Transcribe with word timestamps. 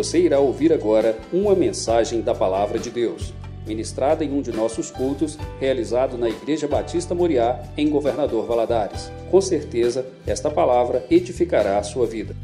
Você 0.00 0.18
irá 0.18 0.40
ouvir 0.40 0.72
agora 0.72 1.20
uma 1.30 1.54
mensagem 1.54 2.22
da 2.22 2.34
Palavra 2.34 2.78
de 2.78 2.88
Deus, 2.88 3.34
ministrada 3.66 4.24
em 4.24 4.32
um 4.32 4.40
de 4.40 4.50
nossos 4.50 4.90
cultos, 4.90 5.36
realizado 5.60 6.16
na 6.16 6.26
Igreja 6.26 6.66
Batista 6.66 7.14
Moriá, 7.14 7.62
em 7.76 7.90
Governador 7.90 8.46
Valadares. 8.46 9.12
Com 9.30 9.42
certeza, 9.42 10.06
esta 10.26 10.50
palavra 10.50 11.04
edificará 11.10 11.76
a 11.76 11.82
sua 11.82 12.06
vida. 12.06 12.34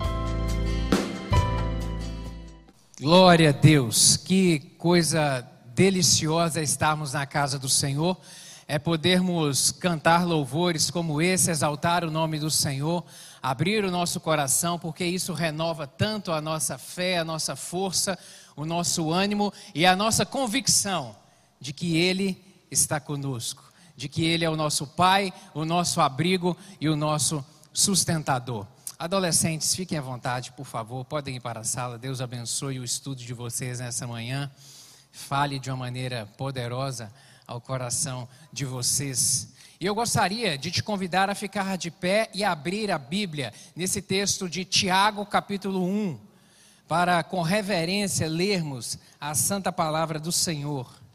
Glória 3.00 3.48
a 3.48 3.52
Deus, 3.52 4.18
que 4.18 4.58
coisa 4.76 5.42
deliciosa 5.74 6.60
estarmos 6.60 7.14
na 7.14 7.24
casa 7.24 7.58
do 7.58 7.70
Senhor, 7.70 8.18
é 8.68 8.78
podermos 8.78 9.70
cantar 9.70 10.26
louvores 10.26 10.90
como 10.90 11.22
esse, 11.22 11.50
exaltar 11.50 12.04
o 12.04 12.10
nome 12.10 12.38
do 12.38 12.50
Senhor, 12.50 13.04
abrir 13.40 13.84
o 13.84 13.90
nosso 13.90 14.18
coração, 14.18 14.78
porque 14.78 15.04
isso 15.04 15.32
renova 15.32 15.86
tanto 15.86 16.32
a 16.32 16.40
nossa 16.40 16.76
fé, 16.76 17.18
a 17.18 17.24
nossa 17.24 17.54
força, 17.54 18.18
o 18.56 18.64
nosso 18.64 19.12
ânimo 19.12 19.52
e 19.72 19.86
a 19.86 19.94
nossa 19.94 20.26
convicção 20.26 21.14
de 21.60 21.72
que 21.72 21.96
Ele 21.96 22.42
está 22.68 22.98
conosco, 22.98 23.62
de 23.96 24.08
que 24.08 24.24
Ele 24.24 24.44
é 24.44 24.50
o 24.50 24.56
nosso 24.56 24.86
Pai, 24.86 25.32
o 25.54 25.64
nosso 25.64 26.00
abrigo 26.00 26.56
e 26.80 26.88
o 26.88 26.96
nosso 26.96 27.44
sustentador. 27.72 28.66
Adolescentes, 28.98 29.76
fiquem 29.76 29.98
à 29.98 30.00
vontade, 30.00 30.50
por 30.52 30.66
favor, 30.66 31.04
podem 31.04 31.36
ir 31.36 31.40
para 31.40 31.60
a 31.60 31.64
sala. 31.64 31.98
Deus 31.98 32.20
abençoe 32.20 32.80
o 32.80 32.84
estudo 32.84 33.22
de 33.22 33.32
vocês 33.34 33.78
nessa 33.78 34.06
manhã. 34.06 34.50
Fale 35.12 35.58
de 35.58 35.70
uma 35.70 35.76
maneira 35.76 36.26
poderosa 36.36 37.12
ao 37.46 37.60
coração 37.60 38.28
de 38.52 38.64
vocês. 38.64 39.48
E 39.78 39.86
eu 39.86 39.94
gostaria 39.94 40.56
de 40.56 40.70
te 40.70 40.82
convidar 40.82 41.28
a 41.28 41.34
ficar 41.34 41.76
de 41.76 41.90
pé 41.90 42.30
e 42.32 42.42
abrir 42.42 42.90
a 42.90 42.98
Bíblia 42.98 43.52
nesse 43.74 44.00
texto 44.00 44.48
de 44.48 44.64
Tiago, 44.64 45.26
capítulo 45.26 45.84
1, 45.84 46.18
para 46.88 47.22
com 47.22 47.42
reverência 47.42 48.26
lermos 48.26 48.98
a 49.20 49.34
santa 49.34 49.70
palavra 49.70 50.18
do 50.18 50.32
Senhor. 50.32 51.05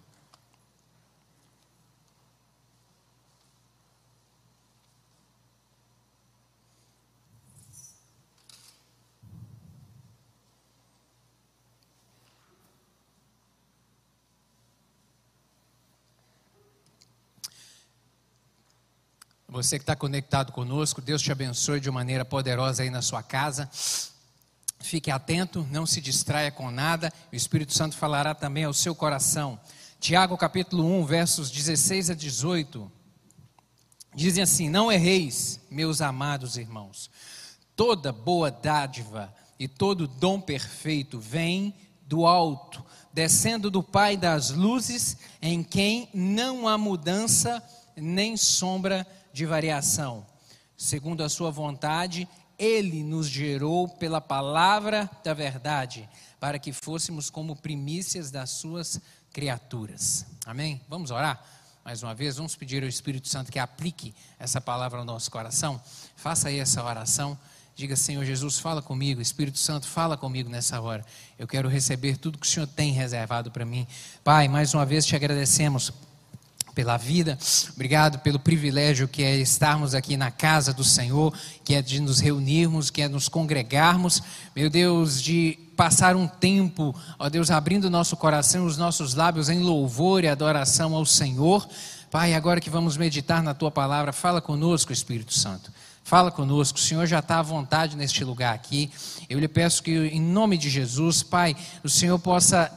Você 19.52 19.77
que 19.77 19.83
está 19.83 19.97
conectado 19.97 20.53
conosco, 20.53 21.02
Deus 21.02 21.21
te 21.21 21.30
abençoe 21.30 21.81
de 21.81 21.91
maneira 21.91 22.23
poderosa 22.23 22.83
aí 22.83 22.89
na 22.89 23.02
sua 23.02 23.21
casa. 23.21 23.69
Fique 24.80 25.11
atento, 25.11 25.67
não 25.69 25.85
se 25.85 25.99
distraia 25.99 26.49
com 26.49 26.71
nada. 26.71 27.11
O 27.30 27.35
Espírito 27.35 27.73
Santo 27.73 27.97
falará 27.97 28.33
também 28.33 28.63
ao 28.63 28.73
seu 28.73 28.95
coração. 28.95 29.59
Tiago 29.99 30.38
capítulo 30.38 30.85
1, 31.02 31.05
versos 31.05 31.52
16 31.52 32.11
a 32.11 32.13
18. 32.13 32.89
Dizem 34.16 34.41
assim: 34.41 34.69
Não 34.69 34.89
erreis, 34.89 35.59
meus 35.69 35.99
amados 35.99 36.55
irmãos. 36.55 37.11
Toda 37.75 38.13
boa 38.13 38.49
dádiva 38.49 39.35
e 39.59 39.67
todo 39.67 40.07
dom 40.07 40.39
perfeito 40.39 41.19
vem 41.19 41.75
do 42.07 42.25
alto, 42.25 42.81
descendo 43.11 43.69
do 43.69 43.83
Pai 43.83 44.16
das 44.16 44.49
luzes, 44.49 45.17
em 45.41 45.61
quem 45.61 46.07
não 46.13 46.69
há 46.69 46.77
mudança 46.77 47.61
nem 47.97 48.38
sombra 48.38 49.05
de 49.05 49.20
de 49.33 49.45
variação. 49.45 50.25
Segundo 50.77 51.23
a 51.23 51.29
sua 51.29 51.51
vontade, 51.51 52.27
ele 52.57 53.03
nos 53.03 53.27
gerou 53.27 53.88
pela 53.88 54.21
palavra 54.21 55.09
da 55.23 55.33
verdade, 55.33 56.07
para 56.39 56.59
que 56.59 56.71
fôssemos 56.71 57.29
como 57.29 57.55
primícias 57.55 58.31
das 58.31 58.51
suas 58.51 58.99
criaturas. 59.31 60.25
Amém? 60.45 60.81
Vamos 60.88 61.11
orar? 61.11 61.43
Mais 61.83 62.03
uma 62.03 62.13
vez, 62.13 62.38
vamos 62.38 62.56
pedir 62.56 62.83
ao 62.83 62.89
Espírito 62.89 63.28
Santo 63.28 63.51
que 63.51 63.57
aplique 63.57 64.13
essa 64.38 64.61
palavra 64.61 65.00
ao 65.00 65.06
nosso 65.06 65.31
coração. 65.31 65.81
Faça 66.16 66.50
aí 66.50 66.59
essa 66.59 66.83
oração. 66.83 67.38
Diga, 67.75 67.95
Senhor 67.95 68.23
Jesus, 68.23 68.59
fala 68.59 68.81
comigo. 68.81 69.22
Espírito 69.22 69.57
Santo, 69.57 69.88
fala 69.88 70.16
comigo 70.16 70.50
nessa 70.50 70.79
hora. 70.79 71.03
Eu 71.39 71.47
quero 71.47 71.67
receber 71.67 72.17
tudo 72.17 72.38
que 72.38 72.45
o 72.45 72.50
Senhor 72.50 72.67
tem 72.67 72.91
reservado 72.91 73.50
para 73.50 73.66
mim. 73.66 73.88
Pai, 74.23 74.47
mais 74.47 74.73
uma 74.75 74.85
vez 74.85 75.06
te 75.06 75.16
agradecemos 75.16 75.91
pela 76.73 76.97
vida, 76.97 77.37
obrigado 77.73 78.19
pelo 78.19 78.39
privilégio 78.39 79.07
que 79.07 79.23
é 79.23 79.35
estarmos 79.37 79.93
aqui 79.93 80.15
na 80.15 80.31
casa 80.31 80.73
do 80.73 80.83
Senhor, 80.83 81.33
que 81.63 81.75
é 81.75 81.81
de 81.81 81.99
nos 81.99 82.19
reunirmos, 82.19 82.89
que 82.89 83.01
é 83.01 83.07
nos 83.07 83.27
congregarmos, 83.27 84.21
meu 84.55 84.69
Deus, 84.69 85.21
de 85.21 85.57
passar 85.75 86.15
um 86.15 86.27
tempo, 86.27 86.95
ó 87.17 87.29
Deus, 87.29 87.49
abrindo 87.49 87.89
nosso 87.89 88.15
coração, 88.15 88.65
os 88.65 88.77
nossos 88.77 89.15
lábios 89.15 89.49
em 89.49 89.59
louvor 89.59 90.23
e 90.23 90.27
adoração 90.27 90.95
ao 90.95 91.05
Senhor. 91.05 91.67
Pai, 92.11 92.33
agora 92.33 92.61
que 92.61 92.69
vamos 92.69 92.97
meditar 92.97 93.41
na 93.41 93.53
tua 93.53 93.71
palavra, 93.71 94.13
fala 94.13 94.41
conosco, 94.41 94.93
Espírito 94.93 95.33
Santo. 95.33 95.71
Fala 96.03 96.29
conosco, 96.29 96.77
o 96.77 96.81
Senhor 96.81 97.05
já 97.05 97.19
está 97.19 97.39
à 97.39 97.41
vontade 97.41 97.95
neste 97.95 98.23
lugar 98.23 98.53
aqui. 98.53 98.91
Eu 99.29 99.39
lhe 99.39 99.47
peço 99.47 99.81
que, 99.81 99.91
em 99.91 100.21
nome 100.21 100.57
de 100.57 100.69
Jesus, 100.69 101.23
Pai, 101.23 101.55
o 101.83 101.89
Senhor 101.89 102.19
possa 102.19 102.71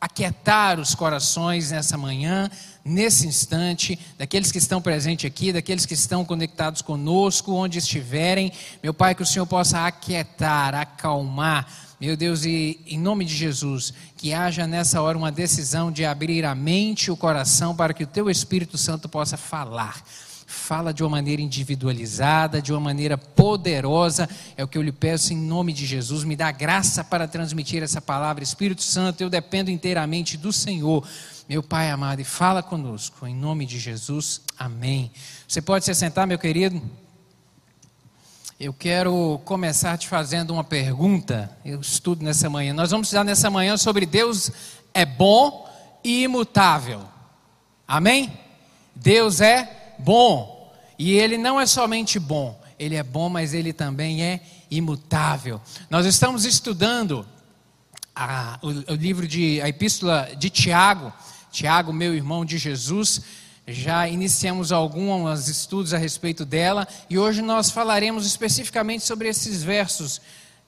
aquietar 0.00 0.78
os 0.78 0.94
corações 0.94 1.70
nessa 1.70 1.96
manhã, 1.96 2.50
nesse 2.86 3.26
instante, 3.26 3.98
daqueles 4.16 4.52
que 4.52 4.58
estão 4.58 4.80
presentes 4.80 5.26
aqui, 5.26 5.52
daqueles 5.52 5.84
que 5.84 5.94
estão 5.94 6.24
conectados 6.24 6.80
conosco, 6.80 7.52
onde 7.52 7.78
estiverem. 7.78 8.52
Meu 8.82 8.94
Pai, 8.94 9.14
que 9.14 9.22
o 9.22 9.26
Senhor 9.26 9.46
possa 9.46 9.86
aquietar, 9.86 10.74
acalmar. 10.74 11.68
Meu 12.00 12.16
Deus, 12.16 12.44
e 12.44 12.80
em 12.86 12.98
nome 12.98 13.24
de 13.24 13.34
Jesus, 13.34 13.92
que 14.16 14.32
haja 14.32 14.66
nessa 14.66 15.00
hora 15.00 15.18
uma 15.18 15.32
decisão 15.32 15.90
de 15.90 16.04
abrir 16.04 16.44
a 16.44 16.54
mente 16.54 17.06
e 17.06 17.10
o 17.10 17.16
coração 17.16 17.74
para 17.74 17.92
que 17.92 18.04
o 18.04 18.06
Teu 18.06 18.30
Espírito 18.30 18.78
Santo 18.78 19.08
possa 19.08 19.36
falar 19.36 20.02
fala 20.46 20.94
de 20.94 21.02
uma 21.02 21.10
maneira 21.10 21.42
individualizada, 21.42 22.62
de 22.62 22.72
uma 22.72 22.80
maneira 22.80 23.18
poderosa. 23.18 24.28
É 24.56 24.62
o 24.62 24.68
que 24.68 24.78
eu 24.78 24.82
lhe 24.82 24.92
peço 24.92 25.32
em 25.32 25.36
nome 25.36 25.72
de 25.72 25.84
Jesus. 25.84 26.24
Me 26.24 26.36
dá 26.36 26.50
graça 26.52 27.02
para 27.02 27.26
transmitir 27.26 27.82
essa 27.82 28.00
palavra. 28.00 28.44
Espírito 28.44 28.82
Santo, 28.82 29.20
eu 29.20 29.28
dependo 29.28 29.70
inteiramente 29.70 30.36
do 30.36 30.52
Senhor. 30.52 31.06
Meu 31.48 31.62
Pai 31.62 31.90
amado, 31.92 32.20
e 32.20 32.24
fala 32.24 32.60
conosco, 32.60 33.24
em 33.24 33.32
nome 33.32 33.66
de 33.66 33.78
Jesus, 33.78 34.40
amém. 34.58 35.12
Você 35.46 35.62
pode 35.62 35.84
se 35.84 35.94
sentar, 35.94 36.26
meu 36.26 36.40
querido? 36.40 36.82
Eu 38.58 38.72
quero 38.72 39.40
começar 39.44 39.96
te 39.96 40.08
fazendo 40.08 40.52
uma 40.52 40.64
pergunta. 40.64 41.56
Eu 41.64 41.80
estudo 41.80 42.24
nessa 42.24 42.50
manhã. 42.50 42.74
Nós 42.74 42.90
vamos 42.90 43.06
estudar 43.06 43.22
nessa 43.22 43.48
manhã 43.48 43.76
sobre 43.76 44.04
Deus 44.04 44.50
é 44.92 45.06
bom 45.06 45.70
e 46.02 46.24
imutável. 46.24 47.02
Amém? 47.86 48.36
Deus 48.92 49.40
é 49.40 49.94
bom. 50.00 50.74
E 50.98 51.12
ele 51.12 51.38
não 51.38 51.60
é 51.60 51.66
somente 51.66 52.18
bom, 52.18 52.60
ele 52.76 52.96
é 52.96 53.04
bom, 53.04 53.28
mas 53.28 53.54
ele 53.54 53.72
também 53.72 54.20
é 54.24 54.40
imutável. 54.68 55.60
Nós 55.88 56.06
estamos 56.06 56.44
estudando 56.44 57.24
a, 58.16 58.58
o, 58.62 58.92
o, 58.92 58.96
livro 58.96 59.28
de 59.28 59.60
a 59.60 59.68
epístola 59.68 60.30
de 60.38 60.48
Tiago, 60.48 61.12
Tiago, 61.56 61.90
meu 61.90 62.14
irmão 62.14 62.44
de 62.44 62.58
Jesus. 62.58 63.22
Já 63.66 64.06
iniciamos 64.06 64.72
alguns 64.72 65.48
estudos 65.48 65.94
a 65.94 65.98
respeito 65.98 66.44
dela 66.44 66.86
e 67.08 67.16
hoje 67.16 67.40
nós 67.40 67.70
falaremos 67.70 68.26
especificamente 68.26 69.04
sobre 69.04 69.26
esses 69.26 69.62
versos 69.62 70.20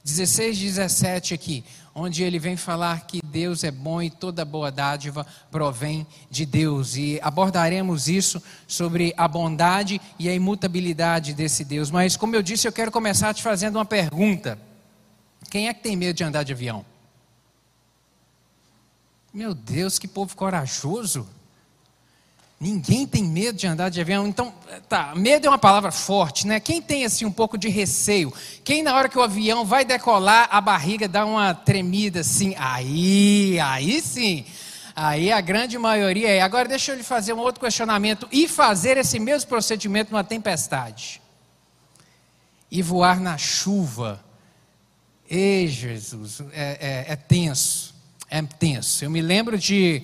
16 0.02 0.56
e 0.56 0.64
17 0.64 1.34
aqui, 1.34 1.62
onde 1.94 2.22
ele 2.22 2.38
vem 2.38 2.56
falar 2.56 3.06
que 3.06 3.20
Deus 3.22 3.64
é 3.64 3.70
bom 3.70 4.00
e 4.00 4.08
toda 4.08 4.46
boa 4.46 4.70
dádiva 4.70 5.26
provém 5.50 6.06
de 6.30 6.46
Deus. 6.46 6.96
E 6.96 7.20
abordaremos 7.22 8.08
isso 8.08 8.42
sobre 8.66 9.12
a 9.14 9.28
bondade 9.28 10.00
e 10.18 10.26
a 10.26 10.34
imutabilidade 10.34 11.34
desse 11.34 11.66
Deus. 11.66 11.90
Mas, 11.90 12.16
como 12.16 12.34
eu 12.34 12.42
disse, 12.42 12.66
eu 12.66 12.72
quero 12.72 12.90
começar 12.90 13.34
te 13.34 13.42
fazendo 13.42 13.76
uma 13.76 13.84
pergunta: 13.84 14.58
quem 15.50 15.68
é 15.68 15.74
que 15.74 15.82
tem 15.82 15.94
medo 15.94 16.16
de 16.16 16.24
andar 16.24 16.44
de 16.44 16.54
avião? 16.54 16.82
Meu 19.32 19.54
Deus, 19.54 19.98
que 19.98 20.08
povo 20.08 20.34
corajoso! 20.34 21.28
Ninguém 22.60 23.06
tem 23.06 23.22
medo 23.22 23.56
de 23.56 23.68
andar 23.68 23.88
de 23.88 24.00
avião. 24.00 24.26
Então, 24.26 24.52
tá, 24.88 25.14
medo 25.14 25.46
é 25.46 25.48
uma 25.48 25.58
palavra 25.58 25.92
forte, 25.92 26.44
né? 26.44 26.58
Quem 26.58 26.82
tem 26.82 27.04
assim 27.04 27.24
um 27.24 27.30
pouco 27.30 27.56
de 27.56 27.68
receio? 27.68 28.32
Quem 28.64 28.82
na 28.82 28.96
hora 28.96 29.08
que 29.08 29.16
o 29.16 29.22
avião 29.22 29.64
vai 29.64 29.84
decolar, 29.84 30.48
a 30.50 30.60
barriga 30.60 31.06
dá 31.06 31.24
uma 31.24 31.54
tremida 31.54 32.20
assim? 32.20 32.56
Aí, 32.58 33.60
aí 33.60 34.02
sim. 34.02 34.44
Aí 34.96 35.30
a 35.30 35.40
grande 35.40 35.78
maioria 35.78 36.28
é. 36.28 36.40
Agora 36.40 36.68
deixa 36.68 36.90
eu 36.90 36.96
lhe 36.96 37.04
fazer 37.04 37.32
um 37.32 37.38
outro 37.38 37.60
questionamento. 37.60 38.28
E 38.32 38.48
fazer 38.48 38.96
esse 38.96 39.20
mesmo 39.20 39.48
procedimento 39.48 40.10
numa 40.10 40.24
tempestade? 40.24 41.22
E 42.68 42.82
voar 42.82 43.20
na 43.20 43.38
chuva? 43.38 44.20
Ei, 45.30 45.68
Jesus, 45.68 46.40
é, 46.52 47.04
é, 47.06 47.12
é 47.12 47.16
tenso. 47.16 47.87
É 48.30 48.42
tenso. 48.42 49.04
Eu 49.04 49.10
me 49.10 49.22
lembro 49.22 49.56
de 49.56 50.02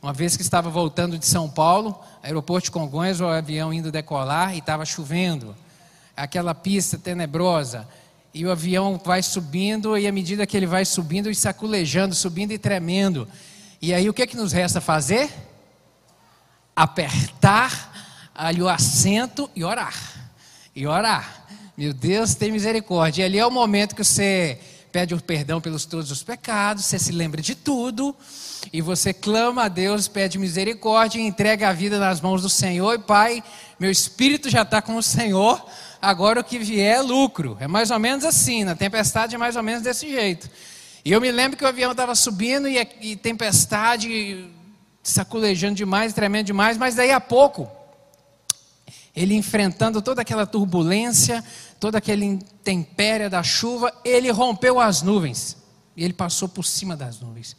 uma 0.00 0.12
vez 0.12 0.36
que 0.36 0.42
estava 0.42 0.70
voltando 0.70 1.18
de 1.18 1.26
São 1.26 1.48
Paulo, 1.48 1.98
aeroporto 2.22 2.66
de 2.66 2.70
Congonhas, 2.70 3.20
o 3.20 3.26
avião 3.26 3.72
indo 3.72 3.92
decolar 3.92 4.54
e 4.54 4.58
estava 4.58 4.84
chovendo. 4.86 5.54
Aquela 6.16 6.54
pista 6.54 6.96
tenebrosa. 6.98 7.86
e 8.32 8.44
o 8.44 8.50
avião 8.50 9.00
vai 9.02 9.22
subindo, 9.22 9.96
e 9.96 10.06
à 10.06 10.12
medida 10.12 10.46
que 10.46 10.56
ele 10.56 10.66
vai 10.66 10.84
subindo 10.84 11.30
e 11.30 11.34
saculejando, 11.34 12.14
subindo 12.14 12.52
e 12.52 12.58
tremendo. 12.58 13.26
E 13.80 13.94
aí 13.94 14.08
o 14.08 14.12
que, 14.14 14.22
é 14.22 14.26
que 14.26 14.36
nos 14.36 14.52
resta 14.52 14.80
fazer? 14.80 15.30
Apertar 16.74 18.30
ali 18.34 18.62
o 18.62 18.68
assento 18.68 19.50
e 19.56 19.64
orar. 19.64 19.94
E 20.74 20.86
orar. 20.86 21.46
Meu 21.76 21.94
Deus, 21.94 22.34
tem 22.34 22.52
misericórdia. 22.52 23.22
E 23.22 23.24
ali 23.24 23.38
é 23.38 23.46
o 23.46 23.50
momento 23.50 23.94
que 23.96 24.04
você 24.04 24.60
pede 24.96 25.14
o 25.14 25.20
perdão 25.20 25.60
pelos 25.60 25.84
todos 25.84 26.10
os 26.10 26.22
pecados, 26.22 26.86
você 26.86 26.98
se 26.98 27.12
lembra 27.12 27.42
de 27.42 27.54
tudo, 27.54 28.16
e 28.72 28.80
você 28.80 29.12
clama 29.12 29.64
a 29.64 29.68
Deus, 29.68 30.08
pede 30.08 30.38
misericórdia 30.38 31.20
entrega 31.20 31.68
a 31.68 31.72
vida 31.74 31.98
nas 31.98 32.18
mãos 32.18 32.40
do 32.40 32.48
Senhor. 32.48 32.94
E 32.94 32.98
Pai, 32.98 33.44
meu 33.78 33.90
espírito 33.90 34.48
já 34.48 34.62
está 34.62 34.80
com 34.80 34.96
o 34.96 35.02
Senhor, 35.02 35.62
agora 36.00 36.40
o 36.40 36.44
que 36.44 36.58
vier 36.58 36.96
é 36.96 37.00
lucro. 37.02 37.58
É 37.60 37.68
mais 37.68 37.90
ou 37.90 37.98
menos 37.98 38.24
assim, 38.24 38.64
na 38.64 38.74
tempestade 38.74 39.34
é 39.34 39.38
mais 39.38 39.54
ou 39.54 39.62
menos 39.62 39.82
desse 39.82 40.08
jeito. 40.08 40.48
E 41.04 41.12
eu 41.12 41.20
me 41.20 41.30
lembro 41.30 41.58
que 41.58 41.64
o 41.64 41.68
avião 41.68 41.90
estava 41.90 42.14
subindo 42.14 42.66
e, 42.66 42.78
e 43.02 43.16
tempestade 43.16 44.48
saculejando 45.02 45.74
demais, 45.74 46.14
tremendo 46.14 46.46
demais, 46.46 46.78
mas 46.78 46.94
daí 46.94 47.12
a 47.12 47.20
pouco, 47.20 47.70
ele 49.14 49.34
enfrentando 49.34 50.00
toda 50.00 50.22
aquela 50.22 50.46
turbulência, 50.46 51.44
toda 51.86 51.98
aquela 51.98 52.24
intempéria 52.24 53.30
da 53.30 53.44
chuva, 53.44 53.92
ele 54.04 54.28
rompeu 54.32 54.80
as 54.80 55.02
nuvens. 55.02 55.56
E 55.96 56.02
ele 56.02 56.12
passou 56.12 56.48
por 56.48 56.64
cima 56.64 56.96
das 56.96 57.20
nuvens. 57.20 57.56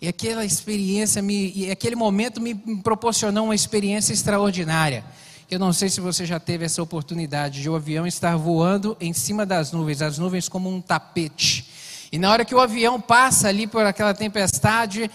E 0.00 0.06
aquela 0.06 0.44
experiência, 0.44 1.20
me, 1.20 1.52
e 1.52 1.68
aquele 1.68 1.96
momento 1.96 2.40
me 2.40 2.54
proporcionou 2.54 3.46
uma 3.46 3.56
experiência 3.56 4.12
extraordinária. 4.12 5.04
Eu 5.50 5.58
não 5.58 5.72
sei 5.72 5.88
se 5.88 6.00
você 6.00 6.24
já 6.24 6.38
teve 6.38 6.64
essa 6.64 6.80
oportunidade 6.80 7.60
de 7.60 7.68
o 7.68 7.74
avião 7.74 8.06
estar 8.06 8.36
voando 8.36 8.96
em 9.00 9.12
cima 9.12 9.44
das 9.44 9.72
nuvens, 9.72 10.00
as 10.00 10.16
nuvens 10.16 10.48
como 10.48 10.70
um 10.70 10.80
tapete. 10.80 11.68
E 12.12 12.20
na 12.20 12.30
hora 12.30 12.44
que 12.44 12.54
o 12.54 12.60
avião 12.60 13.00
passa 13.00 13.48
ali 13.48 13.66
por 13.66 13.84
aquela 13.84 14.14
tempestade, 14.14 15.10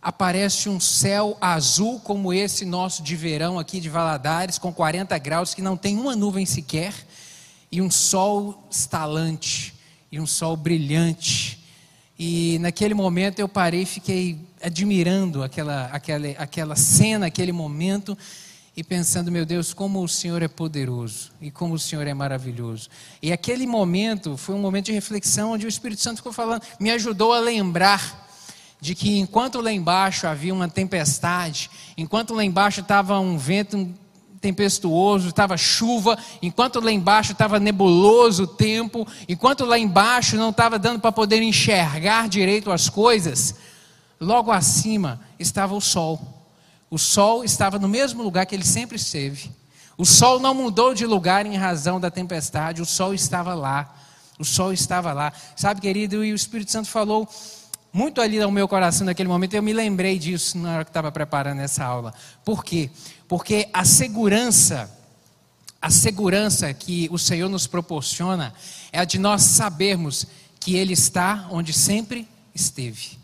aparece 0.00 0.68
um 0.68 0.78
céu 0.78 1.36
azul 1.40 1.98
como 1.98 2.32
esse 2.32 2.64
nosso 2.64 3.02
de 3.02 3.16
verão 3.16 3.58
aqui 3.58 3.80
de 3.80 3.88
Valadares, 3.88 4.58
com 4.58 4.72
40 4.72 5.18
graus, 5.18 5.54
que 5.54 5.60
não 5.60 5.76
tem 5.76 5.98
uma 5.98 6.14
nuvem 6.14 6.46
sequer 6.46 6.94
e 7.74 7.82
um 7.82 7.90
sol 7.90 8.68
estalante, 8.70 9.74
e 10.12 10.20
um 10.20 10.26
sol 10.28 10.56
brilhante. 10.56 11.58
E 12.16 12.56
naquele 12.60 12.94
momento 12.94 13.40
eu 13.40 13.48
parei 13.48 13.82
e 13.82 13.86
fiquei 13.86 14.38
admirando 14.62 15.42
aquela, 15.42 15.86
aquela, 15.86 16.28
aquela 16.38 16.76
cena, 16.76 17.26
aquele 17.26 17.50
momento, 17.50 18.16
e 18.76 18.84
pensando, 18.84 19.32
meu 19.32 19.44
Deus, 19.44 19.74
como 19.74 20.04
o 20.04 20.08
Senhor 20.08 20.40
é 20.40 20.46
poderoso 20.46 21.32
e 21.40 21.50
como 21.50 21.74
o 21.74 21.78
Senhor 21.78 22.06
é 22.06 22.14
maravilhoso. 22.14 22.88
E 23.20 23.32
aquele 23.32 23.66
momento 23.66 24.36
foi 24.36 24.54
um 24.54 24.60
momento 24.60 24.86
de 24.86 24.92
reflexão 24.92 25.50
onde 25.50 25.66
o 25.66 25.68
Espírito 25.68 26.00
Santo 26.00 26.18
ficou 26.18 26.32
falando, 26.32 26.62
me 26.78 26.92
ajudou 26.92 27.32
a 27.32 27.40
lembrar 27.40 28.24
de 28.80 28.94
que 28.94 29.18
enquanto 29.18 29.60
lá 29.60 29.72
embaixo 29.72 30.28
havia 30.28 30.54
uma 30.54 30.68
tempestade, 30.68 31.68
enquanto 31.98 32.34
lá 32.34 32.44
embaixo 32.44 32.82
estava 32.82 33.18
um 33.18 33.36
vento 33.36 33.92
tempestuoso, 34.44 35.28
estava 35.28 35.56
chuva, 35.56 36.18
enquanto 36.42 36.78
lá 36.78 36.92
embaixo 36.92 37.32
estava 37.32 37.58
nebuloso 37.58 38.42
o 38.42 38.46
tempo, 38.46 39.08
enquanto 39.26 39.64
lá 39.64 39.78
embaixo 39.78 40.36
não 40.36 40.50
estava 40.50 40.78
dando 40.78 41.00
para 41.00 41.10
poder 41.10 41.40
enxergar 41.40 42.28
direito 42.28 42.70
as 42.70 42.90
coisas, 42.90 43.54
logo 44.20 44.52
acima 44.52 45.18
estava 45.38 45.74
o 45.74 45.80
sol. 45.80 46.20
O 46.90 46.98
sol 46.98 47.42
estava 47.42 47.78
no 47.78 47.88
mesmo 47.88 48.22
lugar 48.22 48.44
que 48.44 48.54
ele 48.54 48.66
sempre 48.66 48.96
esteve. 48.96 49.50
O 49.96 50.04
sol 50.04 50.38
não 50.38 50.52
mudou 50.52 50.92
de 50.92 51.06
lugar 51.06 51.46
em 51.46 51.56
razão 51.56 51.98
da 51.98 52.10
tempestade, 52.10 52.82
o 52.82 52.86
sol 52.86 53.14
estava 53.14 53.54
lá. 53.54 53.96
O 54.38 54.44
sol 54.44 54.74
estava 54.74 55.14
lá. 55.14 55.32
Sabe, 55.56 55.80
querido, 55.80 56.22
e 56.22 56.32
o 56.32 56.36
Espírito 56.36 56.70
Santo 56.70 56.88
falou 56.88 57.26
muito 57.94 58.20
ali 58.20 58.40
no 58.40 58.50
meu 58.50 58.66
coração 58.66 59.06
naquele 59.06 59.28
momento, 59.28 59.54
eu 59.54 59.62
me 59.62 59.72
lembrei 59.72 60.18
disso 60.18 60.58
na 60.58 60.74
hora 60.74 60.84
que 60.84 60.90
estava 60.90 61.12
preparando 61.12 61.60
essa 61.60 61.84
aula. 61.84 62.12
Por 62.44 62.64
quê? 62.64 62.90
Porque 63.34 63.68
a 63.72 63.84
segurança, 63.84 64.88
a 65.82 65.90
segurança 65.90 66.72
que 66.72 67.08
o 67.10 67.18
Senhor 67.18 67.48
nos 67.48 67.66
proporciona 67.66 68.54
é 68.92 69.00
a 69.00 69.04
de 69.04 69.18
nós 69.18 69.42
sabermos 69.42 70.24
que 70.60 70.76
Ele 70.76 70.92
está 70.92 71.48
onde 71.50 71.72
sempre 71.72 72.28
esteve. 72.54 73.18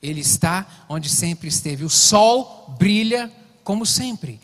Ele 0.00 0.20
está 0.20 0.64
onde 0.88 1.08
sempre 1.08 1.48
esteve. 1.48 1.84
O 1.84 1.90
sol 1.90 2.72
brilha 2.78 3.28
como 3.64 3.84
sempre, 3.84 4.40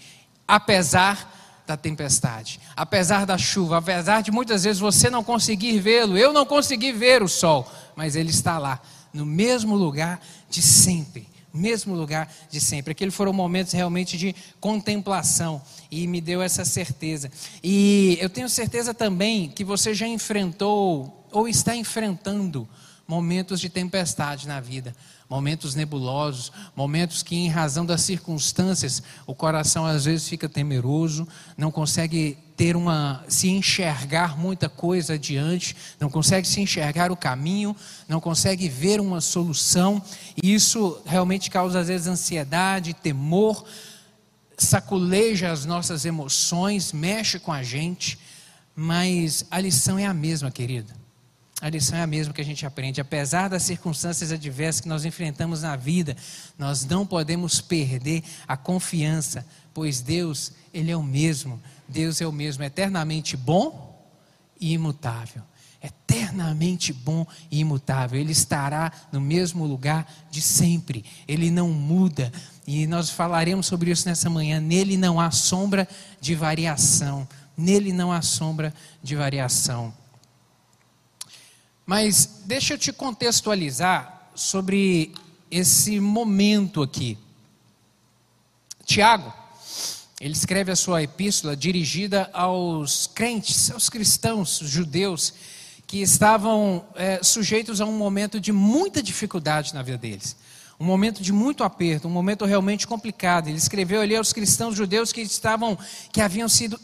apesar 0.48 1.62
da 1.64 1.76
tempestade, 1.76 2.58
apesar 2.74 3.24
da 3.24 3.38
chuva, 3.38 3.78
apesar 3.78 4.20
de 4.20 4.32
muitas 4.32 4.64
vezes 4.64 4.80
você 4.80 5.08
não 5.08 5.22
conseguir 5.22 5.78
vê-lo. 5.78 6.18
Eu 6.18 6.32
não 6.32 6.44
consegui 6.44 6.90
ver 6.90 7.22
o 7.22 7.28
sol, 7.28 7.70
mas 7.94 8.16
ele 8.16 8.30
está 8.30 8.58
lá 8.58 8.82
no 9.14 9.24
mesmo 9.24 9.76
lugar 9.76 10.20
de 10.50 10.60
sempre. 10.60 11.28
Mesmo 11.52 11.94
lugar 11.94 12.32
de 12.50 12.60
sempre. 12.60 12.92
Aqueles 12.92 13.14
foram 13.14 13.32
momentos 13.32 13.72
realmente 13.72 14.16
de 14.16 14.34
contemplação 14.60 15.60
e 15.90 16.06
me 16.06 16.20
deu 16.20 16.40
essa 16.40 16.64
certeza. 16.64 17.30
E 17.62 18.16
eu 18.20 18.30
tenho 18.30 18.48
certeza 18.48 18.94
também 18.94 19.48
que 19.48 19.64
você 19.64 19.92
já 19.92 20.06
enfrentou 20.06 21.26
ou 21.30 21.46
está 21.46 21.76
enfrentando 21.76 22.68
momentos 23.06 23.60
de 23.60 23.68
tempestade 23.68 24.48
na 24.48 24.60
vida 24.60 24.94
momentos 25.32 25.74
nebulosos, 25.74 26.52
momentos 26.76 27.22
que, 27.22 27.34
em 27.34 27.48
razão 27.48 27.86
das 27.86 28.02
circunstâncias, 28.02 29.02
o 29.26 29.34
coração 29.34 29.86
às 29.86 30.04
vezes 30.04 30.28
fica 30.28 30.46
temeroso, 30.46 31.26
não 31.56 31.70
consegue 31.70 32.36
ter 32.54 32.76
uma, 32.76 33.24
se 33.28 33.48
enxergar 33.48 34.38
muita 34.38 34.68
coisa 34.68 35.14
adiante, 35.14 35.74
não 35.98 36.10
consegue 36.10 36.46
se 36.46 36.60
enxergar 36.60 37.10
o 37.10 37.16
caminho, 37.16 37.74
não 38.06 38.20
consegue 38.20 38.68
ver 38.68 39.00
uma 39.00 39.22
solução, 39.22 40.02
e 40.42 40.52
isso 40.52 41.00
realmente 41.06 41.50
causa 41.50 41.80
às 41.80 41.88
vezes 41.88 42.06
ansiedade, 42.06 42.92
temor, 42.92 43.64
saculeja 44.58 45.50
as 45.50 45.64
nossas 45.64 46.04
emoções, 46.04 46.92
mexe 46.92 47.38
com 47.38 47.52
a 47.52 47.62
gente, 47.62 48.18
mas 48.76 49.46
a 49.50 49.58
lição 49.58 49.98
é 49.98 50.04
a 50.04 50.12
mesma, 50.12 50.50
querido. 50.50 51.01
A 51.62 51.70
lição 51.70 51.96
é 51.96 52.02
a 52.02 52.08
mesma 52.08 52.34
que 52.34 52.40
a 52.40 52.44
gente 52.44 52.66
aprende. 52.66 53.00
Apesar 53.00 53.46
das 53.46 53.62
circunstâncias 53.62 54.32
adversas 54.32 54.80
que 54.80 54.88
nós 54.88 55.04
enfrentamos 55.04 55.62
na 55.62 55.76
vida, 55.76 56.16
nós 56.58 56.84
não 56.84 57.06
podemos 57.06 57.60
perder 57.60 58.24
a 58.48 58.56
confiança, 58.56 59.46
pois 59.72 60.00
Deus, 60.00 60.50
Ele 60.74 60.90
é 60.90 60.96
o 60.96 61.04
mesmo. 61.04 61.62
Deus 61.88 62.20
é 62.20 62.26
o 62.26 62.32
mesmo, 62.32 62.64
eternamente 62.64 63.36
bom 63.36 63.96
e 64.60 64.72
imutável. 64.72 65.40
Eternamente 65.80 66.92
bom 66.92 67.24
e 67.48 67.60
imutável. 67.60 68.18
Ele 68.18 68.32
estará 68.32 68.90
no 69.12 69.20
mesmo 69.20 69.64
lugar 69.64 70.12
de 70.32 70.40
sempre. 70.40 71.04
Ele 71.28 71.48
não 71.48 71.70
muda. 71.70 72.32
E 72.66 72.88
nós 72.88 73.08
falaremos 73.08 73.66
sobre 73.66 73.92
isso 73.92 74.08
nessa 74.08 74.28
manhã. 74.28 74.58
Nele 74.58 74.96
não 74.96 75.20
há 75.20 75.30
sombra 75.30 75.86
de 76.20 76.34
variação. 76.34 77.26
Nele 77.56 77.92
não 77.92 78.10
há 78.10 78.20
sombra 78.20 78.74
de 79.00 79.14
variação. 79.14 80.01
Mas 81.86 82.42
deixa 82.44 82.74
eu 82.74 82.78
te 82.78 82.92
contextualizar 82.92 84.30
sobre 84.34 85.12
esse 85.50 86.00
momento 86.00 86.82
aqui. 86.82 87.18
Tiago, 88.84 89.32
ele 90.20 90.32
escreve 90.32 90.70
a 90.70 90.76
sua 90.76 91.02
epístola 91.02 91.56
dirigida 91.56 92.30
aos 92.32 93.06
crentes, 93.06 93.70
aos 93.70 93.88
cristãos 93.88 94.60
judeus 94.62 95.34
que 95.86 96.00
estavam 96.00 96.84
é, 96.94 97.22
sujeitos 97.22 97.80
a 97.80 97.84
um 97.84 97.92
momento 97.92 98.40
de 98.40 98.52
muita 98.52 99.02
dificuldade 99.02 99.74
na 99.74 99.82
vida 99.82 99.98
deles 99.98 100.36
um 100.82 100.84
momento 100.84 101.22
de 101.22 101.32
muito 101.32 101.62
aperto, 101.62 102.08
um 102.08 102.10
momento 102.10 102.44
realmente 102.44 102.88
complicado. 102.88 103.46
Ele 103.46 103.56
escreveu 103.56 104.00
ali 104.00 104.16
aos 104.16 104.32
cristãos 104.32 104.74
judeus 104.74 105.12
que 105.12 105.20
estavam, 105.20 105.78
que 106.10 106.20
haviam 106.20 106.48
sido 106.48 106.78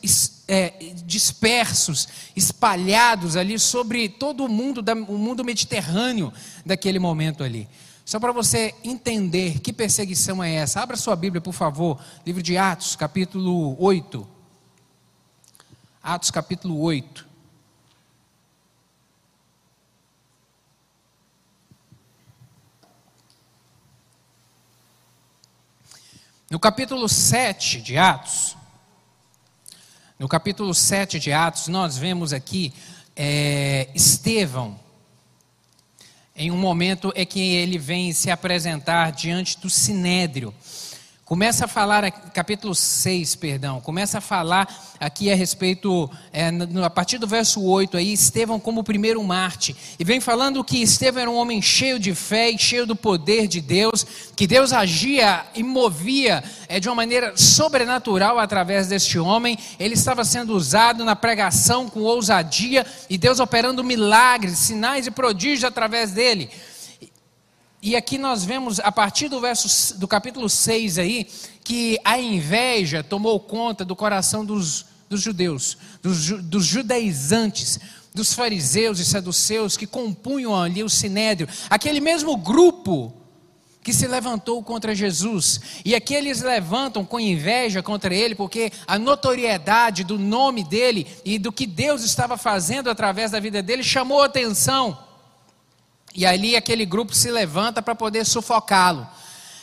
é, 0.46 0.72
dispersos, 1.04 2.06
espalhados 2.36 3.34
ali 3.34 3.58
sobre 3.58 4.08
todo 4.08 4.44
o 4.44 4.48
mundo, 4.48 4.84
o 5.08 5.18
mundo 5.18 5.44
mediterrâneo 5.44 6.32
daquele 6.64 7.00
momento 7.00 7.42
ali. 7.42 7.68
Só 8.04 8.20
para 8.20 8.30
você 8.30 8.72
entender 8.84 9.58
que 9.58 9.72
perseguição 9.72 10.44
é 10.44 10.54
essa, 10.54 10.80
abra 10.80 10.96
sua 10.96 11.16
Bíblia, 11.16 11.40
por 11.40 11.52
favor, 11.52 12.00
livro 12.24 12.40
de 12.40 12.56
Atos, 12.56 12.94
capítulo 12.94 13.76
8. 13.82 14.28
Atos, 16.00 16.30
capítulo 16.30 16.80
8. 16.80 17.27
No 26.50 26.58
capítulo 26.58 27.06
7 27.10 27.82
de 27.82 27.98
Atos, 27.98 28.56
no 30.18 30.26
capítulo 30.26 30.72
7 30.72 31.20
de 31.20 31.30
Atos, 31.30 31.68
nós 31.68 31.98
vemos 31.98 32.32
aqui 32.32 32.72
é, 33.14 33.90
Estevão, 33.94 34.80
em 36.34 36.50
um 36.50 36.56
momento 36.56 37.12
é 37.14 37.26
que 37.26 37.38
ele 37.38 37.76
vem 37.76 38.14
se 38.14 38.30
apresentar 38.30 39.12
diante 39.12 39.58
do 39.58 39.68
sinédrio, 39.68 40.54
começa 41.28 41.66
a 41.66 41.68
falar, 41.68 42.10
capítulo 42.32 42.74
6, 42.74 43.34
perdão, 43.36 43.82
começa 43.82 44.16
a 44.16 44.20
falar 44.20 44.66
aqui 44.98 45.30
a 45.30 45.36
respeito, 45.36 46.10
é, 46.32 46.48
a 46.82 46.88
partir 46.88 47.18
do 47.18 47.26
verso 47.26 47.62
8 47.62 47.98
aí, 47.98 48.14
Estevão 48.14 48.58
como 48.58 48.80
o 48.80 48.84
primeiro 48.84 49.22
Marte, 49.22 49.76
e 49.98 50.04
vem 50.04 50.20
falando 50.20 50.64
que 50.64 50.80
Estevão 50.80 51.20
era 51.20 51.30
um 51.30 51.36
homem 51.36 51.60
cheio 51.60 51.98
de 51.98 52.14
fé 52.14 52.48
e 52.48 52.58
cheio 52.58 52.86
do 52.86 52.96
poder 52.96 53.46
de 53.46 53.60
Deus, 53.60 54.06
que 54.34 54.46
Deus 54.46 54.72
agia 54.72 55.44
e 55.54 55.62
movia 55.62 56.42
é, 56.66 56.80
de 56.80 56.88
uma 56.88 56.94
maneira 56.94 57.36
sobrenatural 57.36 58.38
através 58.38 58.88
deste 58.88 59.18
homem, 59.18 59.58
ele 59.78 59.92
estava 59.92 60.24
sendo 60.24 60.56
usado 60.56 61.04
na 61.04 61.14
pregação 61.14 61.90
com 61.90 62.00
ousadia, 62.00 62.86
e 63.10 63.18
Deus 63.18 63.38
operando 63.38 63.84
milagres, 63.84 64.56
sinais 64.56 65.06
e 65.06 65.10
prodígios 65.10 65.64
através 65.64 66.12
dele, 66.12 66.48
e 67.80 67.94
aqui 67.94 68.18
nós 68.18 68.44
vemos, 68.44 68.80
a 68.80 68.90
partir 68.90 69.28
do 69.28 69.40
verso 69.40 69.96
do 69.98 70.08
capítulo 70.08 70.48
6 70.48 70.98
aí, 70.98 71.28
que 71.62 71.98
a 72.04 72.18
inveja 72.18 73.04
tomou 73.04 73.38
conta 73.38 73.84
do 73.84 73.94
coração 73.94 74.44
dos, 74.44 74.86
dos 75.08 75.20
judeus, 75.20 75.78
dos, 76.02 76.28
dos 76.42 76.64
judaizantes, 76.64 77.78
dos 78.12 78.34
fariseus 78.34 78.98
e 78.98 79.04
saduceus 79.04 79.76
que 79.76 79.86
compunham 79.86 80.60
ali 80.60 80.82
o 80.82 80.88
sinédrio, 80.88 81.48
aquele 81.70 82.00
mesmo 82.00 82.36
grupo 82.36 83.14
que 83.80 83.92
se 83.92 84.08
levantou 84.08 84.62
contra 84.62 84.94
Jesus. 84.94 85.60
E 85.84 85.94
aqui 85.94 86.14
eles 86.14 86.42
levantam 86.42 87.04
com 87.04 87.20
inveja 87.20 87.82
contra 87.82 88.12
ele, 88.12 88.34
porque 88.34 88.72
a 88.86 88.98
notoriedade 88.98 90.02
do 90.02 90.18
nome 90.18 90.64
dele 90.64 91.06
e 91.24 91.38
do 91.38 91.52
que 91.52 91.64
Deus 91.64 92.02
estava 92.02 92.36
fazendo 92.36 92.90
através 92.90 93.30
da 93.30 93.40
vida 93.40 93.62
dele 93.62 93.84
chamou 93.84 94.20
atenção. 94.20 95.07
E 96.18 96.26
ali 96.26 96.56
aquele 96.56 96.84
grupo 96.84 97.14
se 97.14 97.30
levanta 97.30 97.80
para 97.80 97.94
poder 97.94 98.26
sufocá-lo. 98.26 99.06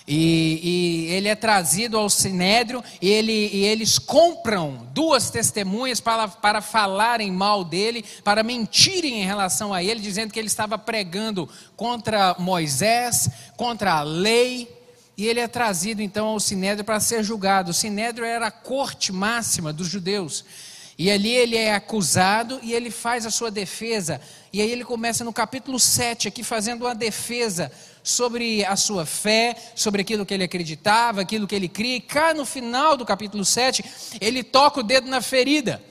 E, 0.08 0.62
e, 0.64 1.14
ele 1.14 1.28
é 1.28 1.36
trazido 1.36 1.98
ao 1.98 2.10
sinédrio 2.10 2.82
e, 3.02 3.10
ele, 3.10 3.50
e 3.52 3.66
eles 3.66 4.00
compram 4.00 4.88
duas 4.94 5.30
testemunhas 5.30 6.00
para, 6.00 6.30
para 6.30 6.62
falarem 6.62 7.30
mal 7.30 7.66
dele, 7.66 8.06
para 8.24 8.42
mentirem 8.42 9.22
em 9.22 9.26
relação 9.26 9.74
a 9.74 9.84
ele, 9.84 10.00
dizendo 10.00 10.32
que 10.32 10.40
ele 10.40 10.48
estava 10.48 10.78
pregando 10.78 11.50
contra 11.76 12.38
Moisés, 12.40 13.30
contra 13.58 13.96
a 13.96 14.04
lei. 14.04 14.74
E 15.18 15.28
ele 15.28 15.42
é 15.42 15.50
trazido 15.50 16.02
então 16.02 16.28
ao 16.28 16.40
sinédrio 16.40 16.86
para 16.86 17.02
ser 17.02 17.22
julgado. 17.22 17.72
O 17.72 17.74
sinédrio 17.74 18.24
era 18.24 18.48
a 18.48 18.52
corte 18.52 19.12
máxima 19.12 19.74
dos 19.74 19.90
judeus. 19.90 20.46
E 20.98 21.12
ali 21.12 21.32
ele 21.32 21.58
é 21.58 21.74
acusado 21.74 22.60
e 22.64 22.74
ele 22.74 22.90
faz 22.90 23.26
a 23.26 23.32
sua 23.32 23.52
defesa. 23.52 24.22
E 24.54 24.62
aí 24.62 24.72
ele 24.72 24.86
começa 24.86 25.26
no 25.26 25.34
capítulo 25.34 25.78
7 25.78 26.28
aqui 26.28 26.42
fazendo 26.42 26.86
uma 26.86 26.96
defesa 26.96 27.72
sobre 28.02 28.64
a 28.64 28.78
sua 28.78 29.06
fé, 29.06 29.56
sobre 29.76 30.02
aquilo 30.02 30.26
que 30.26 30.34
ele 30.34 30.46
acreditava, 30.46 31.22
aquilo 31.22 31.48
que 31.48 31.56
ele 31.56 31.68
cria. 31.68 31.98
E 31.98 32.02
cá 32.02 32.34
no 32.34 32.46
final 32.46 32.96
do 32.96 33.06
capítulo 33.06 33.44
7, 33.44 33.84
ele 34.22 34.42
toca 34.42 34.80
o 34.80 34.84
dedo 34.84 35.10
na 35.10 35.22
ferida 35.22 35.82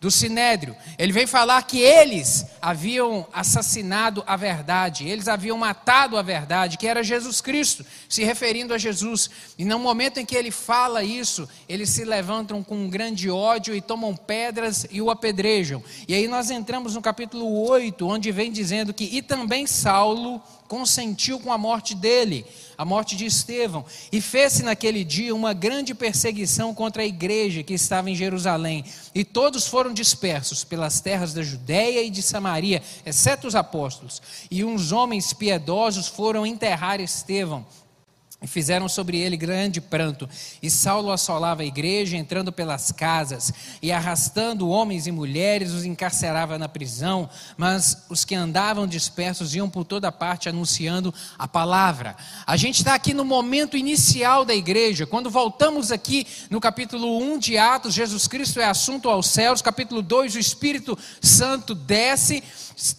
do 0.00 0.10
Sinédrio. 0.10 0.76
Ele 0.96 1.12
vem 1.12 1.26
falar 1.26 1.60
que 1.62 1.80
eles 1.80 2.46
haviam 2.62 3.26
assassinado 3.32 4.22
a 4.26 4.36
verdade, 4.36 5.08
eles 5.08 5.26
haviam 5.26 5.58
matado 5.58 6.16
a 6.16 6.22
verdade, 6.22 6.78
que 6.78 6.86
era 6.86 7.02
Jesus 7.02 7.40
Cristo, 7.40 7.84
se 8.08 8.22
referindo 8.22 8.72
a 8.72 8.78
Jesus. 8.78 9.30
E 9.58 9.64
no 9.64 9.78
momento 9.78 10.18
em 10.18 10.26
que 10.26 10.36
ele 10.36 10.50
fala 10.50 11.02
isso, 11.02 11.48
eles 11.68 11.90
se 11.90 12.04
levantam 12.04 12.62
com 12.62 12.76
um 12.76 12.88
grande 12.88 13.28
ódio 13.28 13.74
e 13.74 13.80
tomam 13.80 14.14
pedras 14.14 14.86
e 14.90 15.02
o 15.02 15.10
apedrejam. 15.10 15.82
E 16.06 16.14
aí 16.14 16.28
nós 16.28 16.50
entramos 16.50 16.94
no 16.94 17.02
capítulo 17.02 17.68
8, 17.68 18.06
onde 18.06 18.30
vem 18.30 18.52
dizendo 18.52 18.94
que 18.94 19.04
e 19.04 19.20
também 19.20 19.66
Saulo 19.66 20.40
consentiu 20.68 21.40
com 21.40 21.50
a 21.50 21.58
morte 21.58 21.94
dele, 21.94 22.44
a 22.76 22.84
morte 22.84 23.16
de 23.16 23.24
Estevão, 23.24 23.84
e 24.12 24.20
fez-se 24.20 24.62
naquele 24.62 25.02
dia 25.02 25.34
uma 25.34 25.52
grande 25.52 25.94
perseguição 25.94 26.74
contra 26.74 27.02
a 27.02 27.06
igreja 27.06 27.62
que 27.62 27.74
estava 27.74 28.10
em 28.10 28.14
Jerusalém, 28.14 28.84
e 29.14 29.24
todos 29.24 29.66
foram 29.66 29.92
dispersos 29.92 30.62
pelas 30.62 31.00
terras 31.00 31.32
da 31.32 31.42
Judéia 31.42 32.02
e 32.02 32.10
de 32.10 32.22
Samaria, 32.22 32.82
exceto 33.04 33.48
os 33.48 33.56
apóstolos, 33.56 34.22
e 34.50 34.62
uns 34.62 34.92
homens 34.92 35.32
piedosos 35.32 36.06
foram 36.06 36.46
enterrar 36.46 37.00
Estevão 37.00 37.66
e 38.40 38.46
fizeram 38.46 38.88
sobre 38.88 39.18
ele 39.18 39.36
grande 39.36 39.80
pranto. 39.80 40.28
E 40.62 40.70
Saulo 40.70 41.10
assolava 41.10 41.62
a 41.62 41.64
igreja, 41.64 42.16
entrando 42.16 42.52
pelas 42.52 42.92
casas 42.92 43.52
e 43.82 43.90
arrastando 43.90 44.68
homens 44.68 45.08
e 45.08 45.12
mulheres, 45.12 45.72
os 45.72 45.84
encarcerava 45.84 46.56
na 46.56 46.68
prisão. 46.68 47.28
Mas 47.56 48.04
os 48.08 48.24
que 48.24 48.36
andavam 48.36 48.86
dispersos 48.86 49.56
iam 49.56 49.68
por 49.68 49.84
toda 49.84 50.12
parte 50.12 50.48
anunciando 50.48 51.12
a 51.36 51.48
palavra. 51.48 52.16
A 52.46 52.56
gente 52.56 52.76
está 52.76 52.94
aqui 52.94 53.12
no 53.12 53.24
momento 53.24 53.76
inicial 53.76 54.44
da 54.44 54.54
igreja. 54.54 55.04
Quando 55.04 55.28
voltamos 55.28 55.90
aqui 55.90 56.24
no 56.48 56.60
capítulo 56.60 57.18
1 57.18 57.38
de 57.40 57.58
Atos, 57.58 57.92
Jesus 57.92 58.28
Cristo 58.28 58.60
é 58.60 58.66
assunto 58.66 59.08
aos 59.08 59.26
céus. 59.26 59.60
Capítulo 59.60 60.00
2, 60.00 60.36
o 60.36 60.38
Espírito 60.38 60.96
Santo 61.20 61.74
desce 61.74 62.44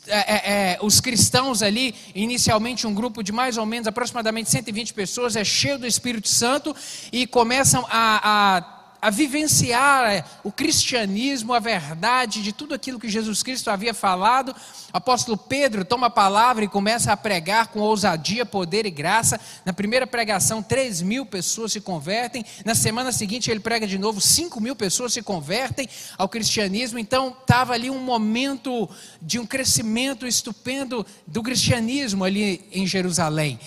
é, 0.08 0.18
é, 0.18 0.52
é, 0.74 0.80
os 0.82 1.00
cristãos 1.00 1.62
ali, 1.62 1.96
inicialmente 2.14 2.86
um 2.86 2.94
grupo 2.94 3.24
de 3.24 3.32
mais 3.32 3.58
ou 3.58 3.66
menos 3.66 3.88
aproximadamente 3.88 4.50
120 4.50 4.94
pessoas, 4.94 5.36
é 5.36 5.44
cheio 5.44 5.80
do 5.80 5.88
Espírito 5.88 6.28
Santo 6.28 6.76
e 7.12 7.26
começam 7.26 7.86
a, 7.90 8.58
a 8.58 8.79
a 9.02 9.10
vivenciar 9.10 10.12
é, 10.12 10.26
o 10.44 10.52
cristianismo, 10.52 11.54
a 11.54 11.60
verdade 11.60 12.44
de 12.44 12.52
tudo 12.52 12.74
aquilo 12.74 13.00
que 13.00 13.08
Jesus 13.08 13.42
Cristo 13.42 13.70
havia 13.70 13.94
falado. 13.94 14.50
O 14.50 14.98
apóstolo 14.98 15.38
Pedro 15.38 15.86
toma 15.86 16.08
a 16.08 16.10
palavra 16.10 16.66
e 16.66 16.68
começa 16.68 17.12
a 17.14 17.18
pregar 17.18 17.68
com 17.68 17.80
ousadia, 17.80 18.46
poder 18.46 18.86
e 18.86 18.92
graça. 18.92 19.40
Na 19.64 19.72
primeira 19.72 20.06
pregação, 20.06 20.62
3 20.62 21.02
mil 21.02 21.26
pessoas 21.26 21.72
se 21.72 21.80
convertem. 21.80 22.44
Na 22.66 22.76
semana 22.76 23.12
seguinte, 23.12 23.50
ele 23.50 23.60
prega 23.60 23.88
de 23.88 23.98
novo, 23.98 24.20
5 24.20 24.60
mil 24.60 24.76
pessoas 24.76 25.14
se 25.14 25.22
convertem 25.22 25.88
ao 26.18 26.28
cristianismo. 26.28 27.00
Então, 27.00 27.36
estava 27.40 27.74
ali 27.74 27.90
um 27.90 28.00
momento 28.00 28.90
de 29.22 29.40
um 29.40 29.46
crescimento 29.46 30.28
estupendo 30.28 31.06
do 31.26 31.42
cristianismo 31.42 32.24
ali 32.24 32.68
em 32.72 32.86
Jerusalém. 32.86 33.60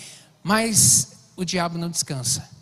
Mas 0.43 1.13
o 1.37 1.45
diabo 1.45 1.79
não 1.79 1.89
descansa. 1.89 2.62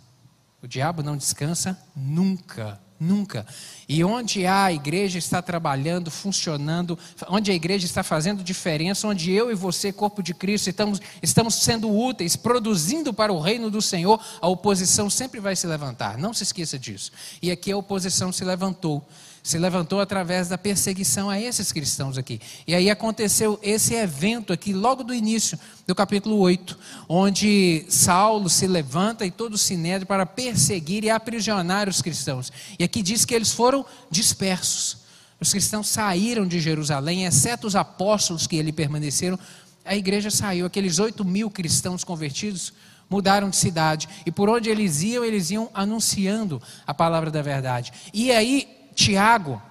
O 0.63 0.69
diabo 0.69 1.03
não 1.03 1.17
descansa 1.17 1.79
nunca, 1.97 2.79
nunca. 2.99 3.47
E 3.89 4.05
onde 4.05 4.47
a 4.47 4.71
igreja 4.71 5.19
está 5.19 5.41
trabalhando, 5.41 6.11
funcionando, 6.11 6.99
onde 7.29 7.51
a 7.51 7.55
igreja 7.55 7.87
está 7.87 8.03
fazendo 8.03 8.45
diferença, 8.45 9.09
onde 9.09 9.33
eu 9.33 9.51
e 9.51 9.55
você, 9.55 9.91
corpo 9.91 10.23
de 10.23 10.35
Cristo, 10.35 10.69
estamos, 10.69 11.01
estamos 11.23 11.55
sendo 11.55 11.91
úteis, 11.91 12.37
produzindo 12.37 13.15
para 13.15 13.33
o 13.33 13.41
reino 13.41 13.71
do 13.71 13.81
Senhor, 13.81 14.23
a 14.41 14.49
oposição 14.49 15.09
sempre 15.09 15.41
vai 15.41 15.57
se 15.57 15.67
levantar. 15.67 16.19
Não 16.19 16.35
se 16.35 16.43
esqueça 16.43 16.79
disso. 16.79 17.11
E 17.41 17.51
aqui 17.51 17.73
a 17.73 17.77
oposição 17.77 18.31
se 18.31 18.45
levantou 18.45 19.09
se 19.43 19.59
levantou 19.59 20.01
através 20.01 20.49
da 20.49 20.59
perseguição 20.59 21.31
a 21.31 21.41
esses 21.41 21.73
cristãos 21.73 22.19
aqui. 22.19 22.41
E 22.67 22.75
aí 22.75 22.91
aconteceu 22.91 23.59
esse 23.63 23.95
evento 23.95 24.53
aqui, 24.53 24.73
logo 24.73 25.03
do 25.03 25.15
início 25.15 25.59
do 25.87 25.95
capítulo 25.95 26.39
8, 26.39 26.79
onde 27.09 27.85
Saulo 27.89 28.49
se 28.51 28.67
levanta 28.67 29.25
e 29.25 29.31
todo 29.31 29.55
o 29.55 29.59
sinédrio 29.59 30.07
para 30.07 30.27
perseguir 30.27 31.05
e 31.05 31.11
aprisionar 31.11 31.89
os 31.89 32.03
cristãos. 32.03 32.53
E 32.79 32.85
aqui 32.85 33.03
diz 33.03 33.25
que 33.25 33.35
eles 33.35 33.53
foram 33.53 33.85
dispersos. 34.11 34.99
Os 35.41 35.53
cristãos 35.53 35.89
saíram 35.89 36.47
de 36.47 36.61
Jerusalém, 36.61 37.25
exceto 37.25 37.67
os 37.67 37.75
apóstolos 37.75 38.47
que 38.47 38.61
ali 38.61 38.73
permaneceram. 38.73 39.39
A 39.85 39.97
igreja 39.97 40.31
saiu, 40.31 40.67
aqueles 40.67 40.99
8 40.99 41.25
mil 41.25 41.51
cristãos 41.51 42.05
convertidos 42.05 42.75
mudaram 43.09 43.49
de 43.49 43.57
cidade. 43.57 44.07
E 44.27 44.31
por 44.31 44.51
onde 44.51 44.69
eles 44.69 45.03
iam, 45.03 45.25
eles 45.25 45.51
iam 45.51 45.71
anunciando 45.73 46.61
a 46.87 46.93
palavra 46.93 47.31
da 47.31 47.41
verdade. 47.41 47.91
E 48.13 48.31
aí 48.31 48.80
Tiago, 49.01 49.63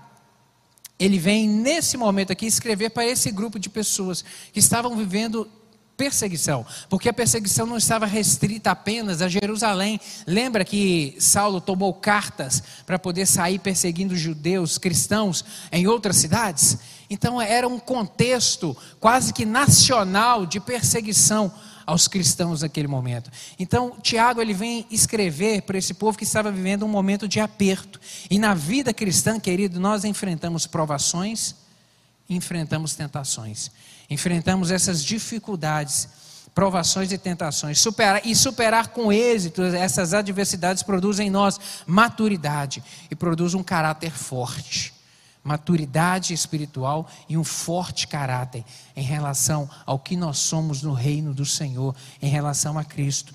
ele 0.97 1.19
vem 1.19 1.47
nesse 1.47 1.95
momento 1.97 2.31
aqui 2.31 2.47
escrever 2.47 2.89
para 2.89 3.05
esse 3.05 3.29
grupo 3.29 3.59
de 3.59 3.69
pessoas 3.69 4.25
que 4.51 4.57
estavam 4.57 4.97
vivendo 4.97 5.47
perseguição, 5.95 6.65
porque 6.89 7.09
a 7.09 7.13
perseguição 7.13 7.67
não 7.67 7.77
estava 7.77 8.07
restrita 8.07 8.71
apenas 8.71 9.21
a 9.21 9.27
Jerusalém. 9.27 9.99
Lembra 10.25 10.65
que 10.65 11.15
Saulo 11.19 11.61
tomou 11.61 11.93
cartas 11.93 12.63
para 12.87 12.97
poder 12.97 13.27
sair 13.27 13.59
perseguindo 13.59 14.15
judeus, 14.15 14.79
cristãos 14.79 15.45
em 15.71 15.85
outras 15.85 16.15
cidades? 16.15 16.79
Então 17.07 17.39
era 17.39 17.67
um 17.67 17.77
contexto 17.77 18.75
quase 18.99 19.31
que 19.31 19.45
nacional 19.45 20.47
de 20.47 20.59
perseguição 20.59 21.51
aos 21.89 22.07
cristãos 22.07 22.61
naquele 22.61 22.87
momento. 22.87 23.31
Então, 23.57 23.95
Tiago 24.01 24.39
ele 24.39 24.53
vem 24.53 24.85
escrever 24.91 25.63
para 25.63 25.77
esse 25.77 25.95
povo 25.95 26.17
que 26.17 26.23
estava 26.23 26.51
vivendo 26.51 26.85
um 26.85 26.87
momento 26.87 27.27
de 27.27 27.39
aperto. 27.39 27.99
E 28.29 28.37
na 28.37 28.53
vida 28.53 28.93
cristã, 28.93 29.39
querido, 29.39 29.79
nós 29.79 30.05
enfrentamos 30.05 30.67
provações, 30.67 31.55
enfrentamos 32.29 32.93
tentações, 32.93 33.71
enfrentamos 34.07 34.69
essas 34.69 35.03
dificuldades, 35.03 36.07
provações 36.53 37.11
e 37.11 37.17
tentações. 37.17 37.79
Superar, 37.79 38.21
e 38.23 38.35
superar 38.35 38.89
com 38.89 39.11
êxito 39.11 39.63
essas 39.63 40.13
adversidades 40.13 40.83
produz 40.83 41.19
em 41.19 41.31
nós 41.31 41.59
maturidade 41.87 42.83
e 43.09 43.15
produz 43.15 43.55
um 43.55 43.63
caráter 43.63 44.11
forte 44.11 44.98
maturidade 45.49 46.31
espiritual 46.31 47.09
e 47.27 47.35
um 47.35 47.43
forte 47.43 48.07
caráter 48.07 48.63
em 48.95 49.01
relação 49.01 49.67
ao 49.83 49.97
que 49.97 50.15
nós 50.15 50.37
somos 50.37 50.83
no 50.83 50.93
reino 50.93 51.33
do 51.33 51.43
Senhor, 51.43 51.95
em 52.21 52.29
relação 52.29 52.77
a 52.77 52.83
Cristo. 52.83 53.33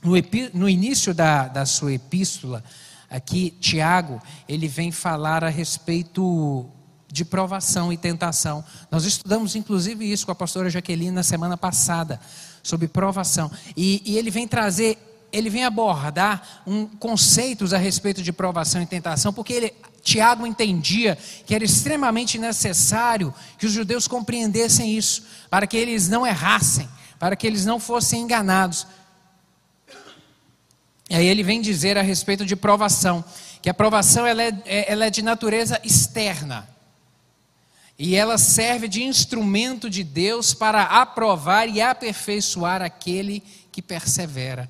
No, 0.00 0.12
no 0.54 0.68
início 0.68 1.12
da, 1.12 1.48
da 1.48 1.66
sua 1.66 1.94
epístola, 1.94 2.62
aqui, 3.10 3.50
Tiago, 3.60 4.22
ele 4.48 4.68
vem 4.68 4.92
falar 4.92 5.42
a 5.42 5.48
respeito 5.48 6.64
de 7.10 7.24
provação 7.24 7.92
e 7.92 7.96
tentação. 7.96 8.64
Nós 8.88 9.04
estudamos, 9.04 9.56
inclusive, 9.56 10.10
isso 10.10 10.24
com 10.24 10.30
a 10.30 10.36
pastora 10.36 10.70
Jaqueline 10.70 11.10
na 11.10 11.24
semana 11.24 11.56
passada, 11.56 12.20
sobre 12.62 12.86
provação. 12.86 13.50
E, 13.76 14.00
e 14.06 14.16
ele 14.16 14.30
vem 14.30 14.46
trazer, 14.46 14.96
ele 15.32 15.48
vem 15.48 15.64
abordar 15.64 16.62
um, 16.66 16.86
conceitos 16.86 17.72
a 17.72 17.78
respeito 17.78 18.22
de 18.22 18.32
provação 18.32 18.82
e 18.82 18.86
tentação, 18.86 19.32
porque 19.32 19.52
ele, 19.52 19.74
Tiago 20.02 20.46
entendia 20.46 21.16
que 21.46 21.54
era 21.54 21.64
extremamente 21.64 22.38
necessário 22.38 23.34
que 23.58 23.66
os 23.66 23.72
judeus 23.72 24.06
compreendessem 24.06 24.96
isso, 24.96 25.24
para 25.48 25.66
que 25.66 25.76
eles 25.76 26.08
não 26.08 26.26
errassem, 26.26 26.88
para 27.18 27.34
que 27.34 27.46
eles 27.46 27.64
não 27.64 27.80
fossem 27.80 28.22
enganados. 28.22 28.86
E 31.08 31.14
aí 31.14 31.26
ele 31.26 31.42
vem 31.42 31.60
dizer 31.60 31.96
a 31.96 32.02
respeito 32.02 32.44
de 32.44 32.54
provação, 32.54 33.24
que 33.62 33.70
a 33.70 33.74
provação 33.74 34.26
ela 34.26 34.42
é, 34.42 34.62
é 34.64 34.92
ela 34.92 35.06
é 35.06 35.10
de 35.10 35.22
natureza 35.22 35.80
externa. 35.82 36.68
E 37.98 38.16
ela 38.16 38.36
serve 38.36 38.88
de 38.88 39.04
instrumento 39.04 39.88
de 39.88 40.02
Deus 40.02 40.52
para 40.52 40.82
aprovar 40.82 41.68
e 41.68 41.80
aperfeiçoar 41.80 42.82
aquele 42.82 43.42
que 43.70 43.80
persevera. 43.80 44.68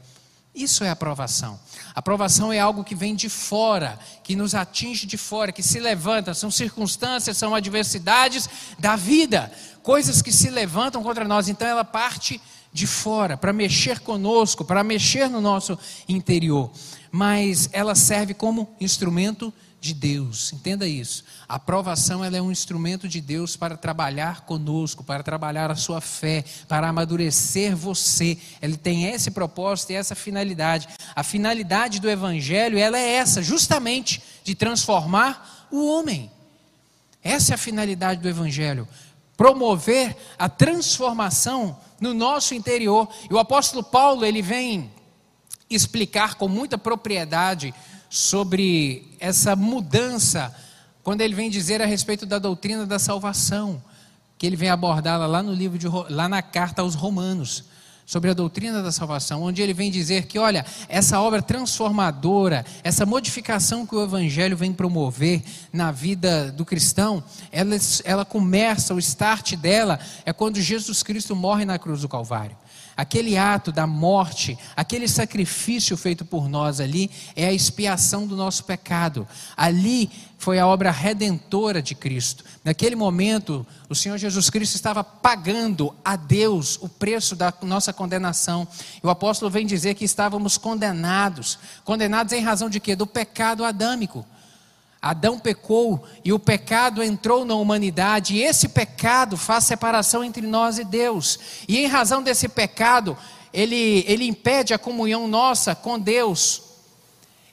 Isso 0.54 0.84
é 0.84 0.90
aprovação. 0.90 1.58
Aprovação 1.94 2.52
é 2.52 2.60
algo 2.60 2.84
que 2.84 2.94
vem 2.94 3.14
de 3.14 3.28
fora, 3.28 3.98
que 4.22 4.36
nos 4.36 4.54
atinge 4.54 5.06
de 5.06 5.16
fora, 5.16 5.50
que 5.50 5.62
se 5.62 5.80
levanta. 5.80 6.34
São 6.34 6.50
circunstâncias, 6.50 7.38
são 7.38 7.54
adversidades 7.54 8.48
da 8.78 8.94
vida, 8.94 9.50
coisas 9.82 10.20
que 10.20 10.30
se 10.30 10.50
levantam 10.50 11.02
contra 11.02 11.24
nós. 11.24 11.48
Então 11.48 11.66
ela 11.66 11.84
parte 11.84 12.40
de 12.70 12.86
fora 12.86 13.36
para 13.36 13.52
mexer 13.52 14.00
conosco, 14.00 14.64
para 14.64 14.84
mexer 14.84 15.28
no 15.28 15.40
nosso 15.40 15.78
interior. 16.06 16.70
Mas 17.10 17.70
ela 17.72 17.94
serve 17.94 18.34
como 18.34 18.74
instrumento 18.78 19.52
de 19.82 19.92
Deus. 19.94 20.52
Entenda 20.52 20.86
isso. 20.86 21.24
A 21.48 21.56
aprovação 21.56 22.24
ela 22.24 22.36
é 22.36 22.40
um 22.40 22.52
instrumento 22.52 23.08
de 23.08 23.20
Deus 23.20 23.56
para 23.56 23.76
trabalhar 23.76 24.42
conosco, 24.42 25.02
para 25.02 25.24
trabalhar 25.24 25.72
a 25.72 25.76
sua 25.76 26.00
fé, 26.00 26.44
para 26.68 26.88
amadurecer 26.88 27.76
você. 27.76 28.38
Ele 28.62 28.76
tem 28.76 29.06
esse 29.06 29.32
propósito 29.32 29.90
e 29.90 29.96
essa 29.96 30.14
finalidade. 30.14 30.88
A 31.16 31.24
finalidade 31.24 32.00
do 32.00 32.08
evangelho, 32.08 32.78
ela 32.78 32.96
é 32.96 33.14
essa, 33.14 33.42
justamente 33.42 34.22
de 34.44 34.54
transformar 34.54 35.66
o 35.68 35.84
homem. 35.84 36.30
Essa 37.20 37.54
é 37.54 37.56
a 37.56 37.58
finalidade 37.58 38.20
do 38.20 38.28
evangelho, 38.28 38.86
promover 39.36 40.16
a 40.38 40.48
transformação 40.48 41.76
no 42.00 42.14
nosso 42.14 42.54
interior. 42.54 43.08
E 43.28 43.34
o 43.34 43.38
apóstolo 43.38 43.82
Paulo, 43.82 44.24
ele 44.24 44.42
vem 44.42 44.92
explicar 45.68 46.36
com 46.36 46.46
muita 46.46 46.78
propriedade 46.78 47.74
sobre 48.12 49.16
essa 49.18 49.56
mudança, 49.56 50.54
quando 51.02 51.22
ele 51.22 51.34
vem 51.34 51.48
dizer 51.48 51.80
a 51.80 51.86
respeito 51.86 52.26
da 52.26 52.38
doutrina 52.38 52.84
da 52.84 52.98
salvação, 52.98 53.82
que 54.36 54.44
ele 54.46 54.54
vem 54.54 54.68
abordá-la 54.68 55.24
lá 55.24 55.42
no 55.42 55.54
livro 55.54 55.78
de, 55.78 55.88
lá 56.10 56.28
na 56.28 56.42
carta 56.42 56.82
aos 56.82 56.94
Romanos, 56.94 57.64
sobre 58.04 58.28
a 58.28 58.34
doutrina 58.34 58.82
da 58.82 58.92
salvação, 58.92 59.42
onde 59.42 59.62
ele 59.62 59.72
vem 59.72 59.90
dizer 59.90 60.26
que, 60.26 60.38
olha, 60.38 60.62
essa 60.90 61.22
obra 61.22 61.40
transformadora, 61.40 62.66
essa 62.84 63.06
modificação 63.06 63.86
que 63.86 63.94
o 63.94 64.04
Evangelho 64.04 64.58
vem 64.58 64.74
promover 64.74 65.42
na 65.72 65.90
vida 65.90 66.52
do 66.52 66.66
cristão, 66.66 67.24
ela, 67.50 67.74
ela 68.04 68.26
começa, 68.26 68.92
o 68.92 68.98
start 68.98 69.56
dela 69.56 69.98
é 70.26 70.34
quando 70.34 70.60
Jesus 70.60 71.02
Cristo 71.02 71.34
morre 71.34 71.64
na 71.64 71.78
cruz 71.78 72.02
do 72.02 72.10
Calvário. 72.10 72.58
Aquele 72.96 73.36
ato 73.36 73.72
da 73.72 73.86
morte, 73.86 74.58
aquele 74.76 75.08
sacrifício 75.08 75.96
feito 75.96 76.24
por 76.24 76.48
nós 76.48 76.80
ali, 76.80 77.10
é 77.34 77.46
a 77.46 77.52
expiação 77.52 78.26
do 78.26 78.36
nosso 78.36 78.64
pecado. 78.64 79.26
Ali 79.56 80.10
foi 80.42 80.58
a 80.58 80.66
obra 80.66 80.90
redentora 80.90 81.80
de 81.80 81.94
Cristo. 81.94 82.44
Naquele 82.64 82.96
momento, 82.96 83.64
o 83.88 83.94
Senhor 83.94 84.18
Jesus 84.18 84.50
Cristo 84.50 84.74
estava 84.74 85.04
pagando 85.04 85.94
a 86.04 86.16
Deus 86.16 86.78
o 86.82 86.88
preço 86.88 87.36
da 87.36 87.54
nossa 87.62 87.92
condenação. 87.92 88.66
E 89.02 89.06
o 89.06 89.10
apóstolo 89.10 89.50
vem 89.50 89.64
dizer 89.64 89.94
que 89.94 90.04
estávamos 90.04 90.58
condenados. 90.58 91.58
Condenados 91.84 92.32
em 92.32 92.42
razão 92.42 92.68
de 92.68 92.80
quê? 92.80 92.96
Do 92.96 93.06
pecado 93.06 93.64
adâmico. 93.64 94.26
Adão 95.02 95.36
pecou 95.36 96.04
e 96.24 96.32
o 96.32 96.38
pecado 96.38 97.02
entrou 97.02 97.44
na 97.44 97.56
humanidade, 97.56 98.36
e 98.36 98.42
esse 98.44 98.68
pecado 98.68 99.36
faz 99.36 99.64
separação 99.64 100.22
entre 100.22 100.46
nós 100.46 100.78
e 100.78 100.84
Deus. 100.84 101.40
E 101.66 101.78
em 101.80 101.88
razão 101.88 102.22
desse 102.22 102.48
pecado, 102.48 103.18
ele, 103.52 104.04
ele 104.06 104.24
impede 104.24 104.72
a 104.72 104.78
comunhão 104.78 105.26
nossa 105.26 105.74
com 105.74 105.98
Deus. 105.98 106.62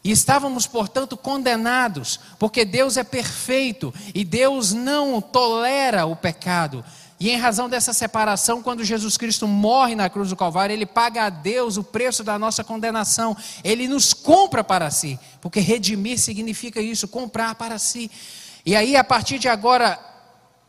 E 0.03 0.11
estávamos, 0.11 0.67
portanto, 0.67 1.17
condenados, 1.17 2.19
porque 2.37 2.63
Deus 2.63 2.97
é 2.97 3.03
perfeito 3.03 3.91
e 4.13 4.23
Deus 4.23 4.71
não 4.71 5.19
tolera 5.19 6.05
o 6.05 6.15
pecado. 6.15 6.85
E 7.19 7.29
em 7.29 7.37
razão 7.37 7.67
dessa 7.67 7.91
separação, 7.91 8.63
quando 8.63 8.83
Jesus 8.83 9.17
Cristo 9.17 9.45
morre 9.45 9.93
na 9.93 10.09
cruz 10.09 10.29
do 10.29 10.37
Calvário, 10.37 10.73
ele 10.73 10.85
paga 10.85 11.25
a 11.25 11.29
Deus 11.29 11.75
o 11.75 11.83
preço 11.83 12.23
da 12.23 12.39
nossa 12.39 12.63
condenação. 12.63 13.35
Ele 13.61 13.89
nos 13.89 14.13
compra 14.13 14.63
para 14.63 14.89
si, 14.89 15.19
porque 15.41 15.59
redimir 15.59 16.17
significa 16.17 16.79
isso, 16.79 17.09
comprar 17.09 17.55
para 17.55 17.77
si. 17.77 18.09
E 18.65 18.73
aí, 18.73 18.95
a 18.95 19.03
partir 19.03 19.37
de 19.37 19.49
agora, 19.49 19.99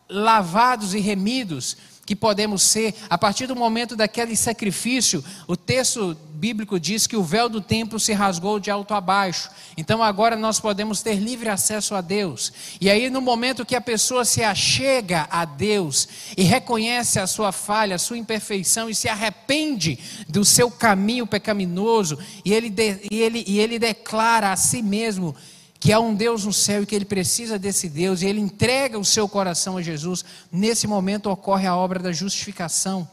lavados 0.09 0.93
e 0.93 0.99
remidos, 0.99 1.77
que 2.05 2.17
podemos 2.17 2.65
ser, 2.65 2.97
a 3.09 3.17
partir 3.17 3.47
do 3.47 3.55
momento 3.55 3.95
daquele 3.95 4.35
sacrifício, 4.35 5.25
o 5.47 5.57
texto 5.57 6.17
bíblico 6.41 6.81
diz 6.81 7.07
que 7.07 7.17
o 7.17 7.23
véu 7.23 7.51
do 7.51 7.61
templo 7.61 8.01
se 8.01 8.15
rasgou 8.15 8.59
de 8.59 8.71
alto 8.71 8.95
a 8.95 9.01
baixo. 9.01 9.51
Então 9.77 10.03
agora 10.03 10.37
nós 10.37 10.59
podemos 10.59 11.03
ter 11.03 11.17
livre 11.17 11.51
acesso 11.51 11.95
a 11.95 12.01
Deus. 12.01 12.51
E 12.81 12.89
aí, 12.89 13.11
no 13.11 13.21
momento 13.21 13.67
que 13.67 13.77
a 13.77 13.81
pessoa 13.81 14.25
se 14.25 14.43
achega 14.43 15.29
a 15.31 15.45
Deus 15.45 16.09
e 16.37 16.43
reconhece 16.43 17.21
a 17.21 17.27
sua 17.27 17.53
falha, 17.53 17.97
a 17.97 17.99
sua 17.99 18.17
imperfeição 18.17 18.89
e 18.89 18.95
se 18.95 19.07
arrepende 19.07 19.99
do 20.27 20.43
seu 20.43 20.71
caminho 20.71 21.27
pecaminoso, 21.27 22.19
e 22.43 22.55
ele, 22.55 22.71
de, 22.71 23.01
e 23.11 23.21
ele, 23.21 23.45
e 23.47 23.61
ele 23.61 23.79
declara 23.79 24.51
a 24.51 24.57
si 24.57 24.81
mesmo 24.81 25.37
que 25.79 25.93
há 25.93 26.01
um 26.01 26.15
Deus 26.15 26.45
no 26.45 26.53
céu 26.53 26.83
e 26.83 26.87
que 26.87 26.95
ele 26.95 27.05
precisa 27.05 27.59
desse 27.59 27.89
Deus, 27.89 28.23
e 28.23 28.27
ele 28.27 28.41
entrega 28.41 28.99
o 28.99 29.05
seu 29.05 29.29
coração 29.29 29.77
a 29.77 29.83
Jesus, 29.83 30.25
nesse 30.51 30.87
momento 30.87 31.31
ocorre 31.31 31.67
a 31.67 31.77
obra 31.77 31.99
da 31.99 32.13
justificação, 32.13 33.09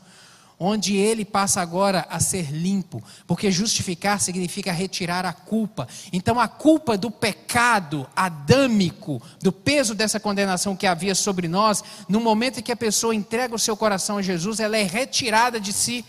onde 0.59 0.95
ele 0.95 1.23
passa 1.23 1.61
agora 1.61 2.05
a 2.09 2.19
ser 2.19 2.51
limpo, 2.51 3.03
porque 3.27 3.51
justificar 3.51 4.19
significa 4.19 4.71
retirar 4.71 5.25
a 5.25 5.33
culpa. 5.33 5.87
Então, 6.11 6.39
a 6.39 6.47
culpa 6.47 6.97
do 6.97 7.11
pecado 7.11 8.07
adâmico, 8.15 9.21
do 9.41 9.51
peso 9.51 9.93
dessa 9.93 10.19
condenação 10.19 10.75
que 10.75 10.87
havia 10.87 11.13
sobre 11.13 11.47
nós, 11.47 11.83
no 12.09 12.19
momento 12.19 12.59
em 12.59 12.63
que 12.63 12.71
a 12.71 12.77
pessoa 12.77 13.13
entrega 13.13 13.53
o 13.53 13.59
seu 13.59 13.77
coração 13.77 14.17
a 14.17 14.21
Jesus, 14.21 14.59
ela 14.59 14.77
é 14.77 14.83
retirada 14.83 15.59
de 15.59 15.71
si. 15.71 16.03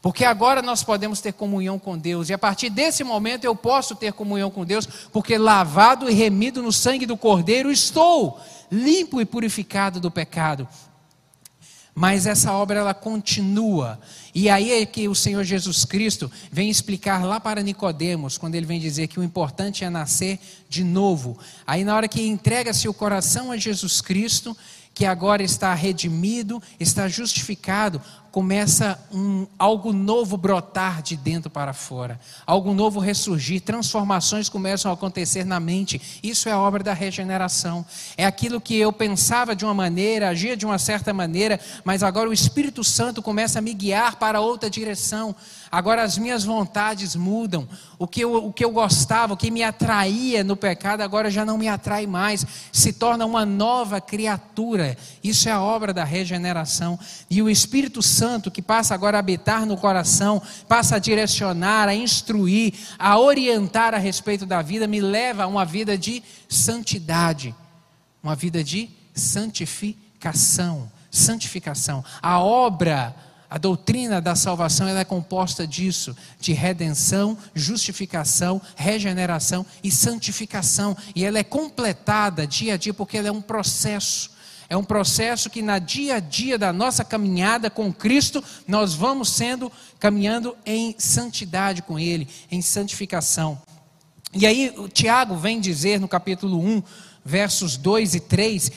Porque 0.00 0.24
agora 0.24 0.60
nós 0.62 0.82
podemos 0.82 1.20
ter 1.20 1.32
comunhão 1.32 1.78
com 1.78 1.96
Deus, 1.96 2.28
e 2.28 2.32
a 2.32 2.38
partir 2.38 2.70
desse 2.70 3.04
momento 3.04 3.44
eu 3.44 3.54
posso 3.54 3.94
ter 3.94 4.12
comunhão 4.12 4.50
com 4.50 4.64
Deus, 4.64 4.84
porque 5.12 5.38
lavado 5.38 6.10
e 6.10 6.12
remido 6.12 6.60
no 6.60 6.72
sangue 6.72 7.06
do 7.06 7.16
Cordeiro 7.16 7.70
estou, 7.70 8.40
limpo 8.70 9.20
e 9.20 9.24
purificado 9.24 10.00
do 10.00 10.10
pecado. 10.10 10.66
Mas 11.94 12.26
essa 12.26 12.52
obra 12.52 12.80
ela 12.80 12.94
continua. 12.94 14.00
E 14.34 14.48
aí 14.48 14.72
é 14.72 14.86
que 14.86 15.08
o 15.08 15.14
Senhor 15.14 15.44
Jesus 15.44 15.84
Cristo 15.84 16.30
vem 16.50 16.70
explicar 16.70 17.24
lá 17.24 17.38
para 17.38 17.62
Nicodemos, 17.62 18.38
quando 18.38 18.54
ele 18.54 18.64
vem 18.64 18.80
dizer 18.80 19.08
que 19.08 19.20
o 19.20 19.22
importante 19.22 19.84
é 19.84 19.90
nascer 19.90 20.38
de 20.68 20.82
novo. 20.82 21.38
Aí 21.66 21.84
na 21.84 21.94
hora 21.94 22.08
que 22.08 22.22
entrega-se 22.22 22.88
o 22.88 22.94
coração 22.94 23.52
a 23.52 23.58
Jesus 23.58 24.00
Cristo, 24.00 24.56
que 24.94 25.04
agora 25.04 25.42
está 25.42 25.74
redimido, 25.74 26.62
está 26.78 27.08
justificado, 27.08 28.00
começa 28.32 28.98
um, 29.12 29.46
algo 29.58 29.92
novo 29.92 30.38
brotar 30.38 31.02
de 31.02 31.14
dentro 31.16 31.50
para 31.50 31.74
fora, 31.74 32.18
algo 32.46 32.72
novo 32.72 32.98
ressurgir, 32.98 33.60
transformações 33.60 34.48
começam 34.48 34.90
a 34.90 34.94
acontecer 34.94 35.44
na 35.44 35.60
mente. 35.60 36.00
Isso 36.22 36.48
é 36.48 36.52
a 36.52 36.58
obra 36.58 36.82
da 36.82 36.94
regeneração. 36.94 37.84
É 38.16 38.24
aquilo 38.24 38.58
que 38.58 38.74
eu 38.74 38.90
pensava 38.90 39.54
de 39.54 39.66
uma 39.66 39.74
maneira, 39.74 40.30
agia 40.30 40.56
de 40.56 40.64
uma 40.64 40.78
certa 40.78 41.12
maneira, 41.12 41.60
mas 41.84 42.02
agora 42.02 42.30
o 42.30 42.32
Espírito 42.32 42.82
Santo 42.82 43.20
começa 43.20 43.58
a 43.58 43.62
me 43.62 43.74
guiar 43.74 44.16
para 44.16 44.40
outra 44.40 44.70
direção. 44.70 45.36
Agora 45.70 46.02
as 46.02 46.18
minhas 46.18 46.44
vontades 46.44 47.16
mudam. 47.16 47.66
O 47.98 48.06
que, 48.06 48.22
eu, 48.22 48.46
o 48.46 48.52
que 48.52 48.64
eu 48.64 48.70
gostava, 48.70 49.32
o 49.32 49.36
que 49.36 49.50
me 49.50 49.62
atraía 49.62 50.44
no 50.44 50.54
pecado, 50.54 51.00
agora 51.00 51.30
já 51.30 51.46
não 51.46 51.56
me 51.56 51.66
atrai 51.66 52.06
mais. 52.06 52.46
Se 52.70 52.92
torna 52.92 53.24
uma 53.24 53.46
nova 53.46 54.00
criatura. 54.00 54.98
Isso 55.24 55.48
é 55.48 55.52
a 55.52 55.62
obra 55.62 55.94
da 55.94 56.04
regeneração. 56.04 56.98
E 57.30 57.40
o 57.40 57.48
Espírito 57.48 58.02
Santo, 58.02 58.21
que 58.50 58.62
passa 58.62 58.94
agora 58.94 59.18
a 59.18 59.20
habitar 59.20 59.66
no 59.66 59.76
coração, 59.76 60.40
passa 60.68 60.96
a 60.96 60.98
direcionar, 60.98 61.88
a 61.88 61.94
instruir, 61.94 62.74
a 62.98 63.18
orientar 63.18 63.94
a 63.94 63.98
respeito 63.98 64.46
da 64.46 64.62
vida, 64.62 64.86
me 64.86 65.00
leva 65.00 65.44
a 65.44 65.46
uma 65.46 65.64
vida 65.64 65.98
de 65.98 66.22
santidade. 66.48 67.54
Uma 68.22 68.34
vida 68.34 68.62
de 68.62 68.88
santificação. 69.14 70.90
Santificação. 71.10 72.04
A 72.22 72.40
obra 72.40 73.14
A 73.52 73.58
doutrina 73.58 74.18
da 74.18 74.34
salvação 74.34 74.88
ela 74.88 75.00
é 75.00 75.04
composta 75.04 75.66
disso, 75.66 76.16
de 76.40 76.54
redenção, 76.54 77.36
justificação, 77.54 78.58
regeneração 78.74 79.66
e 79.84 79.90
santificação. 79.90 80.96
E 81.14 81.22
ela 81.22 81.38
é 81.38 81.44
completada 81.44 82.46
dia 82.46 82.72
a 82.72 82.76
dia 82.78 82.94
porque 82.94 83.18
ela 83.18 83.28
é 83.28 83.30
um 83.30 83.42
processo. 83.42 84.31
É 84.72 84.76
um 84.76 84.82
processo 84.82 85.50
que 85.50 85.60
na 85.60 85.78
dia 85.78 86.14
a 86.14 86.18
dia 86.18 86.56
da 86.56 86.72
nossa 86.72 87.04
caminhada 87.04 87.68
com 87.68 87.92
Cristo, 87.92 88.42
nós 88.66 88.94
vamos 88.94 89.28
sendo 89.28 89.70
caminhando 90.00 90.56
em 90.64 90.94
santidade 90.96 91.82
com 91.82 91.98
Ele, 91.98 92.26
em 92.50 92.62
santificação. 92.62 93.60
E 94.32 94.46
aí 94.46 94.72
o 94.78 94.88
Tiago 94.88 95.36
vem 95.36 95.60
dizer 95.60 96.00
no 96.00 96.08
capítulo 96.08 96.58
1, 96.58 96.82
versos 97.22 97.76
2 97.76 98.14
e 98.14 98.20
3, 98.20 98.72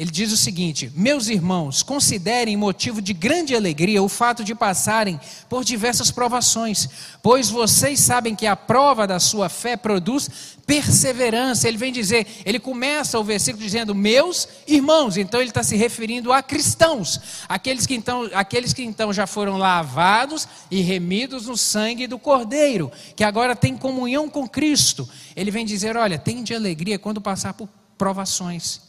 ele 0.00 0.10
diz 0.10 0.32
o 0.32 0.36
seguinte: 0.36 0.90
Meus 0.96 1.28
irmãos, 1.28 1.82
considerem 1.82 2.56
motivo 2.56 3.02
de 3.02 3.12
grande 3.12 3.54
alegria 3.54 4.02
o 4.02 4.08
fato 4.08 4.42
de 4.42 4.54
passarem 4.54 5.20
por 5.46 5.62
diversas 5.62 6.10
provações, 6.10 6.88
pois 7.22 7.50
vocês 7.50 8.00
sabem 8.00 8.34
que 8.34 8.46
a 8.46 8.56
prova 8.56 9.06
da 9.06 9.20
sua 9.20 9.50
fé 9.50 9.76
produz 9.76 10.56
perseverança. 10.66 11.68
Ele 11.68 11.76
vem 11.76 11.92
dizer, 11.92 12.26
ele 12.46 12.58
começa 12.58 13.18
o 13.18 13.24
versículo 13.24 13.62
dizendo: 13.62 13.94
Meus 13.94 14.48
irmãos, 14.66 15.18
então 15.18 15.38
ele 15.38 15.50
está 15.50 15.62
se 15.62 15.76
referindo 15.76 16.32
a 16.32 16.42
cristãos, 16.42 17.20
aqueles 17.46 17.84
que, 17.84 17.94
então, 17.94 18.26
aqueles 18.32 18.72
que 18.72 18.82
então 18.82 19.12
já 19.12 19.26
foram 19.26 19.58
lavados 19.58 20.48
e 20.70 20.80
remidos 20.80 21.46
no 21.46 21.58
sangue 21.58 22.06
do 22.06 22.18
Cordeiro, 22.18 22.90
que 23.14 23.22
agora 23.22 23.54
têm 23.54 23.76
comunhão 23.76 24.30
com 24.30 24.48
Cristo. 24.48 25.06
Ele 25.36 25.50
vem 25.50 25.66
dizer: 25.66 25.94
Olha, 25.94 26.18
tem 26.18 26.42
de 26.42 26.54
alegria 26.54 26.98
quando 26.98 27.20
passar 27.20 27.52
por 27.52 27.68
provações 27.98 28.88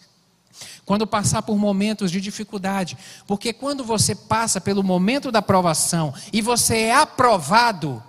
quando 0.86 1.08
passar 1.08 1.42
por 1.42 1.58
momentos 1.58 2.12
de 2.12 2.20
dificuldade, 2.22 2.98
porque 3.28 3.54
quando 3.54 3.84
você 3.84 4.16
passa 4.16 4.60
pelo 4.60 4.84
momento 4.84 5.32
da 5.32 5.42
provação 5.42 6.14
e 6.32 6.42
você 6.42 6.78
é 6.78 6.96
aprovado, 6.96 8.02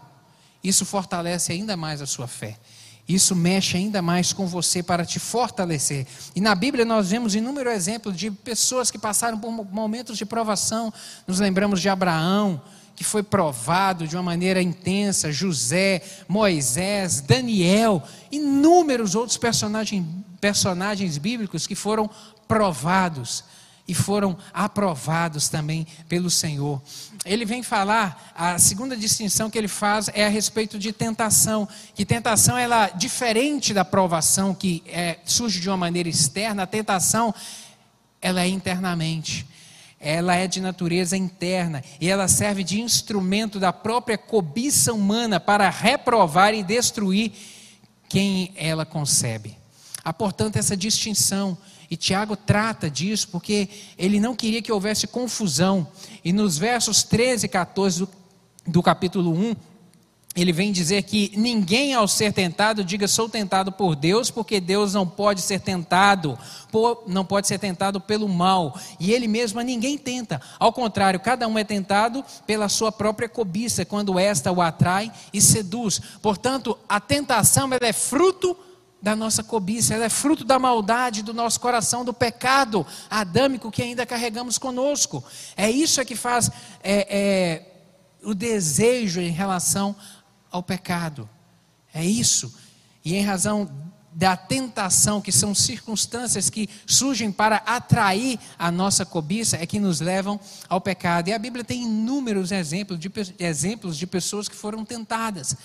isso 0.63 0.85
fortalece 0.85 1.53
ainda 1.53 1.77
mais 1.77 2.01
a 2.01 2.07
sua 2.07 2.27
fé. 2.27 2.59
Isso 3.09 3.35
mexe 3.35 3.77
ainda 3.77 4.01
mais 4.01 4.33
com 4.33 4.47
você 4.47 4.83
para 4.83 5.05
te 5.05 5.19
fortalecer. 5.19 6.07
E 6.37 6.41
na 6.41 6.55
Bíblia 6.55 6.85
nós 6.85 7.11
vemos 7.11 7.35
inúmeros 7.35 7.73
exemplos 7.73 8.17
de 8.17 8.31
pessoas 8.31 8.91
que 8.91 8.99
passaram 8.99 9.39
por 9.39 9.51
momentos 9.51 10.17
de 10.17 10.25
provação. 10.25 10.93
Nos 11.27 11.41
lembramos 11.41 11.81
de 11.81 11.89
Abraão, 11.89 12.63
que 12.95 13.03
foi 13.03 13.23
provado 13.23 14.07
de 14.07 14.17
uma 14.17 14.23
maneira 14.23 14.63
intensa, 14.63 15.33
José, 15.33 16.03
Moisés, 16.29 17.21
Daniel, 17.21 18.03
inúmeros 18.31 19.15
outros 19.15 19.37
personagens, 19.37 20.07
personagens 20.43 21.19
bíblicos 21.19 21.69
que 21.69 21.77
foram 21.77 22.11
provados 22.49 23.45
e 23.87 23.95
foram 23.95 24.37
aprovados 24.53 25.49
também 25.49 25.87
pelo 26.09 26.29
Senhor. 26.29 26.83
Ele 27.25 27.45
vem 27.45 27.63
falar, 27.63 28.33
a 28.35 28.59
segunda 28.59 28.97
distinção 28.97 29.49
que 29.49 29.57
ele 29.57 29.69
faz 29.69 30.11
é 30.13 30.27
a 30.27 30.29
respeito 30.29 30.81
de 30.81 30.93
tentação, 30.93 31.69
que 31.95 32.05
tentação 32.05 32.59
ela 32.59 32.89
diferente 32.89 33.73
da 33.73 33.85
provação 33.85 34.53
que 34.53 34.83
é, 34.87 35.19
surge 35.25 35.61
de 35.61 35.69
uma 35.69 35.77
maneira 35.77 36.09
externa, 36.09 36.65
a 36.65 36.67
tentação 36.67 37.33
ela 38.21 38.43
é 38.43 38.49
internamente. 38.49 39.47
Ela 40.01 40.35
é 40.35 40.49
de 40.49 40.61
natureza 40.61 41.17
interna 41.17 41.85
e 42.01 42.11
ela 42.11 42.27
serve 42.27 42.65
de 42.65 42.81
instrumento 42.81 43.61
da 43.61 43.73
própria 43.73 44.19
cobiça 44.19 44.93
humana 44.93 45.39
para 45.39 45.71
reprovar 45.71 46.53
e 46.53 46.65
destruir 46.65 47.31
quem 48.09 48.53
ela 48.57 48.85
concebe. 48.85 49.62
Há, 50.05 50.13
portanto, 50.13 50.57
essa 50.57 50.77
distinção 50.77 51.57
e 51.91 51.97
Tiago 51.97 52.35
trata 52.37 52.91
disso 52.91 53.29
porque 53.31 53.69
ele 53.99 54.19
não 54.19 54.35
queria 54.35 54.63
que 54.63 54.73
houvesse 54.73 55.07
confusão. 55.07 55.87
E 56.25 56.33
nos 56.33 56.57
versos 56.59 57.03
13 57.03 57.47
e 57.47 57.49
14 57.49 58.01
do, 58.01 58.09
do 58.67 58.83
capítulo 58.83 59.33
1, 59.33 59.55
ele 60.35 60.53
vem 60.53 60.73
dizer 60.73 61.03
que 61.03 61.31
ninguém 61.37 61.93
ao 61.93 62.09
ser 62.09 62.33
tentado 62.33 62.83
diga 62.83 63.07
sou 63.07 63.29
tentado 63.29 63.71
por 63.71 63.95
Deus, 63.95 64.31
porque 64.31 64.59
Deus 64.59 64.95
não 64.95 65.07
pode 65.07 65.43
ser 65.43 65.61
tentado, 65.61 66.39
por, 66.71 67.05
não 67.07 67.25
pode 67.25 67.47
ser 67.47 67.59
tentado 67.59 68.01
pelo 68.01 68.27
mal, 68.27 68.79
e 68.99 69.13
ele 69.13 69.29
mesmo 69.29 69.61
a 69.61 69.63
ninguém 69.63 69.99
tenta. 69.99 70.41
Ao 70.59 70.73
contrário, 70.73 71.21
cada 71.21 71.47
um 71.47 71.59
é 71.59 71.65
tentado 71.65 72.25
pela 72.47 72.71
sua 72.71 72.91
própria 72.91 73.29
cobiça, 73.29 73.85
quando 73.85 74.19
esta 74.19 74.51
o 74.51 74.63
atrai 74.63 75.13
e 75.33 75.41
seduz. 75.43 76.01
Portanto, 76.23 76.79
a 76.89 76.99
tentação 76.99 77.69
é 77.79 77.93
fruto 77.93 78.57
da 79.03 79.17
nossa 79.17 79.43
cobiça, 79.43 79.95
ela 79.95 80.05
é 80.05 80.09
fruto 80.09 80.45
da 80.45 80.61
maldade 80.61 81.23
do 81.23 81.35
nosso 81.35 81.59
coração, 81.59 82.05
do 82.05 82.15
pecado 82.15 82.87
adâmico 83.11 83.71
que 83.71 83.83
ainda 83.83 84.07
carregamos 84.07 84.59
conosco. 84.59 85.25
É 85.57 85.69
isso 85.69 86.01
é 86.01 86.05
que 86.05 86.15
faz 86.15 86.49
é, 86.83 87.07
é, 87.11 87.73
o 88.23 88.33
desejo 88.33 89.21
em 89.21 89.33
relação 89.33 89.97
ao 90.51 90.63
pecado. 90.63 91.29
É 91.93 92.05
isso. 92.05 92.55
E 93.05 93.17
em 93.17 93.25
razão 93.25 93.69
da 94.15 94.37
tentação, 94.37 95.21
que 95.21 95.33
são 95.33 95.55
circunstâncias 95.55 96.51
que 96.51 96.69
surgem 96.87 97.33
para 97.33 97.57
atrair 97.57 98.39
a 98.59 98.71
nossa 98.71 99.05
cobiça, 99.05 99.57
é 99.57 99.67
que 99.67 99.81
nos 99.81 100.01
levam 100.01 100.39
ao 100.69 100.81
pecado. 100.81 101.29
E 101.29 101.33
a 101.33 101.39
Bíblia 101.39 101.65
tem 101.65 101.83
inúmeros 101.83 102.53
exemplos 102.53 102.99
de, 102.99 103.11
exemplos 103.39 103.97
de 103.97 104.07
pessoas 104.07 104.49
que 104.49 104.55
foram 104.55 104.85
tentadas. 104.85 105.57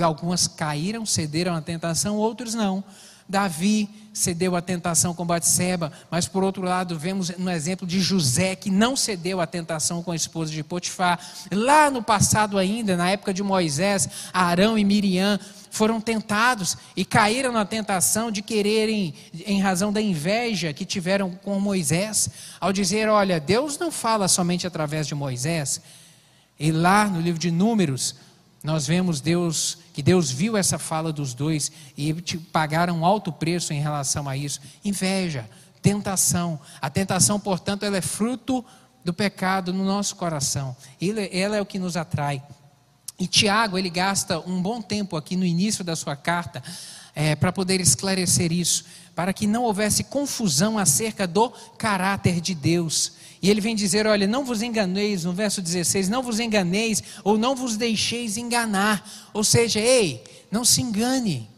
Algumas 0.00 0.46
caíram, 0.46 1.04
cederam 1.04 1.54
à 1.54 1.60
tentação, 1.60 2.16
outros 2.16 2.54
não. 2.54 2.82
Davi 3.28 3.88
cedeu 4.12 4.54
à 4.54 4.60
tentação 4.60 5.14
com 5.14 5.24
Batseba, 5.24 5.90
mas 6.10 6.28
por 6.28 6.42
outro 6.42 6.62
lado 6.62 6.98
vemos 6.98 7.30
no 7.38 7.50
exemplo 7.50 7.86
de 7.86 8.00
José 8.00 8.54
que 8.54 8.70
não 8.70 8.94
cedeu 8.94 9.40
à 9.40 9.46
tentação 9.46 10.02
com 10.02 10.10
a 10.10 10.16
esposa 10.16 10.52
de 10.52 10.62
Potifar. 10.62 11.18
Lá 11.50 11.90
no 11.90 12.02
passado 12.02 12.58
ainda, 12.58 12.96
na 12.96 13.10
época 13.10 13.32
de 13.32 13.42
Moisés, 13.42 14.08
Arão 14.32 14.78
e 14.78 14.84
Miriam 14.84 15.40
foram 15.70 15.98
tentados 15.98 16.76
e 16.94 17.04
caíram 17.04 17.52
na 17.52 17.64
tentação 17.64 18.30
de 18.30 18.42
quererem, 18.42 19.14
em 19.46 19.60
razão 19.60 19.90
da 19.90 20.02
inveja 20.02 20.72
que 20.74 20.84
tiveram 20.84 21.30
com 21.30 21.58
Moisés, 21.58 22.28
ao 22.60 22.72
dizer: 22.72 23.08
Olha, 23.08 23.40
Deus 23.40 23.78
não 23.78 23.90
fala 23.90 24.28
somente 24.28 24.66
através 24.66 25.06
de 25.06 25.14
Moisés. 25.14 25.80
E 26.60 26.70
lá 26.70 27.06
no 27.06 27.20
livro 27.20 27.40
de 27.40 27.50
Números, 27.50 28.14
nós 28.62 28.86
vemos 28.86 29.20
Deus, 29.20 29.78
que 29.92 30.02
Deus 30.02 30.30
viu 30.30 30.56
essa 30.56 30.78
fala 30.78 31.12
dos 31.12 31.34
dois 31.34 31.72
e 31.96 32.14
pagaram 32.52 32.98
um 32.98 33.04
alto 33.04 33.32
preço 33.32 33.72
em 33.72 33.80
relação 33.80 34.28
a 34.28 34.36
isso. 34.36 34.60
Inveja, 34.84 35.48
tentação. 35.80 36.60
A 36.80 36.88
tentação, 36.88 37.40
portanto, 37.40 37.84
ela 37.84 37.96
é 37.96 38.00
fruto 38.00 38.64
do 39.04 39.12
pecado 39.12 39.72
no 39.72 39.84
nosso 39.84 40.14
coração. 40.14 40.76
Ela 41.00 41.56
é 41.56 41.60
o 41.60 41.66
que 41.66 41.78
nos 41.78 41.96
atrai. 41.96 42.40
E 43.18 43.26
Tiago, 43.26 43.76
ele 43.76 43.90
gasta 43.90 44.38
um 44.40 44.62
bom 44.62 44.80
tempo 44.80 45.16
aqui 45.16 45.36
no 45.36 45.44
início 45.44 45.82
da 45.82 45.96
sua 45.96 46.14
carta 46.14 46.62
é, 47.14 47.34
para 47.34 47.52
poder 47.52 47.80
esclarecer 47.80 48.52
isso, 48.52 48.84
para 49.14 49.32
que 49.32 49.46
não 49.46 49.64
houvesse 49.64 50.04
confusão 50.04 50.78
acerca 50.78 51.26
do 51.26 51.50
caráter 51.76 52.40
de 52.40 52.54
Deus. 52.54 53.12
E 53.42 53.50
ele 53.50 53.60
vem 53.60 53.74
dizer: 53.74 54.06
olha, 54.06 54.26
não 54.26 54.44
vos 54.44 54.62
enganeis, 54.62 55.24
no 55.24 55.32
verso 55.32 55.60
16, 55.60 56.08
não 56.08 56.22
vos 56.22 56.38
enganeis 56.38 57.02
ou 57.24 57.36
não 57.36 57.56
vos 57.56 57.76
deixeis 57.76 58.36
enganar. 58.36 59.04
Ou 59.34 59.42
seja, 59.42 59.80
ei, 59.80 60.22
não 60.50 60.64
se 60.64 60.80
engane. 60.80 61.50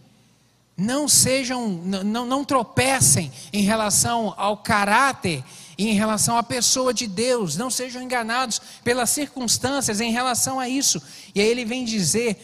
Não 0.77 1.07
sejam, 1.07 1.69
não, 1.69 2.27
não 2.27 2.45
tropecem 2.45 3.31
em 3.53 3.63
relação 3.63 4.35
ao 4.37 4.57
caráter 4.57 5.45
e 5.79 5.89
em 5.89 5.93
relação 5.93 6.37
à 6.37 6.43
pessoa 6.43 6.93
de 6.93 7.07
Deus. 7.07 7.57
Não 7.57 7.71
sejam 7.71 8.03
enganados 8.03 8.61
pelas 8.83 9.11
circunstâncias 9.11 10.01
em 10.01 10.11
relação 10.11 10.59
a 10.59 10.69
isso. 10.69 11.01
E 11.33 11.41
aí 11.41 11.47
ele 11.47 11.65
vem 11.65 11.85
dizer, 11.85 12.37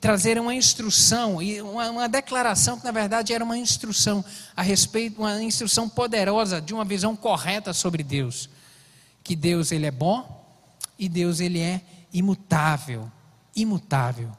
trazer 0.00 0.38
uma 0.38 0.54
instrução 0.54 1.42
e 1.42 1.60
uma, 1.60 1.90
uma, 1.90 2.08
declaração 2.08 2.78
que 2.78 2.84
na 2.84 2.92
verdade 2.92 3.34
era 3.34 3.44
uma 3.44 3.58
instrução 3.58 4.24
a 4.56 4.62
respeito, 4.62 5.20
uma 5.20 5.42
instrução 5.42 5.86
poderosa 5.86 6.62
de 6.62 6.72
uma 6.72 6.86
visão 6.86 7.14
correta 7.14 7.74
sobre 7.74 8.02
Deus 8.02 8.48
que 9.24 9.34
Deus 9.34 9.72
ele 9.72 9.86
é 9.86 9.90
bom 9.90 10.46
e 10.98 11.08
Deus 11.08 11.40
ele 11.40 11.58
é 11.58 11.80
imutável, 12.12 13.10
imutável, 13.56 14.30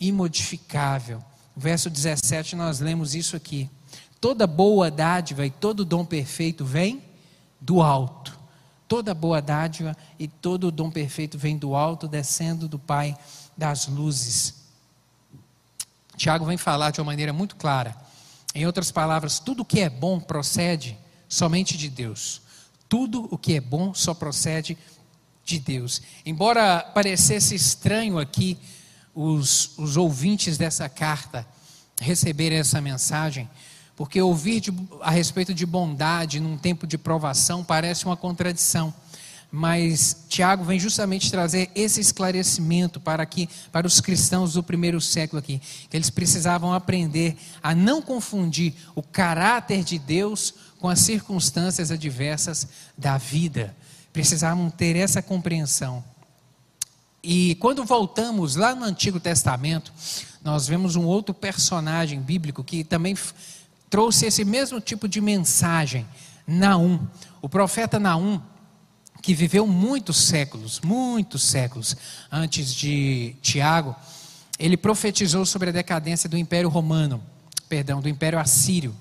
imodificável. 0.00 1.22
verso 1.54 1.90
17 1.90 2.56
nós 2.56 2.78
lemos 2.80 3.14
isso 3.14 3.36
aqui. 3.36 3.68
Toda 4.20 4.46
boa 4.46 4.90
dádiva 4.90 5.44
e 5.44 5.50
todo 5.50 5.84
dom 5.84 6.04
perfeito 6.04 6.64
vem 6.64 7.02
do 7.60 7.82
alto. 7.82 8.40
Toda 8.86 9.12
boa 9.12 9.42
dádiva 9.42 9.96
e 10.18 10.28
todo 10.28 10.70
dom 10.70 10.90
perfeito 10.90 11.36
vem 11.36 11.58
do 11.58 11.74
alto, 11.74 12.06
descendo 12.06 12.68
do 12.68 12.78
Pai 12.78 13.16
das 13.56 13.88
luzes. 13.88 14.62
Tiago 16.16 16.44
vem 16.44 16.56
falar 16.56 16.90
de 16.90 17.00
uma 17.00 17.06
maneira 17.06 17.32
muito 17.32 17.56
clara. 17.56 17.96
Em 18.54 18.66
outras 18.66 18.92
palavras, 18.92 19.40
tudo 19.40 19.64
que 19.64 19.80
é 19.80 19.90
bom 19.90 20.20
procede 20.20 20.96
somente 21.28 21.76
de 21.76 21.88
Deus. 21.88 22.42
Tudo 22.92 23.26
o 23.30 23.38
que 23.38 23.54
é 23.54 23.60
bom 23.62 23.94
só 23.94 24.12
procede 24.12 24.76
de 25.42 25.58
Deus. 25.58 26.02
Embora 26.26 26.80
parecesse 26.94 27.54
estranho 27.54 28.18
aqui 28.18 28.58
os, 29.14 29.70
os 29.78 29.96
ouvintes 29.96 30.58
dessa 30.58 30.90
carta 30.90 31.46
receberem 31.98 32.58
essa 32.58 32.82
mensagem, 32.82 33.48
porque 33.96 34.20
ouvir 34.20 34.60
de, 34.60 34.74
a 35.00 35.10
respeito 35.10 35.54
de 35.54 35.64
bondade 35.64 36.38
num 36.38 36.58
tempo 36.58 36.86
de 36.86 36.98
provação 36.98 37.64
parece 37.64 38.04
uma 38.04 38.14
contradição. 38.14 38.92
mas 39.54 40.24
Tiago 40.30 40.64
vem 40.64 40.78
justamente 40.78 41.30
trazer 41.30 41.70
esse 41.74 42.00
esclarecimento 42.00 42.98
para 42.98 43.22
aqui, 43.22 43.48
para 43.70 43.86
os 43.86 44.00
cristãos 44.02 44.54
do 44.54 44.62
primeiro 44.62 44.98
século 44.98 45.38
aqui, 45.38 45.60
que 45.88 45.96
eles 45.96 46.08
precisavam 46.08 46.72
aprender 46.72 47.36
a 47.62 47.74
não 47.74 48.00
confundir 48.00 48.74
o 48.94 49.02
caráter 49.02 49.82
de 49.82 49.98
Deus 49.98 50.54
com 50.82 50.88
as 50.88 50.98
circunstâncias 50.98 51.92
adversas 51.92 52.66
da 52.98 53.16
vida. 53.16 53.72
Precisavam 54.12 54.68
ter 54.68 54.96
essa 54.96 55.22
compreensão. 55.22 56.02
E 57.22 57.54
quando 57.54 57.84
voltamos 57.84 58.56
lá 58.56 58.74
no 58.74 58.84
Antigo 58.84 59.20
Testamento, 59.20 59.92
nós 60.42 60.66
vemos 60.66 60.96
um 60.96 61.04
outro 61.04 61.32
personagem 61.32 62.20
bíblico 62.20 62.64
que 62.64 62.82
também 62.82 63.16
trouxe 63.88 64.26
esse 64.26 64.44
mesmo 64.44 64.80
tipo 64.80 65.06
de 65.06 65.20
mensagem, 65.20 66.04
Naum. 66.44 67.06
O 67.40 67.48
profeta 67.48 68.00
Naum, 68.00 68.42
que 69.22 69.34
viveu 69.34 69.68
muitos 69.68 70.16
séculos, 70.16 70.80
muitos 70.80 71.44
séculos 71.44 71.96
antes 72.28 72.74
de 72.74 73.36
Tiago, 73.40 73.94
ele 74.58 74.76
profetizou 74.76 75.46
sobre 75.46 75.68
a 75.68 75.72
decadência 75.72 76.28
do 76.28 76.36
Império 76.36 76.68
Romano, 76.68 77.22
perdão, 77.68 78.00
do 78.00 78.08
Império 78.08 78.36
Assírio. 78.36 78.92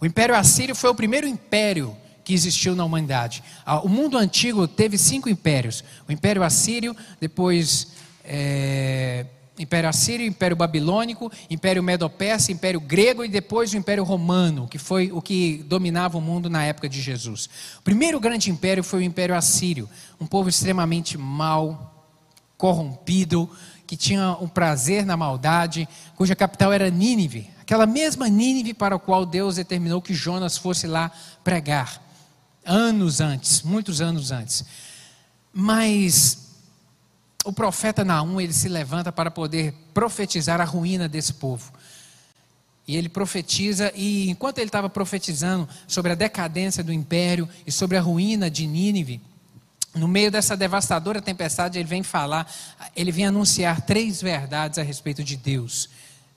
O 0.00 0.06
Império 0.06 0.34
Assírio 0.34 0.74
foi 0.74 0.90
o 0.90 0.94
primeiro 0.94 1.26
império 1.26 1.96
que 2.24 2.32
existiu 2.32 2.74
na 2.74 2.84
humanidade. 2.84 3.42
Ah, 3.66 3.80
o 3.80 3.88
mundo 3.88 4.16
antigo 4.16 4.66
teve 4.66 4.96
cinco 4.96 5.28
impérios: 5.28 5.84
o 6.08 6.12
Império 6.12 6.42
Assírio, 6.42 6.96
depois 7.20 7.88
é, 8.24 9.26
Império 9.58 9.90
Assírio, 9.90 10.26
Império 10.26 10.56
Babilônico, 10.56 11.30
Império 11.50 11.82
Medo-Persa, 11.82 12.50
Império 12.50 12.80
Grego 12.80 13.22
e 13.22 13.28
depois 13.28 13.72
o 13.72 13.76
Império 13.76 14.02
Romano, 14.02 14.66
que 14.66 14.78
foi 14.78 15.12
o 15.12 15.20
que 15.20 15.62
dominava 15.66 16.16
o 16.16 16.20
mundo 16.20 16.48
na 16.48 16.64
época 16.64 16.88
de 16.88 16.98
Jesus. 16.98 17.50
O 17.78 17.82
primeiro 17.82 18.18
grande 18.18 18.50
império 18.50 18.82
foi 18.82 19.00
o 19.00 19.02
Império 19.02 19.34
Assírio, 19.34 19.86
um 20.18 20.26
povo 20.26 20.48
extremamente 20.48 21.18
mau, 21.18 22.08
corrompido, 22.56 23.50
que 23.86 23.96
tinha 23.96 24.36
um 24.40 24.48
prazer 24.48 25.04
na 25.04 25.16
maldade, 25.16 25.86
cuja 26.16 26.34
capital 26.34 26.72
era 26.72 26.88
Nínive, 26.88 27.50
aquela 27.70 27.86
mesma 27.86 28.28
Nínive 28.28 28.74
para 28.74 28.96
a 28.96 28.98
qual 28.98 29.24
Deus 29.24 29.54
determinou 29.54 30.02
que 30.02 30.12
Jonas 30.12 30.56
fosse 30.56 30.88
lá 30.88 31.08
pregar, 31.44 32.02
anos 32.66 33.20
antes, 33.20 33.62
muitos 33.62 34.00
anos 34.00 34.32
antes. 34.32 34.64
Mas 35.52 36.48
o 37.44 37.52
profeta 37.52 38.04
Naum, 38.04 38.40
ele 38.40 38.52
se 38.52 38.68
levanta 38.68 39.12
para 39.12 39.30
poder 39.30 39.72
profetizar 39.94 40.60
a 40.60 40.64
ruína 40.64 41.08
desse 41.08 41.34
povo. 41.34 41.72
E 42.88 42.96
ele 42.96 43.08
profetiza, 43.08 43.92
e 43.94 44.28
enquanto 44.28 44.58
ele 44.58 44.66
estava 44.66 44.90
profetizando 44.90 45.68
sobre 45.86 46.10
a 46.10 46.16
decadência 46.16 46.82
do 46.82 46.92
império 46.92 47.48
e 47.64 47.70
sobre 47.70 47.96
a 47.96 48.00
ruína 48.00 48.50
de 48.50 48.66
Nínive, 48.66 49.20
no 49.94 50.08
meio 50.08 50.28
dessa 50.28 50.56
devastadora 50.56 51.22
tempestade, 51.22 51.78
ele 51.78 51.88
vem 51.88 52.02
falar, 52.02 52.52
ele 52.96 53.12
vem 53.12 53.26
anunciar 53.26 53.80
três 53.82 54.20
verdades 54.20 54.76
a 54.76 54.82
respeito 54.82 55.22
de 55.22 55.36
Deus. 55.36 55.88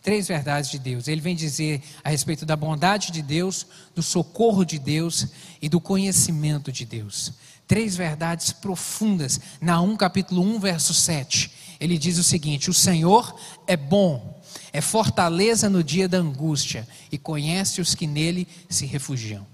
Três 0.04 0.28
verdades 0.28 0.70
de 0.70 0.78
Deus. 0.78 1.08
Ele 1.08 1.22
vem 1.22 1.36
dizer 1.36 1.82
a 2.04 2.10
respeito 2.10 2.46
da 2.46 2.56
bondade 2.56 3.12
de 3.12 3.22
Deus, 3.22 3.66
do 3.96 4.04
socorro 4.04 4.64
de 4.64 4.78
Deus 4.78 5.28
e 5.62 5.68
do 5.68 5.80
conhecimento 5.80 6.72
de 6.72 6.86
Deus 6.86 7.34
três 7.68 7.96
verdades 7.96 8.52
profundas. 8.52 9.40
Na 9.60 9.82
1 9.82 9.96
capítulo 9.98 10.42
1, 10.44 10.60
verso 10.60 10.94
7, 10.94 11.52
ele 11.80 11.98
diz 11.98 12.18
o 12.18 12.24
seguinte: 12.24 12.70
O 12.70 12.74
Senhor 12.74 13.36
é 13.68 13.76
bom, 13.76 14.42
é 14.72 14.82
fortaleza 14.82 15.70
no 15.70 15.84
dia 15.84 16.08
da 16.08 16.18
angústia 16.18 16.88
e 17.12 17.18
conhece 17.18 17.82
os 17.82 17.96
que 17.96 18.08
nele 18.08 18.48
se 18.70 18.86
refugiam. 18.86 19.46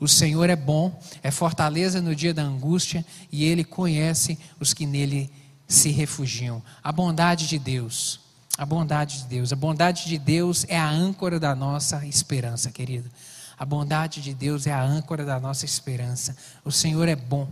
O 0.00 0.06
Senhor 0.06 0.48
é 0.48 0.56
bom, 0.56 1.00
é 1.22 1.30
fortaleza 1.30 2.00
no 2.00 2.14
dia 2.14 2.32
da 2.32 2.42
angústia 2.42 3.04
e 3.32 3.44
ele 3.44 3.64
conhece 3.64 4.38
os 4.60 4.72
que 4.72 4.86
nele 4.86 5.30
se 5.66 5.90
refugiam. 5.90 6.62
A 6.82 6.92
bondade 6.92 7.48
de 7.48 7.58
Deus, 7.58 8.20
a 8.58 8.66
bondade 8.66 9.18
de 9.18 9.26
Deus, 9.26 9.52
a 9.52 9.56
bondade 9.56 10.06
de 10.06 10.18
Deus 10.18 10.66
é 10.68 10.76
a 10.76 10.90
âncora 10.90 11.38
da 11.38 11.54
nossa 11.54 12.04
esperança, 12.04 12.72
querido. 12.72 13.08
A 13.56 13.64
bondade 13.64 14.20
de 14.20 14.34
Deus 14.34 14.66
é 14.66 14.72
a 14.72 14.82
âncora 14.82 15.24
da 15.24 15.38
nossa 15.38 15.64
esperança. 15.64 16.36
O 16.64 16.72
Senhor 16.72 17.06
é 17.06 17.14
bom. 17.14 17.48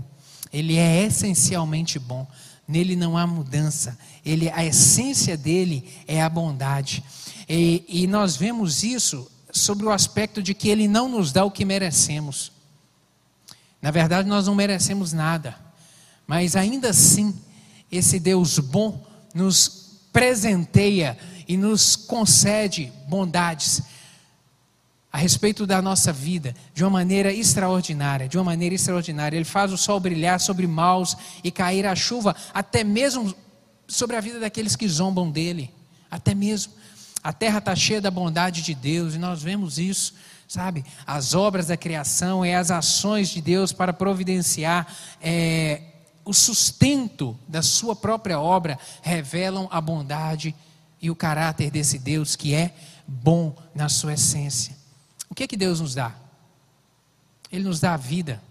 Ele 0.52 0.76
é 0.76 1.04
essencialmente 1.04 1.96
bom. 2.00 2.26
Nele 2.66 2.96
não 2.96 3.16
há 3.16 3.24
mudança. 3.24 3.96
Ele, 4.24 4.50
a 4.50 4.64
essência 4.64 5.36
dele 5.36 5.88
é 6.08 6.20
a 6.20 6.28
bondade. 6.28 7.04
E, 7.48 7.84
e 7.88 8.06
nós 8.08 8.36
vemos 8.36 8.82
isso 8.82 9.30
sobre 9.52 9.86
o 9.86 9.92
aspecto 9.92 10.42
de 10.42 10.54
que 10.54 10.68
ele 10.68 10.88
não 10.88 11.08
nos 11.08 11.30
dá 11.30 11.44
o 11.44 11.52
que 11.52 11.64
merecemos. 11.64 12.50
Na 13.80 13.92
verdade, 13.92 14.28
nós 14.28 14.48
não 14.48 14.56
merecemos 14.56 15.12
nada. 15.12 15.56
Mas 16.26 16.56
ainda 16.56 16.90
assim, 16.90 17.32
esse 17.92 18.18
Deus 18.18 18.58
bom 18.58 19.06
nos 19.32 19.85
presenteia 20.16 21.14
e 21.46 21.58
nos 21.58 21.94
concede 21.94 22.90
bondades 23.06 23.82
a 25.12 25.18
respeito 25.18 25.66
da 25.66 25.82
nossa 25.82 26.10
vida 26.10 26.54
de 26.72 26.82
uma 26.82 26.88
maneira 26.88 27.30
extraordinária, 27.30 28.26
de 28.26 28.38
uma 28.38 28.44
maneira 28.44 28.74
extraordinária. 28.74 29.36
Ele 29.36 29.44
faz 29.44 29.74
o 29.74 29.76
sol 29.76 30.00
brilhar 30.00 30.40
sobre 30.40 30.66
maus 30.66 31.14
e 31.44 31.50
cair 31.50 31.84
a 31.84 31.94
chuva, 31.94 32.34
até 32.54 32.82
mesmo 32.82 33.34
sobre 33.86 34.16
a 34.16 34.20
vida 34.22 34.40
daqueles 34.40 34.74
que 34.74 34.88
zombam 34.88 35.30
dele, 35.30 35.70
até 36.10 36.34
mesmo. 36.34 36.72
A 37.22 37.30
terra 37.30 37.58
está 37.58 37.76
cheia 37.76 38.00
da 38.00 38.10
bondade 38.10 38.62
de 38.62 38.74
Deus 38.74 39.14
e 39.14 39.18
nós 39.18 39.42
vemos 39.42 39.78
isso, 39.78 40.14
sabe? 40.48 40.82
As 41.06 41.34
obras 41.34 41.66
da 41.66 41.76
criação 41.76 42.44
e 42.44 42.54
as 42.54 42.70
ações 42.70 43.28
de 43.28 43.42
Deus 43.42 43.70
para 43.70 43.92
providenciar 43.92 44.86
é, 45.20 45.82
o 46.26 46.34
sustento 46.34 47.38
da 47.46 47.62
sua 47.62 47.94
própria 47.94 48.40
obra 48.40 48.76
revelam 49.00 49.68
a 49.70 49.80
bondade 49.80 50.54
e 51.00 51.08
o 51.08 51.14
caráter 51.14 51.70
desse 51.70 52.00
Deus 52.00 52.34
que 52.34 52.52
é 52.52 52.74
bom 53.06 53.56
na 53.72 53.88
sua 53.88 54.14
essência. 54.14 54.76
O 55.30 55.34
que 55.34 55.44
é 55.44 55.46
que 55.46 55.56
Deus 55.56 55.80
nos 55.80 55.94
dá? 55.94 56.12
Ele 57.50 57.62
nos 57.62 57.78
dá 57.78 57.94
a 57.94 57.96
vida. 57.96 58.42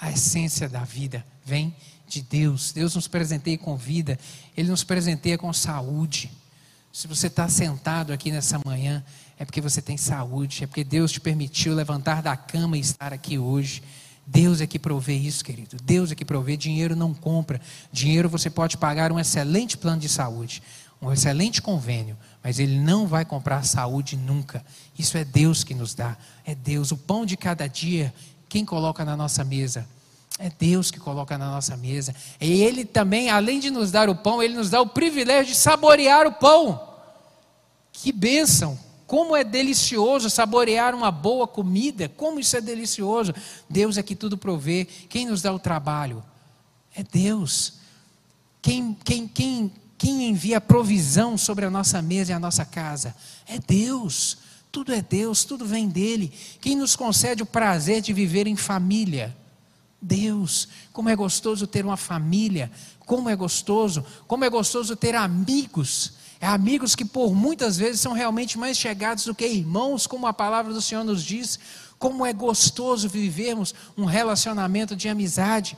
A 0.00 0.12
essência 0.12 0.68
da 0.68 0.84
vida 0.84 1.26
vem 1.44 1.74
de 2.06 2.22
Deus. 2.22 2.70
Deus 2.70 2.94
nos 2.94 3.08
presenteia 3.08 3.58
com 3.58 3.76
vida, 3.76 4.16
Ele 4.56 4.70
nos 4.70 4.84
presenteia 4.84 5.36
com 5.36 5.52
saúde. 5.52 6.30
Se 6.92 7.08
você 7.08 7.26
está 7.26 7.48
sentado 7.48 8.12
aqui 8.12 8.30
nessa 8.30 8.60
manhã, 8.64 9.04
é 9.36 9.44
porque 9.44 9.60
você 9.60 9.82
tem 9.82 9.96
saúde, 9.96 10.62
é 10.62 10.66
porque 10.68 10.84
Deus 10.84 11.10
te 11.10 11.20
permitiu 11.20 11.74
levantar 11.74 12.22
da 12.22 12.36
cama 12.36 12.76
e 12.76 12.80
estar 12.80 13.12
aqui 13.12 13.38
hoje. 13.38 13.82
Deus 14.30 14.60
é 14.60 14.66
que 14.66 14.78
provê 14.78 15.14
isso, 15.14 15.42
querido. 15.42 15.78
Deus 15.82 16.12
é 16.12 16.14
que 16.14 16.24
provê. 16.24 16.54
Dinheiro 16.54 16.94
não 16.94 17.14
compra. 17.14 17.58
Dinheiro 17.90 18.28
você 18.28 18.50
pode 18.50 18.76
pagar 18.76 19.10
um 19.10 19.18
excelente 19.18 19.78
plano 19.78 20.00
de 20.00 20.08
saúde, 20.08 20.62
um 21.00 21.10
excelente 21.10 21.62
convênio, 21.62 22.14
mas 22.44 22.58
ele 22.58 22.78
não 22.78 23.06
vai 23.06 23.24
comprar 23.24 23.64
saúde 23.64 24.18
nunca. 24.18 24.62
Isso 24.98 25.16
é 25.16 25.24
Deus 25.24 25.64
que 25.64 25.74
nos 25.74 25.94
dá. 25.94 26.14
É 26.44 26.54
Deus. 26.54 26.92
O 26.92 26.96
pão 26.98 27.24
de 27.24 27.38
cada 27.38 27.66
dia, 27.66 28.12
quem 28.50 28.66
coloca 28.66 29.02
na 29.02 29.16
nossa 29.16 29.42
mesa? 29.44 29.88
É 30.38 30.50
Deus 30.50 30.90
que 30.90 31.00
coloca 31.00 31.38
na 31.38 31.50
nossa 31.50 31.74
mesa. 31.74 32.14
E 32.38 32.62
Ele 32.62 32.84
também, 32.84 33.30
além 33.30 33.58
de 33.58 33.70
nos 33.70 33.90
dar 33.90 34.10
o 34.10 34.14
pão, 34.14 34.42
Ele 34.42 34.54
nos 34.54 34.68
dá 34.68 34.78
o 34.78 34.86
privilégio 34.86 35.54
de 35.54 35.58
saborear 35.58 36.26
o 36.26 36.32
pão. 36.32 36.78
Que 37.90 38.12
bênção! 38.12 38.78
Como 39.08 39.34
é 39.34 39.42
delicioso 39.42 40.30
saborear 40.30 40.94
uma 40.94 41.10
boa 41.10 41.48
comida, 41.48 42.08
como 42.08 42.38
isso 42.38 42.56
é 42.56 42.60
delicioso. 42.60 43.34
Deus 43.68 43.98
é 43.98 44.02
que 44.04 44.14
tudo 44.14 44.38
provê. 44.38 44.84
Quem 45.08 45.26
nos 45.26 45.42
dá 45.42 45.52
o 45.52 45.58
trabalho? 45.58 46.22
É 46.94 47.02
Deus. 47.02 47.74
Quem, 48.62 48.96
quem, 49.04 49.26
quem 49.26 49.72
quem 49.98 50.28
envia 50.28 50.60
provisão 50.60 51.36
sobre 51.36 51.64
a 51.64 51.70
nossa 51.70 52.00
mesa 52.00 52.30
e 52.30 52.34
a 52.34 52.38
nossa 52.38 52.64
casa? 52.64 53.14
É 53.46 53.58
Deus. 53.58 54.38
Tudo 54.70 54.92
é 54.92 55.02
Deus, 55.02 55.44
tudo 55.44 55.66
vem 55.66 55.88
dele. 55.88 56.32
Quem 56.60 56.76
nos 56.76 56.94
concede 56.94 57.42
o 57.42 57.46
prazer 57.46 58.00
de 58.00 58.12
viver 58.12 58.46
em 58.46 58.54
família? 58.54 59.36
Deus. 60.00 60.68
Como 60.92 61.08
é 61.08 61.16
gostoso 61.16 61.66
ter 61.66 61.84
uma 61.84 61.96
família. 61.96 62.70
Como 63.00 63.28
é 63.28 63.34
gostoso. 63.34 64.06
Como 64.28 64.44
é 64.44 64.48
gostoso 64.48 64.94
ter 64.94 65.16
amigos. 65.16 66.12
É 66.40 66.46
amigos 66.46 66.94
que 66.94 67.04
por 67.04 67.34
muitas 67.34 67.76
vezes 67.76 68.00
são 68.00 68.12
realmente 68.12 68.58
mais 68.58 68.76
chegados 68.76 69.24
do 69.24 69.34
que 69.34 69.46
irmãos, 69.46 70.06
como 70.06 70.26
a 70.26 70.32
palavra 70.32 70.72
do 70.72 70.80
Senhor 70.80 71.02
nos 71.02 71.24
diz. 71.24 71.58
Como 71.98 72.24
é 72.24 72.32
gostoso 72.32 73.08
vivermos 73.08 73.74
um 73.96 74.04
relacionamento 74.04 74.94
de 74.94 75.08
amizade. 75.08 75.76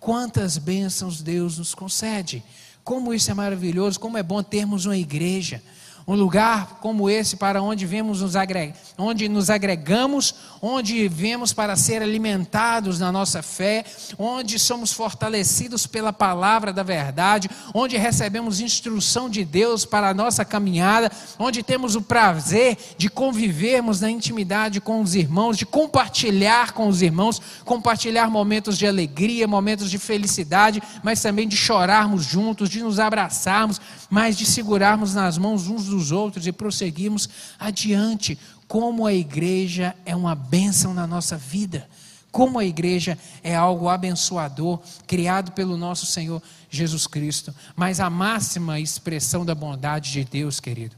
Quantas 0.00 0.58
bênçãos 0.58 1.22
Deus 1.22 1.58
nos 1.58 1.74
concede. 1.74 2.42
Como 2.82 3.14
isso 3.14 3.30
é 3.30 3.34
maravilhoso, 3.34 4.00
como 4.00 4.18
é 4.18 4.22
bom 4.22 4.42
termos 4.42 4.84
uma 4.84 4.96
igreja, 4.96 5.62
um 6.10 6.16
lugar 6.16 6.78
como 6.80 7.08
esse 7.08 7.36
para 7.36 7.62
onde 7.62 7.86
vemos 7.86 8.20
nos 8.20 8.34
agreg... 8.34 8.74
onde 8.98 9.28
nos 9.28 9.48
agregamos, 9.48 10.34
onde 10.60 11.06
vemos 11.06 11.52
para 11.52 11.76
ser 11.76 12.02
alimentados 12.02 12.98
na 12.98 13.12
nossa 13.12 13.44
fé, 13.44 13.84
onde 14.18 14.58
somos 14.58 14.92
fortalecidos 14.92 15.86
pela 15.86 16.12
palavra 16.12 16.72
da 16.72 16.82
verdade, 16.82 17.48
onde 17.72 17.96
recebemos 17.96 18.58
instrução 18.58 19.30
de 19.30 19.44
Deus 19.44 19.84
para 19.84 20.08
a 20.08 20.14
nossa 20.14 20.44
caminhada, 20.44 21.12
onde 21.38 21.62
temos 21.62 21.94
o 21.94 22.02
prazer 22.02 22.76
de 22.98 23.08
convivermos 23.08 24.00
na 24.00 24.10
intimidade 24.10 24.80
com 24.80 25.00
os 25.00 25.14
irmãos, 25.14 25.56
de 25.56 25.64
compartilhar 25.64 26.72
com 26.72 26.88
os 26.88 27.02
irmãos, 27.02 27.40
compartilhar 27.64 28.28
momentos 28.28 28.76
de 28.76 28.84
alegria, 28.84 29.46
momentos 29.46 29.88
de 29.88 29.96
felicidade, 29.96 30.82
mas 31.04 31.22
também 31.22 31.46
de 31.46 31.56
chorarmos 31.56 32.24
juntos, 32.24 32.68
de 32.68 32.82
nos 32.82 32.98
abraçarmos, 32.98 33.80
mas 34.10 34.36
de 34.36 34.44
segurarmos 34.44 35.14
nas 35.14 35.38
mãos 35.38 35.68
uns 35.68 35.84
dos 35.84 35.99
dos 36.00 36.10
outros 36.10 36.46
e 36.46 36.52
prosseguirmos 36.52 37.28
adiante. 37.58 38.38
Como 38.66 39.06
a 39.06 39.12
igreja 39.12 39.94
é 40.06 40.16
uma 40.16 40.34
bênção 40.34 40.94
na 40.94 41.06
nossa 41.06 41.36
vida. 41.36 41.86
Como 42.32 42.58
a 42.58 42.64
igreja 42.64 43.18
é 43.42 43.54
algo 43.54 43.88
abençoador, 43.88 44.80
criado 45.06 45.52
pelo 45.52 45.76
nosso 45.76 46.06
Senhor 46.06 46.42
Jesus 46.70 47.06
Cristo. 47.06 47.54
Mas 47.76 48.00
a 48.00 48.08
máxima 48.08 48.80
expressão 48.80 49.44
da 49.44 49.54
bondade 49.54 50.12
de 50.12 50.24
Deus, 50.24 50.58
querido, 50.58 50.96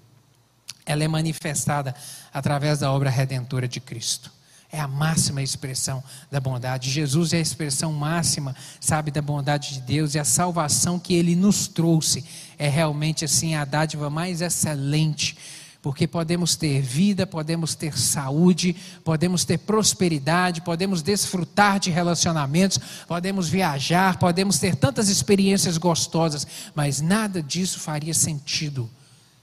ela 0.87 1.03
é 1.03 1.09
manifestada 1.09 1.95
através 2.33 2.79
da 2.79 2.93
obra 2.93 3.11
redentora 3.11 3.67
de 3.67 3.81
Cristo 3.81 4.31
é 4.73 4.81
a 4.81 4.89
máxima 4.89 5.43
expressão 5.43 6.03
da 6.31 6.41
bondade. 6.41 6.91
Jesus 6.91 7.35
é 7.35 7.37
a 7.37 7.41
expressão 7.41 7.93
máxima, 7.93 8.57
sabe, 8.81 9.11
da 9.11 9.21
bondade 9.21 9.75
de 9.75 9.81
Deus 9.83 10.15
e 10.15 10.19
a 10.19 10.25
salvação 10.25 10.99
que 10.99 11.13
ele 11.13 11.37
nos 11.37 11.69
trouxe 11.69 12.25
é 12.59 12.69
realmente 12.69 13.23
assim 13.23 13.55
a 13.55 13.67
dádiva 13.67 14.09
mais 14.09 14.41
excelente. 14.41 15.37
Porque 15.83 16.07
podemos 16.07 16.57
ter 16.57 16.81
vida, 16.81 17.27
podemos 17.27 17.75
ter 17.75 17.99
saúde, 17.99 18.75
podemos 19.05 19.45
ter 19.45 19.59
prosperidade, 19.59 20.63
podemos 20.63 21.03
desfrutar 21.03 21.79
de 21.79 21.91
relacionamentos, 21.91 22.79
podemos 23.07 23.49
viajar, 23.49 24.17
podemos 24.17 24.59
ter 24.59 24.77
tantas 24.77 25.09
experiências 25.09 25.77
gostosas, 25.77 26.47
mas 26.75 27.01
nada 27.01 27.43
disso 27.43 27.79
faria 27.79 28.15
sentido 28.15 28.89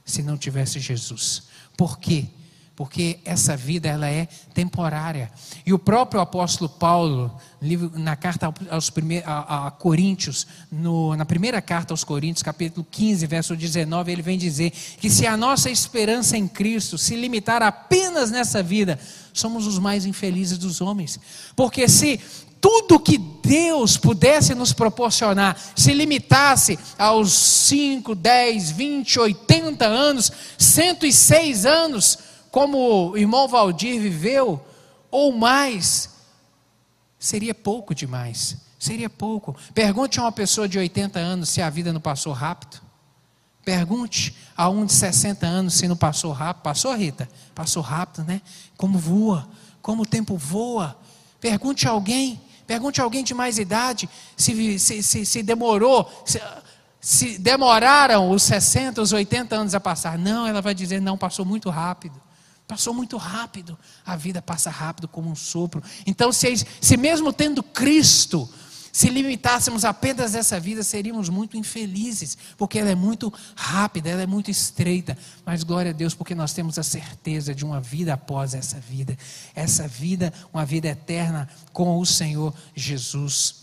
se 0.06 0.24
não 0.24 0.38
tivesse 0.38 0.80
Jesus. 0.80 1.44
Por 1.78 2.00
quê? 2.00 2.30
Porque 2.80 3.20
essa 3.26 3.58
vida 3.58 3.90
ela 3.90 4.10
é 4.10 4.26
temporária. 4.54 5.30
E 5.66 5.74
o 5.74 5.78
próprio 5.78 6.22
apóstolo 6.22 6.70
Paulo, 6.70 7.30
na 7.94 8.16
carta 8.16 8.54
aos 8.70 8.90
a, 9.26 9.68
a 9.68 9.72
Coríntios, 9.72 10.48
no, 10.72 11.14
na 11.18 11.26
primeira 11.26 11.62
carta 11.62 11.92
aos 11.94 12.06
Coríntios, 12.06 12.42
capítulo 12.42 12.88
15, 12.90 13.28
verso 13.28 13.54
19, 13.54 14.14
ele 14.14 14.22
vem 14.22 14.38
dizer 14.38 14.72
que 14.72 15.10
se 15.10 15.28
a 15.28 15.36
nossa 15.36 15.70
esperança 15.70 16.38
em 16.38 16.48
Cristo 16.48 16.98
se 16.98 17.18
limitar 17.18 17.62
apenas 17.62 18.32
nessa 18.32 18.64
vida, 18.64 18.98
somos 19.34 19.68
os 19.68 19.78
mais 19.78 20.06
infelizes 20.06 20.58
dos 20.58 20.80
homens. 20.80 21.20
Porque 21.58 21.86
se 21.90 22.18
tudo 22.62 22.98
que 22.98 23.18
Deus 23.18 23.98
pudesse 23.98 24.56
nos 24.56 24.72
proporcionar 24.72 25.60
se 25.76 25.94
limitasse 25.94 26.80
aos 26.98 27.34
5, 27.34 28.16
10, 28.16 28.72
20, 28.72 29.20
80 29.20 29.86
anos, 29.86 30.32
106 30.58 31.66
anos, 31.66 32.29
como 32.52 33.12
o 33.12 33.18
irmão 33.18 33.48
Valdir 33.48 34.02
viveu, 34.02 34.64
ou 35.12 35.32
mais, 35.32 36.10
seria 37.18 37.54
pouco 37.54 37.94
demais. 37.94 38.58
Seria 38.80 39.10
pouco. 39.10 39.58
Pergunte 39.74 40.20
a 40.20 40.24
uma 40.24 40.32
pessoa 40.32 40.68
de 40.68 40.80
80 40.80 41.20
anos 41.20 41.50
se 41.50 41.62
a 41.62 41.70
vida 41.70 41.92
não 41.92 42.00
passou 42.00 42.32
rápido. 42.32 42.82
Pergunte 43.66 44.34
a 44.56 44.70
um 44.70 44.86
de 44.86 44.94
60 44.94 45.46
anos 45.46 45.74
se 45.74 45.88
não 45.88 45.98
passou 45.98 46.32
rápido. 46.32 46.64
Passou, 46.64 46.96
Rita? 46.96 47.30
Passou 47.54 47.84
rápido, 47.84 48.24
né? 48.24 48.42
Como 48.78 48.98
voa, 48.98 49.50
como 49.82 50.04
o 50.04 50.06
tempo 50.06 50.38
voa. 50.38 50.98
Pergunte 51.42 51.88
a 51.88 51.92
alguém, 51.92 52.42
pergunte 52.66 53.02
a 53.02 53.04
alguém 53.04 53.22
de 53.22 53.34
mais 53.34 53.60
idade 53.60 54.10
se, 54.38 54.80
se, 54.80 55.04
se, 55.04 55.26
se 55.26 55.44
demorou, 55.44 56.10
se, 56.26 56.42
se 57.02 57.38
demoraram 57.38 58.32
os 58.32 58.44
60, 58.44 59.02
os 59.02 59.12
80 59.12 59.56
anos 59.56 59.76
a 59.76 59.80
passar. 59.80 60.18
Não, 60.18 60.48
ela 60.48 60.62
vai 60.62 60.74
dizer: 60.74 61.02
não, 61.02 61.18
passou 61.18 61.44
muito 61.44 61.70
rápido. 61.70 62.20
Passou 62.70 62.94
muito 62.94 63.18
rápido. 63.18 63.76
A 64.06 64.16
vida 64.16 64.44
passa 64.44 64.70
rápido 64.70 65.08
como 65.08 65.28
um 65.28 65.36
sopro. 65.36 65.82
Então, 66.06 66.32
se, 66.32 66.68
se 66.80 66.98
mesmo 66.98 67.34
tendo 67.34 67.64
Cristo, 67.64 68.48
se 68.94 69.10
limitássemos 69.10 69.84
apenas 69.84 70.36
essa 70.36 70.60
vida, 70.60 70.84
seríamos 70.84 71.30
muito 71.30 71.58
infelizes, 71.58 72.38
porque 72.60 72.78
ela 72.78 72.92
é 72.92 72.96
muito 72.96 73.34
rápida, 73.56 74.12
ela 74.12 74.22
é 74.22 74.28
muito 74.28 74.52
estreita. 74.52 75.18
Mas 75.44 75.64
glória 75.64 75.90
a 75.90 75.94
Deus, 75.96 76.14
porque 76.14 76.36
nós 76.36 76.54
temos 76.54 76.78
a 76.78 76.84
certeza 76.84 77.56
de 77.56 77.66
uma 77.66 77.82
vida 77.82 78.14
após 78.14 78.54
essa 78.54 78.80
vida. 78.80 79.18
Essa 79.56 79.88
vida, 79.88 80.32
uma 80.54 80.64
vida 80.64 80.90
eterna 80.90 81.50
com 81.74 81.98
o 81.98 82.06
Senhor 82.06 82.54
Jesus. 82.76 83.56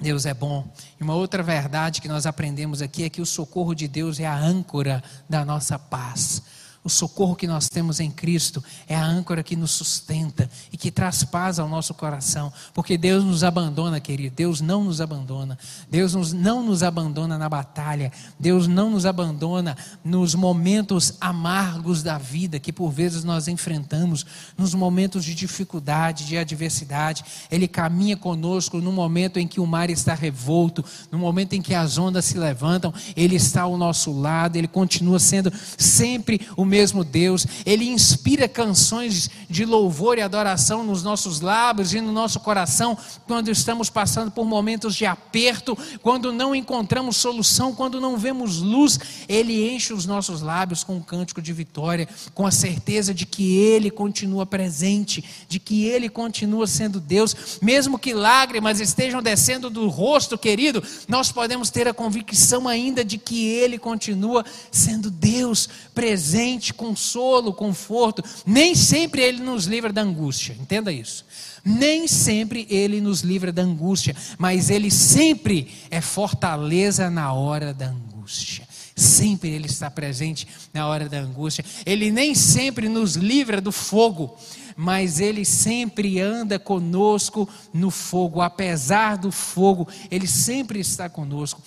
Deus 0.00 0.24
é 0.24 0.32
bom. 0.32 0.66
E 0.98 1.04
uma 1.04 1.14
outra 1.14 1.42
verdade 1.42 2.00
que 2.00 2.08
nós 2.08 2.24
aprendemos 2.24 2.80
aqui 2.80 3.04
é 3.04 3.10
que 3.10 3.20
o 3.20 3.26
socorro 3.26 3.74
de 3.74 3.86
Deus 3.86 4.18
é 4.18 4.24
a 4.24 4.34
âncora 4.34 5.04
da 5.28 5.44
nossa 5.44 5.78
paz. 5.78 6.42
O 6.82 6.88
socorro 6.88 7.36
que 7.36 7.46
nós 7.46 7.68
temos 7.68 8.00
em 8.00 8.10
Cristo 8.10 8.64
é 8.88 8.96
a 8.96 9.04
âncora 9.04 9.42
que 9.42 9.54
nos 9.54 9.70
sustenta 9.70 10.48
e 10.72 10.78
que 10.78 10.90
traz 10.90 11.22
paz 11.22 11.58
ao 11.58 11.68
nosso 11.68 11.92
coração, 11.92 12.50
porque 12.72 12.96
Deus 12.96 13.22
nos 13.22 13.44
abandona, 13.44 14.00
querido. 14.00 14.34
Deus 14.34 14.62
não 14.62 14.84
nos 14.84 14.98
abandona. 14.98 15.58
Deus 15.90 16.14
nos, 16.14 16.32
não 16.32 16.64
nos 16.64 16.82
abandona 16.82 17.36
na 17.36 17.50
batalha. 17.50 18.10
Deus 18.38 18.66
não 18.66 18.88
nos 18.88 19.04
abandona 19.04 19.76
nos 20.02 20.34
momentos 20.34 21.18
amargos 21.20 22.02
da 22.02 22.16
vida 22.16 22.58
que 22.58 22.72
por 22.72 22.90
vezes 22.90 23.24
nós 23.24 23.46
enfrentamos, 23.46 24.24
nos 24.56 24.72
momentos 24.72 25.22
de 25.22 25.34
dificuldade, 25.34 26.24
de 26.24 26.38
adversidade. 26.38 27.22
Ele 27.50 27.68
caminha 27.68 28.16
conosco 28.16 28.78
no 28.78 28.90
momento 28.90 29.38
em 29.38 29.46
que 29.46 29.60
o 29.60 29.66
mar 29.66 29.90
está 29.90 30.14
revolto, 30.14 30.82
no 31.12 31.18
momento 31.18 31.52
em 31.52 31.60
que 31.60 31.74
as 31.74 31.98
ondas 31.98 32.24
se 32.24 32.38
levantam. 32.38 32.94
Ele 33.14 33.36
está 33.36 33.62
ao 33.62 33.76
nosso 33.76 34.18
lado. 34.18 34.56
Ele 34.56 34.66
continua 34.66 35.18
sendo 35.18 35.52
sempre 35.76 36.40
o 36.56 36.69
mesmo 36.70 37.02
Deus, 37.02 37.44
Ele 37.66 37.88
inspira 37.88 38.48
canções 38.48 39.28
de 39.50 39.64
louvor 39.64 40.16
e 40.16 40.22
adoração 40.22 40.84
nos 40.84 41.02
nossos 41.02 41.40
lábios 41.40 41.92
e 41.92 42.00
no 42.00 42.12
nosso 42.12 42.38
coração 42.38 42.96
quando 43.26 43.50
estamos 43.50 43.90
passando 43.90 44.30
por 44.30 44.46
momentos 44.46 44.94
de 44.94 45.04
aperto, 45.04 45.76
quando 46.00 46.32
não 46.32 46.54
encontramos 46.54 47.16
solução, 47.16 47.74
quando 47.74 48.00
não 48.00 48.16
vemos 48.16 48.58
luz, 48.58 48.98
Ele 49.28 49.68
enche 49.70 49.92
os 49.92 50.06
nossos 50.06 50.40
lábios 50.40 50.84
com 50.84 50.96
um 50.96 51.02
cântico 51.02 51.42
de 51.42 51.52
vitória, 51.52 52.08
com 52.32 52.46
a 52.46 52.50
certeza 52.52 53.12
de 53.12 53.26
que 53.26 53.56
Ele 53.56 53.90
continua 53.90 54.46
presente, 54.46 55.24
de 55.48 55.58
que 55.58 55.84
Ele 55.84 56.08
continua 56.08 56.68
sendo 56.68 57.00
Deus, 57.00 57.58
mesmo 57.60 57.98
que 57.98 58.14
lágrimas 58.14 58.80
estejam 58.80 59.20
descendo 59.20 59.68
do 59.68 59.88
rosto, 59.88 60.38
querido, 60.38 60.82
nós 61.08 61.32
podemos 61.32 61.70
ter 61.70 61.88
a 61.88 61.94
convicção 61.94 62.68
ainda 62.68 63.04
de 63.04 63.18
que 63.18 63.48
Ele 63.48 63.76
continua 63.76 64.44
sendo 64.70 65.10
Deus 65.10 65.68
presente 65.92 66.59
consolo, 66.74 67.52
conforto. 67.52 68.22
Nem 68.44 68.74
sempre 68.74 69.22
Ele 69.22 69.40
nos 69.42 69.64
livra 69.64 69.92
da 69.92 70.02
angústia, 70.02 70.56
entenda 70.60 70.92
isso. 70.92 71.24
Nem 71.64 72.06
sempre 72.06 72.66
Ele 72.70 73.00
nos 73.00 73.20
livra 73.20 73.52
da 73.52 73.62
angústia, 73.62 74.16
mas 74.38 74.70
Ele 74.70 74.90
sempre 74.90 75.70
é 75.90 76.00
fortaleza 76.00 77.10
na 77.10 77.32
hora 77.32 77.72
da 77.72 77.88
angústia. 77.88 78.68
Sempre 78.96 79.50
Ele 79.50 79.66
está 79.66 79.90
presente 79.90 80.46
na 80.74 80.86
hora 80.86 81.08
da 81.08 81.18
angústia. 81.18 81.64
Ele 81.86 82.10
nem 82.10 82.34
sempre 82.34 82.88
nos 82.88 83.16
livra 83.16 83.60
do 83.60 83.72
fogo, 83.72 84.36
mas 84.76 85.20
Ele 85.20 85.44
sempre 85.44 86.20
anda 86.20 86.58
conosco 86.58 87.48
no 87.72 87.90
fogo. 87.90 88.40
Apesar 88.40 89.16
do 89.16 89.32
fogo, 89.32 89.88
Ele 90.10 90.26
sempre 90.26 90.80
está 90.80 91.08
conosco. 91.08 91.62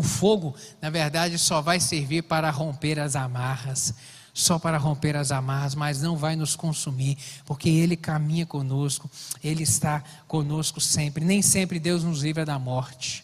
O 0.00 0.02
fogo, 0.02 0.54
na 0.80 0.88
verdade, 0.88 1.36
só 1.36 1.60
vai 1.60 1.78
servir 1.78 2.22
para 2.22 2.50
romper 2.50 2.98
as 2.98 3.14
amarras, 3.14 3.92
só 4.32 4.58
para 4.58 4.78
romper 4.78 5.14
as 5.14 5.30
amarras, 5.30 5.74
mas 5.74 6.00
não 6.00 6.16
vai 6.16 6.34
nos 6.36 6.56
consumir, 6.56 7.18
porque 7.44 7.68
Ele 7.68 7.98
caminha 7.98 8.46
conosco, 8.46 9.10
Ele 9.44 9.62
está 9.62 10.02
conosco 10.26 10.80
sempre. 10.80 11.22
Nem 11.22 11.42
sempre 11.42 11.78
Deus 11.78 12.02
nos 12.02 12.22
livra 12.22 12.46
da 12.46 12.58
morte. 12.58 13.22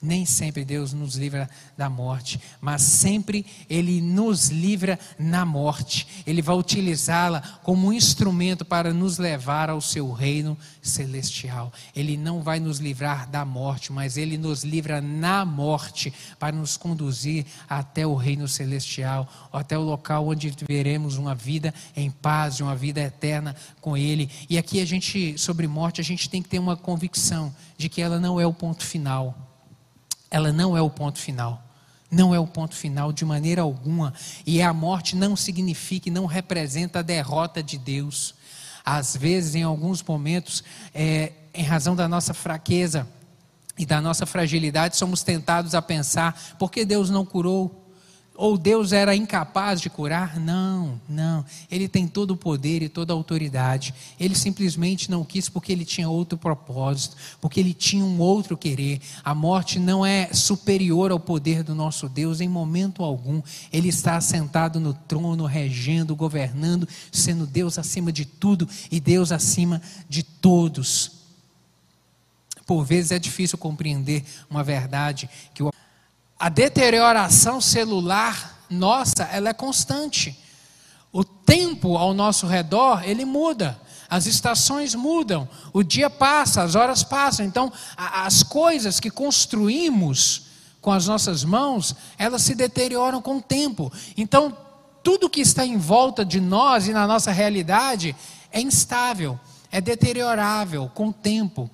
Nem 0.00 0.26
sempre 0.26 0.62
Deus 0.62 0.92
nos 0.92 1.16
livra 1.16 1.48
da 1.74 1.88
morte, 1.88 2.38
mas 2.60 2.82
sempre 2.82 3.46
Ele 3.68 4.02
nos 4.02 4.50
livra 4.50 4.98
na 5.18 5.46
morte. 5.46 6.06
Ele 6.26 6.42
vai 6.42 6.54
utilizá-la 6.54 7.40
como 7.62 7.88
um 7.88 7.92
instrumento 7.92 8.62
para 8.62 8.92
nos 8.92 9.16
levar 9.16 9.70
ao 9.70 9.80
seu 9.80 10.12
reino 10.12 10.56
celestial. 10.82 11.72
Ele 11.94 12.14
não 12.14 12.42
vai 12.42 12.60
nos 12.60 12.78
livrar 12.78 13.26
da 13.30 13.42
morte, 13.42 13.90
mas 13.90 14.18
Ele 14.18 14.36
nos 14.36 14.64
livra 14.64 15.00
na 15.00 15.46
morte 15.46 16.12
para 16.38 16.54
nos 16.54 16.76
conduzir 16.76 17.46
até 17.66 18.06
o 18.06 18.14
reino 18.14 18.46
celestial, 18.46 19.26
até 19.50 19.78
o 19.78 19.82
local 19.82 20.28
onde 20.28 20.54
veremos 20.68 21.16
uma 21.16 21.34
vida 21.34 21.72
em 21.96 22.10
paz, 22.10 22.60
uma 22.60 22.76
vida 22.76 23.00
eterna 23.00 23.56
com 23.80 23.96
Ele. 23.96 24.28
E 24.50 24.58
aqui 24.58 24.78
a 24.78 24.84
gente, 24.84 25.38
sobre 25.38 25.66
morte, 25.66 26.02
a 26.02 26.04
gente 26.04 26.28
tem 26.28 26.42
que 26.42 26.50
ter 26.50 26.58
uma 26.58 26.76
convicção 26.76 27.54
de 27.78 27.88
que 27.88 28.02
ela 28.02 28.20
não 28.20 28.38
é 28.38 28.46
o 28.46 28.52
ponto 28.52 28.84
final 28.84 29.45
ela 30.30 30.52
não 30.52 30.76
é 30.76 30.82
o 30.82 30.90
ponto 30.90 31.18
final. 31.18 31.62
Não 32.10 32.34
é 32.34 32.38
o 32.38 32.46
ponto 32.46 32.74
final 32.74 33.12
de 33.12 33.24
maneira 33.24 33.62
alguma. 33.62 34.14
E 34.46 34.62
a 34.62 34.72
morte 34.72 35.16
não 35.16 35.34
significa 35.34 36.08
e 36.08 36.12
não 36.12 36.26
representa 36.26 37.00
a 37.00 37.02
derrota 37.02 37.62
de 37.62 37.78
Deus. 37.78 38.34
Às 38.84 39.16
vezes, 39.16 39.54
em 39.54 39.62
alguns 39.62 40.02
momentos, 40.02 40.62
é, 40.94 41.32
em 41.52 41.64
razão 41.64 41.96
da 41.96 42.06
nossa 42.06 42.32
fraqueza 42.32 43.08
e 43.76 43.84
da 43.84 44.00
nossa 44.00 44.24
fragilidade, 44.24 44.96
somos 44.96 45.22
tentados 45.22 45.74
a 45.74 45.82
pensar: 45.82 46.56
por 46.58 46.70
que 46.70 46.84
Deus 46.84 47.10
não 47.10 47.24
curou? 47.26 47.85
Ou 48.36 48.58
Deus 48.58 48.92
era 48.92 49.16
incapaz 49.16 49.80
de 49.80 49.88
curar? 49.88 50.38
Não, 50.38 51.00
não. 51.08 51.44
Ele 51.70 51.88
tem 51.88 52.06
todo 52.06 52.32
o 52.32 52.36
poder 52.36 52.82
e 52.82 52.88
toda 52.88 53.12
a 53.12 53.16
autoridade. 53.16 53.94
Ele 54.20 54.34
simplesmente 54.34 55.10
não 55.10 55.24
quis 55.24 55.48
porque 55.48 55.72
ele 55.72 55.84
tinha 55.84 56.08
outro 56.08 56.36
propósito, 56.36 57.16
porque 57.40 57.58
ele 57.60 57.72
tinha 57.72 58.04
um 58.04 58.20
outro 58.20 58.56
querer. 58.56 59.00
A 59.24 59.34
morte 59.34 59.78
não 59.78 60.04
é 60.04 60.32
superior 60.32 61.10
ao 61.10 61.18
poder 61.18 61.62
do 61.62 61.74
nosso 61.74 62.08
Deus 62.08 62.40
em 62.40 62.48
momento 62.48 63.02
algum. 63.02 63.40
Ele 63.72 63.88
está 63.88 64.20
sentado 64.20 64.78
no 64.78 64.92
trono, 64.92 65.46
regendo, 65.46 66.14
governando, 66.14 66.86
sendo 67.10 67.46
Deus 67.46 67.78
acima 67.78 68.12
de 68.12 68.26
tudo 68.26 68.68
e 68.90 69.00
Deus 69.00 69.32
acima 69.32 69.80
de 70.08 70.22
todos. 70.22 71.12
Por 72.66 72.84
vezes 72.84 73.12
é 73.12 73.18
difícil 73.18 73.56
compreender 73.56 74.24
uma 74.50 74.64
verdade 74.64 75.30
que 75.54 75.62
o 75.62 75.70
a 76.46 76.48
deterioração 76.48 77.60
celular 77.60 78.62
nossa, 78.70 79.24
ela 79.32 79.48
é 79.48 79.52
constante. 79.52 80.38
O 81.12 81.24
tempo 81.24 81.96
ao 81.96 82.14
nosso 82.14 82.46
redor, 82.46 83.02
ele 83.02 83.24
muda. 83.24 83.76
As 84.08 84.26
estações 84.26 84.94
mudam, 84.94 85.48
o 85.72 85.82
dia 85.82 86.08
passa, 86.08 86.62
as 86.62 86.76
horas 86.76 87.02
passam. 87.02 87.44
Então, 87.44 87.72
as 87.96 88.44
coisas 88.44 89.00
que 89.00 89.10
construímos 89.10 90.42
com 90.80 90.92
as 90.92 91.08
nossas 91.08 91.42
mãos, 91.42 91.96
elas 92.16 92.42
se 92.42 92.54
deterioram 92.54 93.20
com 93.20 93.38
o 93.38 93.42
tempo. 93.42 93.92
Então, 94.16 94.56
tudo 95.02 95.28
que 95.28 95.40
está 95.40 95.66
em 95.66 95.76
volta 95.76 96.24
de 96.24 96.38
nós 96.38 96.86
e 96.86 96.92
na 96.92 97.08
nossa 97.08 97.32
realidade 97.32 98.14
é 98.52 98.60
instável, 98.60 99.36
é 99.72 99.80
deteriorável 99.80 100.88
com 100.94 101.08
o 101.08 101.12
tempo. 101.12 101.68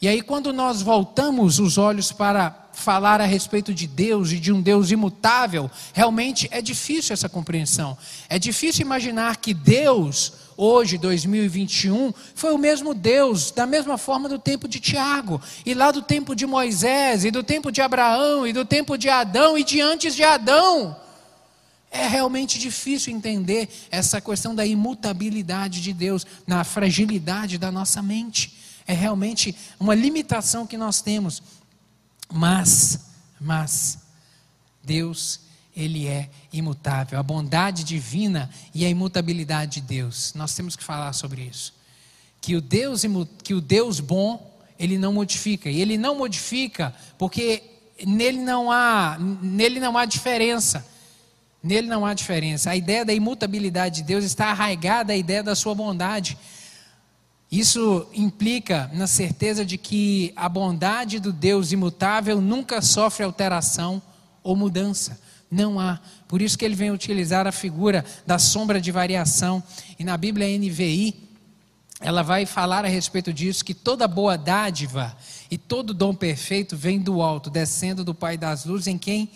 E 0.00 0.08
aí, 0.08 0.22
quando 0.22 0.50
nós 0.50 0.80
voltamos 0.80 1.58
os 1.58 1.76
olhos 1.76 2.10
para 2.10 2.63
falar 2.74 3.20
a 3.20 3.24
respeito 3.24 3.72
de 3.72 3.86
Deus 3.86 4.32
e 4.32 4.38
de 4.38 4.52
um 4.52 4.60
Deus 4.60 4.90
imutável, 4.90 5.70
realmente 5.92 6.48
é 6.50 6.60
difícil 6.60 7.12
essa 7.12 7.28
compreensão. 7.28 7.96
É 8.28 8.38
difícil 8.38 8.82
imaginar 8.82 9.36
que 9.36 9.54
Deus, 9.54 10.32
hoje, 10.56 10.98
2021, 10.98 12.12
foi 12.34 12.52
o 12.52 12.58
mesmo 12.58 12.92
Deus, 12.92 13.50
da 13.50 13.66
mesma 13.66 13.96
forma 13.96 14.28
do 14.28 14.38
tempo 14.38 14.68
de 14.68 14.80
Tiago, 14.80 15.40
e 15.64 15.72
lá 15.72 15.90
do 15.90 16.02
tempo 16.02 16.34
de 16.34 16.46
Moisés, 16.46 17.24
e 17.24 17.30
do 17.30 17.42
tempo 17.42 17.70
de 17.70 17.80
Abraão, 17.80 18.46
e 18.46 18.52
do 18.52 18.64
tempo 18.64 18.98
de 18.98 19.08
Adão, 19.08 19.56
e 19.56 19.64
de 19.64 19.80
antes 19.80 20.14
de 20.14 20.22
Adão. 20.22 20.96
É 21.90 22.08
realmente 22.08 22.58
difícil 22.58 23.14
entender 23.14 23.68
essa 23.88 24.20
questão 24.20 24.52
da 24.52 24.66
imutabilidade 24.66 25.80
de 25.80 25.92
Deus 25.92 26.26
na 26.44 26.64
fragilidade 26.64 27.56
da 27.56 27.70
nossa 27.70 28.02
mente. 28.02 28.52
É 28.86 28.92
realmente 28.92 29.54
uma 29.78 29.94
limitação 29.94 30.66
que 30.66 30.76
nós 30.76 31.00
temos. 31.00 31.40
Mas, 32.32 33.00
mas, 33.40 33.98
Deus, 34.82 35.40
Ele 35.76 36.06
é 36.06 36.28
imutável. 36.52 37.18
A 37.18 37.22
bondade 37.22 37.84
divina 37.84 38.50
e 38.74 38.84
a 38.84 38.88
imutabilidade 38.88 39.80
de 39.80 39.86
Deus. 39.86 40.32
Nós 40.34 40.54
temos 40.54 40.76
que 40.76 40.84
falar 40.84 41.12
sobre 41.12 41.42
isso. 41.42 41.74
Que 42.40 42.56
o 42.56 42.60
Deus, 42.60 43.02
que 43.42 43.54
o 43.54 43.60
Deus 43.60 44.00
bom, 44.00 44.58
Ele 44.78 44.98
não 44.98 45.12
modifica. 45.12 45.70
E 45.70 45.80
Ele 45.80 45.96
não 45.96 46.16
modifica 46.16 46.94
porque 47.18 47.62
nele 48.06 48.38
não 48.38 48.70
há, 48.70 49.16
nele 49.18 49.78
não 49.80 49.96
há 49.96 50.04
diferença. 50.04 50.84
Nele 51.62 51.88
não 51.88 52.04
há 52.04 52.12
diferença. 52.12 52.70
A 52.70 52.76
ideia 52.76 53.04
da 53.04 53.14
imutabilidade 53.14 53.96
de 53.96 54.02
Deus 54.02 54.24
está 54.24 54.48
arraigada 54.48 55.12
à 55.12 55.16
ideia 55.16 55.42
da 55.42 55.54
sua 55.54 55.74
bondade. 55.74 56.36
Isso 57.54 58.08
implica 58.12 58.90
na 58.92 59.06
certeza 59.06 59.64
de 59.64 59.78
que 59.78 60.32
a 60.34 60.48
bondade 60.48 61.20
do 61.20 61.32
Deus 61.32 61.70
imutável 61.70 62.40
nunca 62.40 62.82
sofre 62.82 63.22
alteração 63.22 64.02
ou 64.42 64.56
mudança. 64.56 65.20
Não 65.48 65.78
há. 65.78 66.00
Por 66.26 66.42
isso 66.42 66.58
que 66.58 66.64
ele 66.64 66.74
vem 66.74 66.90
utilizar 66.90 67.46
a 67.46 67.52
figura 67.52 68.04
da 68.26 68.40
sombra 68.40 68.80
de 68.80 68.90
variação. 68.90 69.62
E 69.96 70.02
na 70.02 70.16
Bíblia 70.16 70.48
NVI, 70.58 71.14
ela 72.00 72.22
vai 72.22 72.44
falar 72.44 72.84
a 72.84 72.88
respeito 72.88 73.32
disso, 73.32 73.64
que 73.64 73.72
toda 73.72 74.08
boa 74.08 74.36
dádiva 74.36 75.16
e 75.48 75.56
todo 75.56 75.94
dom 75.94 76.12
perfeito 76.12 76.76
vem 76.76 76.98
do 76.98 77.22
alto, 77.22 77.50
descendo 77.50 78.02
do 78.02 78.12
Pai 78.12 78.36
das 78.36 78.64
luzes, 78.64 78.88
em 78.88 78.98
quem 78.98 79.30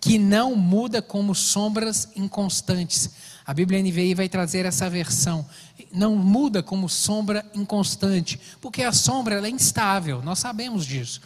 que 0.00 0.18
não 0.18 0.54
muda 0.54 1.02
como 1.02 1.34
sombras 1.34 2.08
inconstantes. 2.14 3.10
A 3.44 3.54
Bíblia 3.54 3.82
NVI 3.82 4.14
vai 4.14 4.28
trazer 4.28 4.66
essa 4.66 4.90
versão. 4.90 5.46
Não 5.90 6.14
muda 6.14 6.62
como 6.62 6.88
sombra 6.88 7.44
inconstante, 7.54 8.38
porque 8.60 8.82
a 8.82 8.92
sombra 8.92 9.46
é 9.46 9.50
instável, 9.50 10.20
nós 10.22 10.38
sabemos 10.38 10.84
disso. 10.84 11.20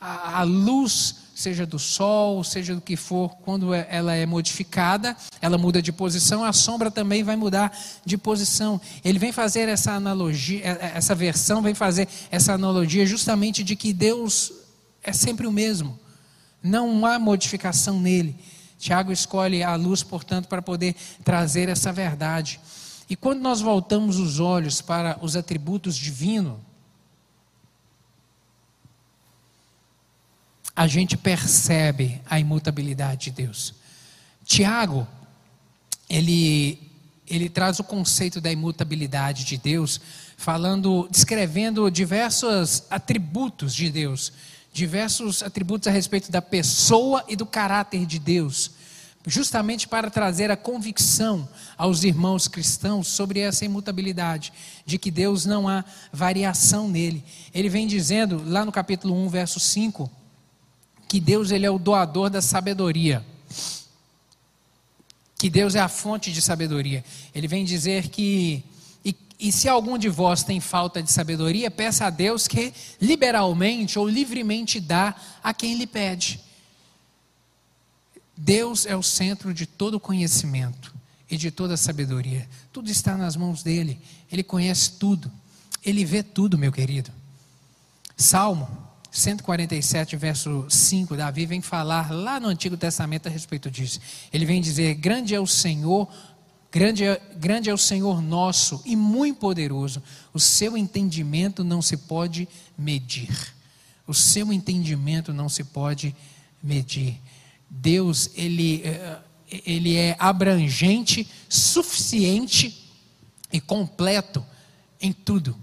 A, 0.00 0.40
a, 0.40 0.42
luz, 0.42 1.14
seja 1.34 1.64
do 1.64 1.78
sol, 1.78 2.42
seja 2.42 2.74
do 2.74 2.80
que 2.80 2.96
for, 2.96 3.36
quando 3.44 3.72
é, 3.72 3.86
ela 3.90 4.14
é 4.14 4.26
modificada, 4.26 5.16
ela 5.40 5.58
muda 5.58 5.80
de 5.80 5.92
posição, 5.92 6.42
a 6.42 6.52
sombra 6.52 6.90
também 6.90 7.22
vai 7.22 7.36
mudar 7.36 7.70
de 8.04 8.18
posição. 8.18 8.80
Ele 9.04 9.18
vem 9.18 9.30
fazer 9.30 9.68
essa 9.68 9.92
analogia, 9.92 10.62
é, 10.64 10.70
é, 10.70 10.92
essa 10.96 11.14
versão 11.14 11.62
vem 11.62 11.74
fazer 11.74 12.08
essa 12.30 12.54
analogia 12.54 13.06
justamente 13.06 13.62
de 13.62 13.76
que 13.76 13.92
Deus 13.92 14.52
é 15.02 15.12
sempre 15.12 15.46
o 15.46 15.52
mesmo. 15.52 15.98
Não 16.62 17.04
há 17.06 17.18
modificação 17.18 18.00
nele. 18.00 18.36
Tiago 18.78 19.12
escolhe 19.12 19.62
a 19.62 19.74
luz, 19.76 20.02
portanto, 20.02 20.48
para 20.48 20.62
poder 20.62 20.94
trazer 21.22 21.68
essa 21.68 21.92
verdade. 21.92 22.60
E 23.08 23.16
quando 23.16 23.40
nós 23.40 23.60
voltamos 23.60 24.18
os 24.18 24.40
olhos 24.40 24.80
para 24.80 25.18
os 25.20 25.36
atributos 25.36 25.96
divinos, 25.96 26.58
a 30.74 30.86
gente 30.86 31.16
percebe 31.16 32.22
a 32.24 32.40
imutabilidade 32.40 33.24
de 33.24 33.30
Deus. 33.32 33.74
Tiago, 34.44 35.06
ele, 36.08 36.90
ele 37.26 37.50
traz 37.50 37.78
o 37.78 37.84
conceito 37.84 38.40
da 38.40 38.50
imutabilidade 38.50 39.44
de 39.44 39.58
Deus, 39.58 40.00
falando, 40.38 41.06
descrevendo 41.10 41.90
diversos 41.90 42.84
atributos 42.88 43.74
de 43.74 43.90
Deus 43.90 44.32
diversos 44.72 45.42
atributos 45.42 45.88
a 45.88 45.90
respeito 45.90 46.30
da 46.30 46.40
pessoa 46.40 47.24
e 47.28 47.34
do 47.34 47.44
caráter 47.44 48.06
de 48.06 48.18
Deus, 48.18 48.70
justamente 49.26 49.86
para 49.88 50.10
trazer 50.10 50.50
a 50.50 50.56
convicção 50.56 51.48
aos 51.76 52.04
irmãos 52.04 52.48
cristãos 52.48 53.08
sobre 53.08 53.40
essa 53.40 53.64
imutabilidade, 53.64 54.52
de 54.86 54.98
que 54.98 55.10
Deus 55.10 55.44
não 55.44 55.68
há 55.68 55.84
variação 56.12 56.88
nele. 56.88 57.22
Ele 57.52 57.68
vem 57.68 57.86
dizendo, 57.86 58.42
lá 58.46 58.64
no 58.64 58.72
capítulo 58.72 59.14
1, 59.14 59.28
verso 59.28 59.60
5, 59.60 60.10
que 61.08 61.20
Deus 61.20 61.50
ele 61.50 61.66
é 61.66 61.70
o 61.70 61.78
doador 61.78 62.30
da 62.30 62.40
sabedoria. 62.40 63.24
Que 65.36 65.50
Deus 65.50 65.74
é 65.74 65.80
a 65.80 65.88
fonte 65.88 66.30
de 66.30 66.40
sabedoria. 66.40 67.04
Ele 67.34 67.48
vem 67.48 67.64
dizer 67.64 68.08
que 68.08 68.62
e 69.40 69.50
se 69.50 69.68
algum 69.68 69.96
de 69.96 70.08
vós 70.08 70.42
tem 70.42 70.60
falta 70.60 71.02
de 71.02 71.10
sabedoria, 71.10 71.70
peça 71.70 72.06
a 72.06 72.10
Deus 72.10 72.46
que 72.46 72.74
liberalmente 73.00 73.98
ou 73.98 74.06
livremente 74.06 74.78
dá 74.78 75.14
a 75.42 75.54
quem 75.54 75.74
lhe 75.74 75.86
pede. 75.86 76.38
Deus 78.36 78.86
é 78.86 78.94
o 78.94 79.02
centro 79.02 79.54
de 79.54 79.66
todo 79.66 79.98
conhecimento 79.98 80.94
e 81.30 81.36
de 81.36 81.50
toda 81.50 81.76
sabedoria. 81.76 82.48
Tudo 82.72 82.90
está 82.90 83.16
nas 83.16 83.36
mãos 83.36 83.62
dele. 83.62 83.98
Ele 84.30 84.42
conhece 84.42 84.92
tudo. 84.92 85.30
Ele 85.84 86.04
vê 86.04 86.22
tudo, 86.22 86.58
meu 86.58 86.70
querido. 86.70 87.10
Salmo 88.16 88.68
147, 89.10 90.16
verso 90.16 90.66
5, 90.68 91.16
Davi 91.16 91.44
vem 91.44 91.60
falar 91.60 92.12
lá 92.12 92.38
no 92.38 92.48
Antigo 92.48 92.76
Testamento 92.76 93.26
a 93.26 93.30
respeito 93.30 93.70
disso. 93.70 94.00
Ele 94.32 94.44
vem 94.44 94.60
dizer: 94.60 94.94
Grande 94.94 95.34
é 95.34 95.40
o 95.40 95.46
Senhor 95.46 96.08
Grande 96.72 97.04
é, 97.04 97.20
grande 97.36 97.68
é 97.68 97.74
o 97.74 97.78
Senhor 97.78 98.22
nosso 98.22 98.80
e 98.84 98.94
muito 98.94 99.38
poderoso. 99.38 100.02
O 100.32 100.38
seu 100.38 100.76
entendimento 100.76 101.64
não 101.64 101.82
se 101.82 101.96
pode 101.96 102.48
medir. 102.78 103.54
O 104.06 104.14
seu 104.14 104.52
entendimento 104.52 105.32
não 105.32 105.48
se 105.48 105.64
pode 105.64 106.14
medir. 106.62 107.20
Deus, 107.68 108.30
ele, 108.34 108.82
eh, 108.84 109.18
ele 109.66 109.96
é 109.96 110.16
abrangente, 110.18 111.28
suficiente 111.48 112.88
e 113.52 113.60
completo 113.60 114.44
em 115.00 115.12
tudo. 115.12 115.56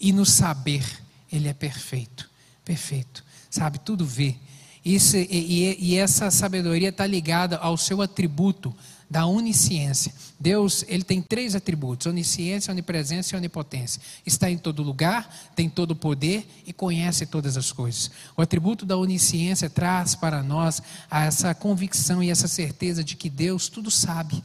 E 0.00 0.12
no 0.12 0.26
saber, 0.26 0.84
ele 1.30 1.48
é 1.48 1.54
perfeito. 1.54 2.28
Perfeito. 2.64 3.24
Sabe, 3.48 3.78
tudo 3.78 4.04
vê. 4.04 4.36
Isso, 4.84 5.16
e, 5.16 5.26
e, 5.30 5.76
e 5.78 5.96
essa 5.96 6.30
sabedoria 6.30 6.88
está 6.88 7.06
ligada 7.06 7.56
ao 7.58 7.76
seu 7.76 8.02
atributo 8.02 8.74
da 9.12 9.26
onisciência. 9.26 10.10
Deus, 10.40 10.86
ele 10.88 11.04
tem 11.04 11.20
três 11.20 11.54
atributos: 11.54 12.06
onisciência, 12.06 12.72
onipresença 12.72 13.34
e 13.34 13.38
onipotência. 13.38 14.00
Está 14.24 14.50
em 14.50 14.56
todo 14.56 14.82
lugar, 14.82 15.52
tem 15.54 15.68
todo 15.68 15.90
o 15.90 15.96
poder 15.96 16.48
e 16.66 16.72
conhece 16.72 17.26
todas 17.26 17.58
as 17.58 17.70
coisas. 17.70 18.10
O 18.34 18.40
atributo 18.40 18.86
da 18.86 18.96
onisciência 18.96 19.68
traz 19.68 20.14
para 20.14 20.42
nós 20.42 20.82
essa 21.10 21.54
convicção 21.54 22.22
e 22.22 22.30
essa 22.30 22.48
certeza 22.48 23.04
de 23.04 23.14
que 23.14 23.28
Deus 23.28 23.68
tudo 23.68 23.90
sabe 23.90 24.42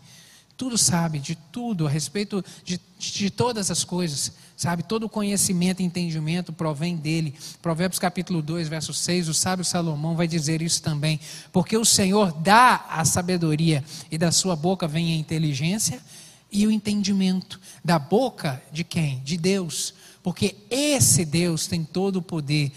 tudo 0.58 0.76
sabe, 0.76 1.20
de 1.20 1.36
tudo, 1.36 1.86
a 1.86 1.90
respeito 1.90 2.44
de, 2.66 2.82
de 2.98 3.30
todas 3.30 3.70
as 3.70 3.84
coisas, 3.84 4.32
sabe? 4.56 4.82
Todo 4.82 5.08
conhecimento 5.08 5.82
e 5.82 5.86
entendimento 5.86 6.52
provém 6.52 6.96
dele. 6.96 7.36
Provérbios 7.62 8.00
capítulo 8.00 8.42
2, 8.42 8.68
verso 8.68 8.92
6, 8.92 9.30
o 9.30 9.36
sábio 9.36 9.64
Salomão 9.64 10.16
vai 10.16 10.28
dizer 10.28 10.64
isso 10.64 10.82
também. 10.82 11.20
Porque 11.54 11.78
o 11.78 11.86
Senhor 11.86 12.34
dá 12.34 12.88
a 12.90 13.06
sabedoria 13.06 13.84
e 14.10 14.18
da 14.18 14.32
sua 14.32 14.56
boca 14.56 14.88
vem 14.88 15.14
a 15.14 15.16
inteligência 15.16 16.02
e 16.52 16.66
o 16.66 16.72
entendimento. 16.72 17.60
Da 17.86 18.00
boca 18.00 18.62
de 18.72 18.84
quem? 18.84 19.20
De 19.20 19.38
Deus. 19.38 19.94
Porque 20.24 20.56
esse 20.72 21.24
Deus 21.24 21.68
tem 21.68 21.84
todo 21.84 22.18
o 22.18 22.22
poder 22.22 22.72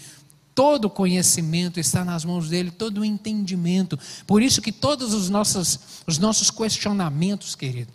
Todo 0.53 0.89
conhecimento 0.89 1.79
está 1.79 2.03
nas 2.03 2.25
mãos 2.25 2.49
dele, 2.49 2.71
todo 2.71 3.01
o 3.01 3.05
entendimento. 3.05 3.97
Por 4.27 4.41
isso 4.41 4.61
que 4.61 4.71
todos 4.71 5.13
os 5.13 5.29
nossos, 5.29 5.79
os 6.05 6.17
nossos 6.17 6.51
questionamentos, 6.51 7.55
querido, 7.55 7.91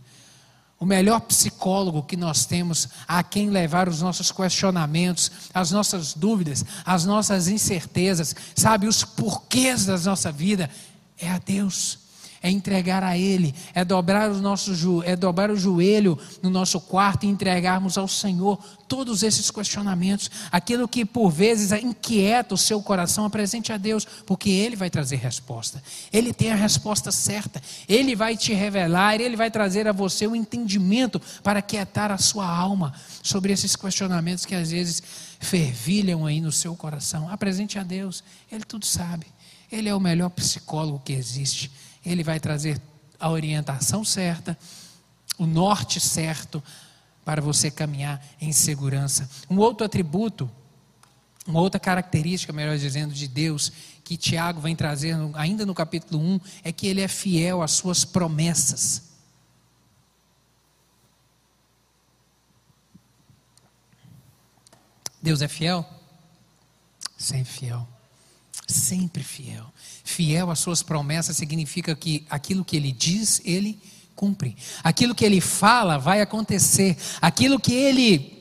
o 0.79 0.87
melhor 0.87 1.21
psicólogo 1.21 2.03
que 2.03 2.17
nós 2.17 2.45
temos 2.45 2.89
a 3.09 3.23
quem 3.23 3.51
levar 3.51 3.89
os 3.89 4.03
nossos 4.03 4.31
questionamentos, 4.31 5.31
as 5.53 5.71
nossas 5.71 6.15
dúvidas, 6.15 6.65
as 6.85 7.05
nossas 7.05 7.49
incertezas, 7.49 8.35
sabe, 8.55 8.87
os 8.87 9.03
porquês 9.03 9.87
da 9.87 9.99
nossa 9.99 10.31
vida, 10.31 10.71
é 11.19 11.31
a 11.31 11.39
Deus 11.39 12.06
é 12.43 12.51
entregar 12.51 13.03
a 13.03 13.17
Ele, 13.17 13.55
é 13.75 13.85
dobrar 13.85 14.31
o 14.31 14.41
nosso 14.41 15.03
é 15.05 15.17
dobrar 15.17 15.51
o 15.51 15.57
joelho 15.57 16.19
no 16.43 16.51
nosso 16.51 16.81
quarto 16.81 17.25
e 17.25 17.29
entregarmos 17.29 17.99
ao 17.99 18.09
Senhor 18.09 18.59
todos 18.89 19.23
esses 19.23 19.51
questionamentos, 19.51 20.31
aquilo 20.51 20.89
que 20.89 21.05
por 21.05 21.31
vezes 21.31 21.73
inquieta 21.83 22.55
o 22.55 22.59
seu 22.59 22.81
coração, 22.83 23.25
apresente 23.25 23.73
a 23.73 23.77
Deus, 23.77 24.07
porque 24.25 24.51
Ele 24.51 24.77
vai 24.77 24.91
trazer 24.91 25.17
resposta. 25.17 25.83
Ele 26.13 26.33
tem 26.33 26.53
a 26.53 26.57
resposta 26.57 27.11
certa. 27.11 27.63
Ele 27.89 28.15
vai 28.15 28.37
te 28.37 28.53
revelar, 28.53 29.21
Ele 29.21 29.37
vai 29.37 29.51
trazer 29.51 29.89
a 29.89 29.93
você 29.93 30.27
o 30.27 30.37
entendimento 30.37 31.21
para 31.43 31.63
quietar 31.63 32.11
a 32.11 32.19
sua 32.19 32.47
alma 32.47 32.95
sobre 33.23 33.53
esses 33.53 33.75
questionamentos 33.75 34.45
que 34.45 34.55
às 34.55 34.71
vezes 34.71 35.03
fervilham 35.41 36.27
aí 36.27 36.41
no 36.41 36.53
seu 36.53 36.75
coração. 36.75 37.29
Apresente 37.29 37.79
a 37.79 37.83
Deus. 37.83 38.23
Ele 38.51 38.65
tudo 38.65 38.87
sabe. 38.87 39.27
Ele 39.71 39.89
é 39.89 39.95
o 39.95 40.01
melhor 40.01 40.31
psicólogo 40.31 41.03
que 41.05 41.13
existe. 41.13 41.71
Ele 42.07 42.23
vai 42.23 42.39
trazer 42.39 42.81
a 43.19 43.29
orientação 43.29 44.05
certa, 44.05 44.57
o 45.37 45.45
norte 45.45 46.01
certo 46.01 46.63
para 47.25 47.43
você 47.43 47.71
caminhar 47.71 48.25
em 48.41 48.53
segurança. 48.53 49.29
Um 49.51 49.59
outro 49.59 49.85
atributo, 49.85 50.49
uma 51.47 51.61
outra 51.61 51.81
característica, 51.81 52.53
melhor 52.53 52.79
dizendo, 52.79 53.13
de 53.13 53.27
Deus, 53.27 53.73
que 54.05 54.17
Tiago 54.17 54.61
vem 54.61 54.77
trazendo 54.77 55.33
ainda 55.35 55.67
no 55.67 55.75
capítulo 55.75 56.23
1, 56.23 56.41
é 56.63 56.73
que 56.73 56.87
ele 56.87 57.01
é 57.01 57.09
fiel 57.09 57.61
às 57.61 57.73
suas 57.73 58.05
promessas. 58.05 59.03
Deus 65.21 65.43
é 65.43 65.49
fiel? 65.49 65.85
Sempre 67.19 67.53
fiel 67.53 67.89
sempre 68.67 69.23
fiel. 69.23 69.73
Fiel 70.07 70.53
às 70.53 70.61
suas 70.61 70.85
promessas 70.85 71.37
significa 71.37 71.97
que 71.97 72.25
aquilo 72.31 72.65
que 72.65 72.77
ele 72.77 72.93
diz, 72.93 73.43
ele 73.45 73.77
cumpre. 74.15 74.57
Aquilo 74.85 75.17
que 75.17 75.25
ele 75.25 75.41
fala 75.41 75.99
vai 75.99 76.21
acontecer. 76.21 76.97
Aquilo 77.21 77.59
que 77.59 77.75
ele 77.75 78.33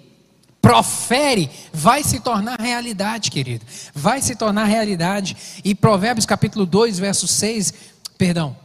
profere 0.62 1.50
vai 1.74 2.04
se 2.04 2.20
tornar 2.20 2.62
realidade, 2.62 3.32
querido. 3.32 3.66
Vai 3.96 4.22
se 4.22 4.36
tornar 4.36 4.66
realidade. 4.66 5.36
E 5.64 5.74
Provérbios 5.74 6.28
capítulo 6.28 6.68
2, 6.68 7.00
verso 7.00 7.28
6, 7.28 7.74
perdão, 8.16 8.56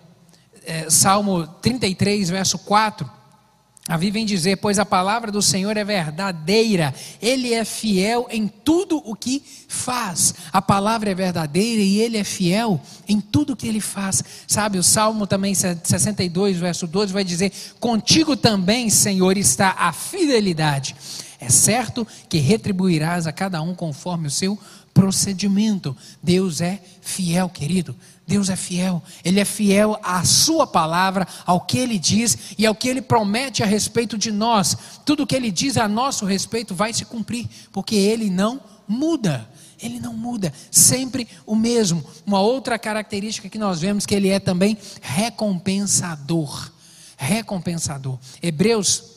é, 0.66 0.90
Salmo 0.90 1.46
33, 1.46 2.28
verso 2.28 2.58
4 2.58 3.19
Bíblia 3.96 4.12
vem 4.12 4.26
dizer: 4.26 4.56
Pois 4.58 4.78
a 4.78 4.86
palavra 4.86 5.32
do 5.32 5.42
Senhor 5.42 5.76
é 5.76 5.84
verdadeira, 5.84 6.94
Ele 7.20 7.52
é 7.52 7.64
fiel 7.64 8.28
em 8.30 8.46
tudo 8.46 9.02
o 9.04 9.16
que 9.16 9.42
faz. 9.66 10.34
A 10.52 10.62
palavra 10.62 11.10
é 11.10 11.14
verdadeira 11.14 11.82
e 11.82 11.98
Ele 11.98 12.16
é 12.16 12.24
fiel 12.24 12.80
em 13.08 13.20
tudo 13.20 13.54
o 13.54 13.56
que 13.56 13.66
Ele 13.66 13.80
faz. 13.80 14.22
Sabe, 14.46 14.78
o 14.78 14.82
Salmo 14.82 15.26
também, 15.26 15.54
62, 15.54 16.56
verso 16.58 16.86
12, 16.86 17.12
vai 17.12 17.24
dizer: 17.24 17.52
Contigo 17.80 18.36
também, 18.36 18.88
Senhor, 18.90 19.36
está 19.36 19.74
a 19.76 19.92
fidelidade. 19.92 20.94
É 21.40 21.48
certo 21.48 22.06
que 22.28 22.38
retribuirás 22.38 23.26
a 23.26 23.32
cada 23.32 23.62
um 23.62 23.74
conforme 23.74 24.28
o 24.28 24.30
seu 24.30 24.58
procedimento. 24.92 25.96
Deus 26.22 26.60
é 26.60 26.80
fiel, 27.00 27.48
querido. 27.48 27.96
Deus 28.30 28.48
é 28.48 28.54
fiel, 28.54 29.02
Ele 29.24 29.40
é 29.40 29.44
fiel 29.44 29.98
à 30.04 30.24
Sua 30.24 30.64
palavra, 30.64 31.26
ao 31.44 31.62
que 31.62 31.76
Ele 31.76 31.98
diz 31.98 32.54
e 32.56 32.64
ao 32.64 32.76
que 32.76 32.88
Ele 32.88 33.02
promete 33.02 33.60
a 33.60 33.66
respeito 33.66 34.16
de 34.16 34.30
nós. 34.30 34.76
Tudo 35.04 35.24
o 35.24 35.26
que 35.26 35.34
Ele 35.34 35.50
diz 35.50 35.76
a 35.76 35.88
nosso 35.88 36.24
respeito 36.24 36.72
vai 36.72 36.92
se 36.92 37.04
cumprir, 37.04 37.48
porque 37.72 37.96
Ele 37.96 38.30
não 38.30 38.60
muda. 38.86 39.50
Ele 39.82 39.98
não 39.98 40.12
muda, 40.12 40.52
sempre 40.70 41.26
o 41.44 41.56
mesmo. 41.56 42.04
Uma 42.24 42.40
outra 42.40 42.78
característica 42.78 43.48
que 43.48 43.58
nós 43.58 43.80
vemos 43.80 44.06
que 44.06 44.14
Ele 44.14 44.28
é 44.28 44.38
também 44.38 44.78
recompensador. 45.00 46.70
Recompensador. 47.16 48.16
Hebreus 48.40 49.10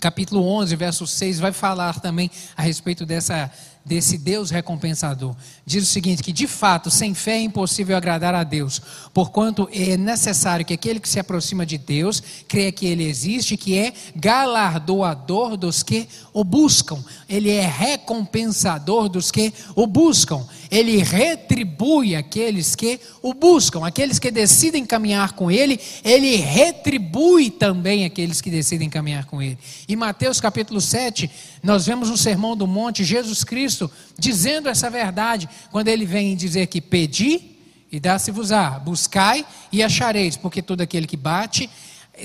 capítulo 0.00 0.42
11, 0.46 0.74
verso 0.76 1.06
6, 1.06 1.38
vai 1.40 1.52
falar 1.52 2.00
também 2.00 2.30
a 2.56 2.62
respeito 2.62 3.04
dessa 3.04 3.52
desse 3.84 4.18
Deus 4.18 4.50
recompensador. 4.50 5.34
Diz 5.64 5.84
o 5.84 5.90
seguinte: 5.90 6.22
que 6.22 6.32
de 6.32 6.46
fato, 6.46 6.90
sem 6.90 7.14
fé 7.14 7.32
é 7.32 7.40
impossível 7.40 7.96
agradar 7.96 8.34
a 8.34 8.44
Deus, 8.44 8.80
porquanto 9.12 9.68
é 9.72 9.96
necessário 9.96 10.64
que 10.64 10.74
aquele 10.74 11.00
que 11.00 11.08
se 11.08 11.18
aproxima 11.18 11.64
de 11.64 11.78
Deus 11.78 12.22
creia 12.46 12.72
que 12.72 12.86
Ele 12.86 13.04
existe, 13.04 13.56
que 13.56 13.76
é 13.76 13.92
galardoador 14.14 15.56
dos 15.56 15.82
que 15.82 16.08
o 16.32 16.44
buscam, 16.44 17.02
Ele 17.28 17.50
é 17.50 17.66
recompensador 17.66 19.08
dos 19.08 19.30
que 19.30 19.52
o 19.74 19.86
buscam, 19.86 20.46
Ele 20.70 20.98
retribui 21.02 22.14
aqueles 22.14 22.74
que 22.74 23.00
o 23.22 23.32
buscam, 23.32 23.86
aqueles 23.86 24.18
que 24.18 24.30
decidem 24.30 24.84
caminhar 24.84 25.32
com 25.32 25.50
Ele, 25.50 25.80
Ele 26.04 26.36
retribui 26.36 27.50
também 27.50 28.04
aqueles 28.04 28.40
que 28.40 28.50
decidem 28.50 28.90
caminhar 28.90 29.24
com 29.24 29.40
Ele. 29.42 29.58
Em 29.88 29.96
Mateus 29.96 30.40
capítulo 30.40 30.80
7, 30.80 31.30
nós 31.62 31.86
vemos 31.86 32.10
no 32.10 32.16
Sermão 32.16 32.56
do 32.56 32.66
Monte 32.66 33.04
Jesus 33.04 33.44
Cristo 33.44 33.69
dizendo 34.18 34.68
essa 34.68 34.88
verdade, 34.88 35.48
quando 35.70 35.88
ele 35.88 36.04
vem 36.04 36.36
dizer 36.36 36.66
que 36.66 36.80
pedi 36.80 37.56
e 37.90 37.98
dá-se-vos-á, 37.98 38.78
buscai 38.78 39.44
e 39.72 39.82
achareis, 39.82 40.36
porque 40.36 40.62
todo 40.62 40.80
aquele 40.80 41.06
que 41.06 41.16
bate, 41.16 41.68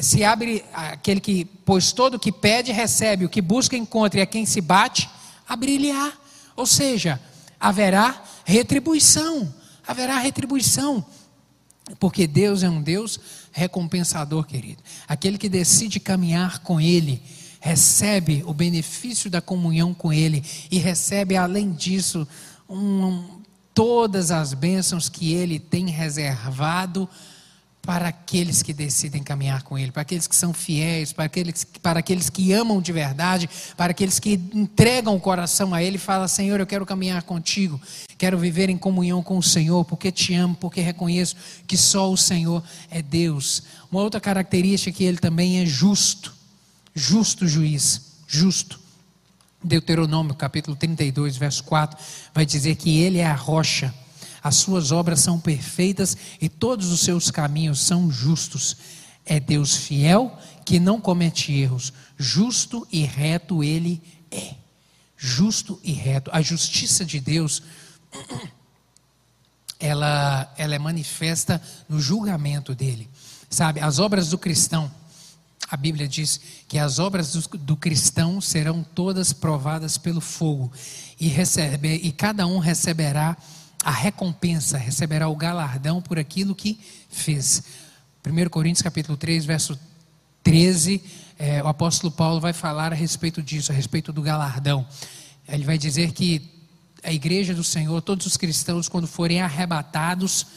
se 0.02 0.24
abre, 0.24 0.64
aquele 0.74 1.20
que, 1.20 1.46
pois 1.66 1.92
todo 1.92 2.20
que 2.20 2.32
pede 2.32 2.72
recebe, 2.72 3.26
o 3.26 3.30
que 3.30 3.42
busca 3.42 3.76
encontra, 3.76 4.20
e 4.20 4.24
a 4.24 4.26
quem 4.26 4.46
se 4.46 4.62
bate, 4.62 5.10
abrir-lhe-á. 5.48 6.14
Ou 6.56 6.66
seja, 6.66 7.20
haverá 7.60 8.24
retribuição, 8.44 9.54
haverá 9.88 10.18
retribuição. 10.18 11.06
Porque 12.00 12.26
Deus 12.26 12.64
é 12.64 12.70
um 12.70 12.82
Deus 12.82 13.20
recompensador, 13.52 14.46
querido. 14.46 14.82
Aquele 15.08 15.38
que 15.38 15.48
decide 15.48 16.00
caminhar 16.00 16.60
com 16.60 16.82
Ele, 16.82 17.22
recebe 17.66 18.44
o 18.46 18.54
benefício 18.54 19.28
da 19.28 19.42
comunhão 19.42 19.92
com 19.92 20.14
Ele 20.14 20.44
e 20.70 20.78
recebe, 20.78 21.36
além 21.36 21.72
disso, 21.72 22.28
um, 22.70 23.42
todas 23.74 24.30
as 24.30 24.54
bênçãos 24.54 25.10
que 25.10 25.34
Ele 25.34 25.58
tem 25.58 25.90
reservado 25.90 27.10
para 27.82 28.10
aqueles 28.10 28.62
que 28.62 28.72
decidem 28.72 29.24
caminhar 29.24 29.64
com 29.64 29.80
Ele, 29.80 29.92
para 29.92 30.04
aqueles 30.04 30.28
que 30.28 30.36
são 30.36 30.54
fiéis, 30.54 31.12
para 31.12 31.24
aqueles, 31.24 31.64
para 31.82 32.00
aqueles 32.02 32.30
que 32.30 32.54
amam 32.54 32.80
de 32.80 32.92
verdade, 32.92 33.50
para 33.76 33.90
aqueles 33.90 34.20
que 34.20 34.40
entregam 34.54 35.16
o 35.16 35.20
coração 35.20 35.74
a 35.74 35.82
Ele 35.82 35.96
e 35.96 36.00
falam: 36.00 36.28
Senhor, 36.28 36.60
eu 36.60 36.68
quero 36.68 36.86
caminhar 36.86 37.24
contigo, 37.24 37.82
quero 38.16 38.38
viver 38.38 38.70
em 38.70 38.78
comunhão 38.78 39.24
com 39.24 39.40
o 39.40 39.44
Senhor, 39.44 39.84
porque 39.86 40.12
te 40.12 40.36
amo, 40.36 40.54
porque 40.54 40.82
reconheço 40.82 41.36
que 41.66 41.76
só 41.76 42.12
o 42.12 42.18
Senhor 42.18 42.64
é 42.92 43.02
Deus. 43.02 43.64
Uma 43.92 44.02
outra 44.02 44.22
característica 44.22 44.92
é 44.92 44.94
que 44.94 45.04
Ele 45.04 45.18
também 45.18 45.60
é 45.60 45.66
justo 45.66 46.36
justo 46.96 47.48
juiz, 47.48 48.02
justo. 48.26 48.80
Deuteronômio 49.62 50.34
capítulo 50.36 50.76
32, 50.76 51.38
verso 51.38 51.64
4, 51.64 51.98
vai 52.34 52.46
dizer 52.46 52.76
que 52.76 53.00
ele 53.00 53.18
é 53.18 53.26
a 53.26 53.34
rocha, 53.34 53.94
as 54.44 54.58
suas 54.58 54.92
obras 54.92 55.22
são 55.22 55.40
perfeitas 55.40 56.16
e 56.40 56.48
todos 56.48 56.92
os 56.92 57.02
seus 57.02 57.32
caminhos 57.32 57.82
são 57.82 58.12
justos. 58.12 58.78
É 59.26 59.40
Deus 59.40 59.76
fiel 59.76 60.38
que 60.64 60.80
não 60.80 61.02
comete 61.02 61.52
erros, 61.52 61.92
justo 62.16 62.88
e 62.92 63.04
reto 63.04 63.64
ele 63.64 64.00
é. 64.30 64.54
Justo 65.18 65.80
e 65.84 65.92
reto. 65.94 66.30
A 66.32 66.44
justiça 66.44 67.04
de 67.04 67.20
Deus 67.20 67.64
ela, 69.80 70.54
ela 70.58 70.76
é 70.76 70.80
manifesta 70.80 71.60
no 71.90 72.00
julgamento 72.00 72.76
dele. 72.76 73.10
Sabe, 73.50 73.80
as 73.80 73.98
obras 73.98 74.30
do 74.30 74.38
cristão, 74.38 74.92
a 75.70 75.78
Bíblia 75.78 76.08
diz 76.08 76.40
que 76.68 76.78
as 76.78 77.00
obras 77.00 77.34
do, 77.34 77.58
do 77.58 77.76
cristão 77.76 78.40
serão 78.40 78.84
todas 78.84 79.34
provadas 79.34 79.98
pelo 79.98 80.22
fogo 80.22 80.72
e, 81.20 81.34
e 82.04 82.12
cada 82.12 82.46
um 82.46 82.60
receberá 82.60 83.36
a 83.84 83.92
recompensa, 83.92 84.78
receberá 84.78 85.28
o 85.28 85.36
galardão 85.36 86.02
por 86.02 86.18
aquilo 86.18 86.56
que 86.56 86.80
fez. 87.10 87.64
1 88.26 88.50
Coríntios 88.50 88.82
capítulo 88.82 89.18
3, 89.18 89.46
verso 89.46 89.80
13, 90.44 91.04
é, 91.38 91.62
o 91.62 91.68
apóstolo 91.68 92.12
Paulo 92.12 92.40
vai 92.40 92.54
falar 92.54 92.92
a 92.92 92.96
respeito 92.96 93.42
disso, 93.42 93.72
a 93.72 93.76
respeito 93.76 94.12
do 94.12 94.22
galardão. 94.22 94.86
Ele 95.48 95.64
vai 95.64 95.78
dizer 95.78 96.12
que 96.12 96.50
a 97.04 97.12
igreja 97.12 97.54
do 97.54 97.64
Senhor, 97.64 98.02
todos 98.02 98.26
os 98.26 98.38
cristãos, 98.38 98.90
quando 98.90 99.08
forem 99.08 99.42
arrebatados, 99.42 100.48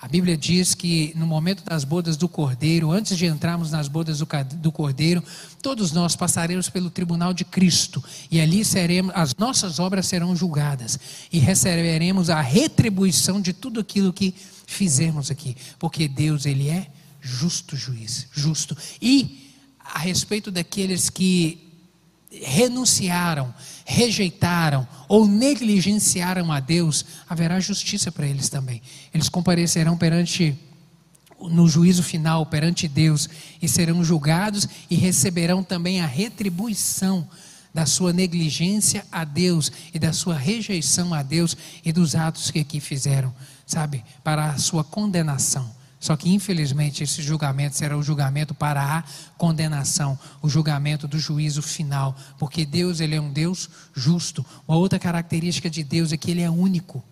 a 0.00 0.06
Bíblia 0.06 0.36
diz 0.36 0.74
que 0.74 1.12
no 1.16 1.26
momento 1.26 1.64
das 1.64 1.82
bodas 1.82 2.16
do 2.16 2.28
Cordeiro, 2.28 2.92
antes 2.92 3.18
de 3.18 3.26
entrarmos 3.26 3.72
nas 3.72 3.88
bodas 3.88 4.20
do 4.20 4.70
Cordeiro, 4.70 5.24
todos 5.60 5.90
nós 5.90 6.14
passaremos 6.14 6.68
pelo 6.68 6.88
tribunal 6.88 7.34
de 7.34 7.44
Cristo 7.44 8.02
e 8.30 8.40
ali 8.40 8.64
seremos, 8.64 9.12
as 9.14 9.34
nossas 9.34 9.80
obras 9.80 10.06
serão 10.06 10.36
julgadas 10.36 11.00
e 11.32 11.40
receberemos 11.40 12.30
a 12.30 12.40
retribuição 12.40 13.40
de 13.40 13.52
tudo 13.52 13.80
aquilo 13.80 14.12
que 14.12 14.32
fizemos 14.66 15.32
aqui, 15.32 15.56
porque 15.80 16.06
Deus 16.06 16.46
ele 16.46 16.68
é 16.68 16.86
justo 17.20 17.76
juiz, 17.76 18.28
justo. 18.32 18.76
E 19.02 19.52
a 19.80 19.98
respeito 19.98 20.52
daqueles 20.52 21.10
que 21.10 21.68
renunciaram, 22.30 23.52
rejeitaram 23.90 24.86
ou 25.08 25.26
negligenciaram 25.26 26.52
a 26.52 26.60
Deus, 26.60 27.06
haverá 27.26 27.58
justiça 27.58 28.12
para 28.12 28.26
eles 28.26 28.50
também. 28.50 28.82
Eles 29.14 29.30
comparecerão 29.30 29.96
perante 29.96 30.54
no 31.40 31.66
juízo 31.66 32.02
final 32.02 32.44
perante 32.44 32.86
Deus 32.86 33.30
e 33.62 33.66
serão 33.66 34.04
julgados 34.04 34.68
e 34.90 34.94
receberão 34.94 35.62
também 35.62 36.02
a 36.02 36.06
retribuição 36.06 37.26
da 37.72 37.86
sua 37.86 38.12
negligência 38.12 39.06
a 39.10 39.24
Deus 39.24 39.72
e 39.94 39.98
da 39.98 40.12
sua 40.12 40.36
rejeição 40.36 41.14
a 41.14 41.22
Deus 41.22 41.56
e 41.82 41.90
dos 41.90 42.14
atos 42.14 42.50
que 42.50 42.58
aqui 42.58 42.80
fizeram, 42.80 43.34
sabe, 43.66 44.04
para 44.22 44.50
a 44.50 44.58
sua 44.58 44.84
condenação. 44.84 45.77
Só 46.00 46.16
que, 46.16 46.32
infelizmente, 46.32 47.02
esse 47.02 47.20
julgamento 47.22 47.76
será 47.76 47.96
o 47.96 48.02
julgamento 48.02 48.54
para 48.54 48.82
a 48.82 49.04
condenação, 49.36 50.18
o 50.40 50.48
julgamento 50.48 51.08
do 51.08 51.18
juízo 51.18 51.60
final, 51.60 52.16
porque 52.38 52.64
Deus 52.64 53.00
ele 53.00 53.16
é 53.16 53.20
um 53.20 53.32
Deus 53.32 53.68
justo. 53.94 54.46
Uma 54.66 54.76
outra 54.76 54.98
característica 54.98 55.68
de 55.68 55.82
Deus 55.82 56.12
é 56.12 56.16
que 56.16 56.30
ele 56.30 56.42
é 56.42 56.50
único. 56.50 57.02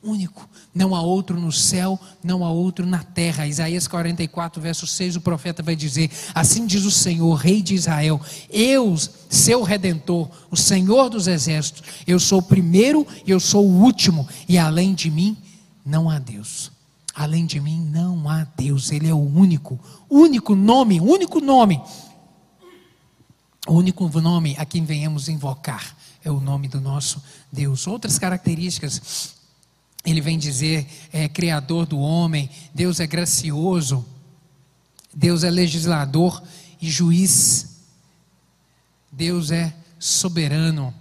Único. 0.00 0.48
Não 0.72 0.94
há 0.94 1.02
outro 1.02 1.40
no 1.40 1.50
céu, 1.50 1.98
não 2.22 2.44
há 2.44 2.50
outro 2.50 2.86
na 2.86 3.02
terra. 3.02 3.48
Isaías 3.48 3.88
44, 3.88 4.62
verso 4.62 4.86
6, 4.86 5.16
o 5.16 5.20
profeta 5.20 5.60
vai 5.60 5.74
dizer: 5.74 6.08
Assim 6.32 6.64
diz 6.66 6.84
o 6.84 6.90
Senhor, 6.92 7.34
Rei 7.34 7.60
de 7.60 7.74
Israel: 7.74 8.20
Eu, 8.48 8.96
seu 9.28 9.64
redentor, 9.64 10.30
o 10.52 10.56
Senhor 10.56 11.10
dos 11.10 11.26
exércitos, 11.26 11.82
eu 12.06 12.20
sou 12.20 12.38
o 12.38 12.42
primeiro 12.42 13.04
e 13.26 13.32
eu 13.32 13.40
sou 13.40 13.66
o 13.66 13.82
último, 13.82 14.28
e 14.48 14.56
além 14.56 14.94
de 14.94 15.10
mim 15.10 15.36
não 15.84 16.08
há 16.08 16.20
Deus. 16.20 16.77
Além 17.18 17.46
de 17.46 17.58
mim 17.58 17.80
não 17.80 18.28
há 18.28 18.44
Deus, 18.44 18.92
Ele 18.92 19.08
é 19.08 19.12
o 19.12 19.18
único, 19.18 19.76
único 20.08 20.54
nome, 20.54 21.00
único 21.00 21.40
nome. 21.40 21.82
O 23.66 23.72
único 23.72 24.08
nome 24.20 24.54
a 24.56 24.64
quem 24.64 24.84
venhamos 24.84 25.28
invocar 25.28 25.96
é 26.22 26.30
o 26.30 26.38
nome 26.38 26.68
do 26.68 26.80
nosso 26.80 27.20
Deus. 27.50 27.88
Outras 27.88 28.20
características, 28.20 29.34
ele 30.04 30.20
vem 30.20 30.38
dizer, 30.38 30.86
é 31.12 31.28
criador 31.28 31.86
do 31.86 31.98
homem, 31.98 32.48
Deus 32.72 33.00
é 33.00 33.06
gracioso, 33.08 34.06
Deus 35.12 35.42
é 35.42 35.50
legislador 35.50 36.40
e 36.80 36.88
juiz, 36.88 37.80
Deus 39.10 39.50
é 39.50 39.74
soberano 39.98 40.94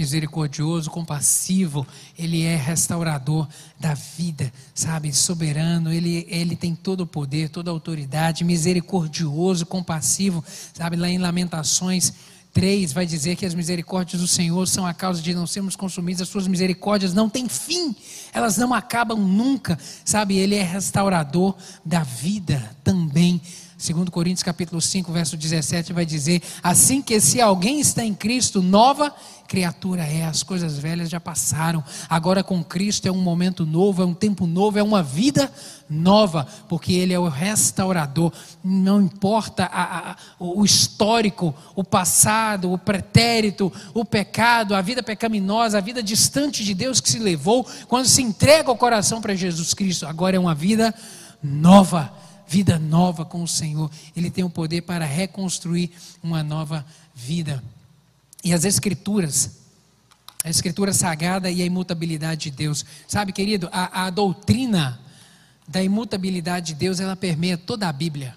misericordioso, 0.00 0.90
compassivo, 0.90 1.86
ele 2.18 2.42
é 2.42 2.56
restaurador 2.56 3.46
da 3.78 3.92
vida, 3.92 4.50
sabe, 4.74 5.12
soberano, 5.12 5.92
ele, 5.92 6.26
ele 6.30 6.56
tem 6.56 6.74
todo 6.74 7.02
o 7.02 7.06
poder, 7.06 7.50
toda 7.50 7.70
a 7.70 7.74
autoridade, 7.74 8.42
misericordioso, 8.42 9.66
compassivo, 9.66 10.42
sabe, 10.72 10.96
lá 10.96 11.06
em 11.06 11.18
Lamentações 11.18 12.14
3 12.54 12.94
vai 12.94 13.04
dizer 13.04 13.36
que 13.36 13.44
as 13.44 13.54
misericórdias 13.54 14.22
do 14.22 14.26
Senhor 14.26 14.66
são 14.66 14.86
a 14.86 14.94
causa 14.94 15.20
de 15.20 15.34
não 15.34 15.46
sermos 15.46 15.76
consumidos, 15.76 16.22
as 16.22 16.28
suas 16.30 16.48
misericórdias 16.48 17.12
não 17.12 17.28
têm 17.28 17.46
fim, 17.46 17.94
elas 18.32 18.56
não 18.56 18.72
acabam 18.72 19.18
nunca, 19.18 19.78
sabe, 20.02 20.38
ele 20.38 20.54
é 20.54 20.62
restaurador 20.62 21.54
da 21.84 22.02
vida 22.02 22.74
também, 22.82 23.38
Segundo 23.80 24.10
Coríntios 24.10 24.42
capítulo 24.42 24.78
5, 24.78 25.10
verso 25.10 25.38
17 25.38 25.94
vai 25.94 26.04
dizer: 26.04 26.42
"Assim 26.62 27.00
que 27.00 27.18
se 27.18 27.40
alguém 27.40 27.80
está 27.80 28.04
em 28.04 28.12
Cristo, 28.12 28.60
nova 28.60 29.10
criatura 29.48 30.02
é, 30.02 30.26
as 30.26 30.42
coisas 30.42 30.78
velhas 30.78 31.08
já 31.08 31.18
passaram. 31.18 31.82
Agora 32.06 32.44
com 32.44 32.62
Cristo 32.62 33.08
é 33.08 33.10
um 33.10 33.22
momento 33.22 33.64
novo, 33.64 34.02
é 34.02 34.04
um 34.04 34.12
tempo 34.12 34.46
novo, 34.46 34.78
é 34.78 34.82
uma 34.82 35.02
vida 35.02 35.50
nova, 35.88 36.46
porque 36.68 36.92
ele 36.92 37.14
é 37.14 37.18
o 37.18 37.26
restaurador. 37.26 38.32
Não 38.62 39.00
importa 39.00 39.64
a, 39.64 40.10
a, 40.10 40.16
o 40.38 40.62
histórico, 40.62 41.54
o 41.74 41.82
passado, 41.82 42.70
o 42.70 42.76
pretérito, 42.76 43.72
o 43.94 44.04
pecado, 44.04 44.74
a 44.74 44.82
vida 44.82 45.02
pecaminosa, 45.02 45.78
a 45.78 45.80
vida 45.80 46.02
distante 46.02 46.62
de 46.62 46.74
Deus 46.74 47.00
que 47.00 47.08
se 47.08 47.18
levou 47.18 47.66
quando 47.88 48.06
se 48.06 48.20
entrega 48.20 48.70
o 48.70 48.76
coração 48.76 49.22
para 49.22 49.34
Jesus 49.34 49.72
Cristo. 49.72 50.06
Agora 50.06 50.36
é 50.36 50.38
uma 50.38 50.54
vida 50.54 50.94
nova 51.42 52.12
vida 52.50 52.80
nova 52.80 53.24
com 53.24 53.44
o 53.44 53.48
Senhor. 53.48 53.88
Ele 54.16 54.28
tem 54.28 54.42
o 54.42 54.50
poder 54.50 54.80
para 54.80 55.04
reconstruir 55.04 55.92
uma 56.20 56.42
nova 56.42 56.84
vida. 57.14 57.62
E 58.42 58.52
as 58.52 58.64
Escrituras, 58.64 59.58
a 60.42 60.50
Escritura 60.50 60.92
Sagrada 60.92 61.48
e 61.48 61.62
a 61.62 61.64
imutabilidade 61.64 62.50
de 62.50 62.56
Deus. 62.56 62.84
Sabe, 63.06 63.32
querido, 63.32 63.68
a, 63.70 64.06
a 64.06 64.10
doutrina 64.10 64.98
da 65.68 65.80
imutabilidade 65.80 66.72
de 66.72 66.74
Deus, 66.74 66.98
ela 66.98 67.14
permeia 67.14 67.56
toda 67.56 67.88
a 67.88 67.92
Bíblia. 67.92 68.34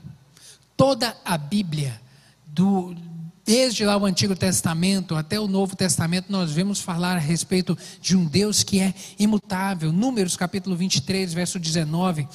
Toda 0.78 1.18
a 1.26 1.36
Bíblia, 1.36 2.00
do, 2.46 2.96
desde 3.44 3.84
lá 3.84 3.98
o 3.98 4.06
Antigo 4.06 4.36
Testamento 4.36 5.16
até 5.16 5.40
o 5.40 5.48
Novo 5.48 5.76
Testamento, 5.76 6.32
nós 6.32 6.52
vemos 6.52 6.82
falar 6.82 7.16
a 7.16 7.20
respeito 7.20 7.76
de 8.00 8.16
um 8.16 8.26
Deus 8.26 8.62
que 8.62 8.80
é 8.80 8.94
imutável. 9.18 9.92
Números 9.92 10.38
capítulo 10.38 10.76
23, 10.76 11.34
verso 11.34 11.60
19. 11.60 12.28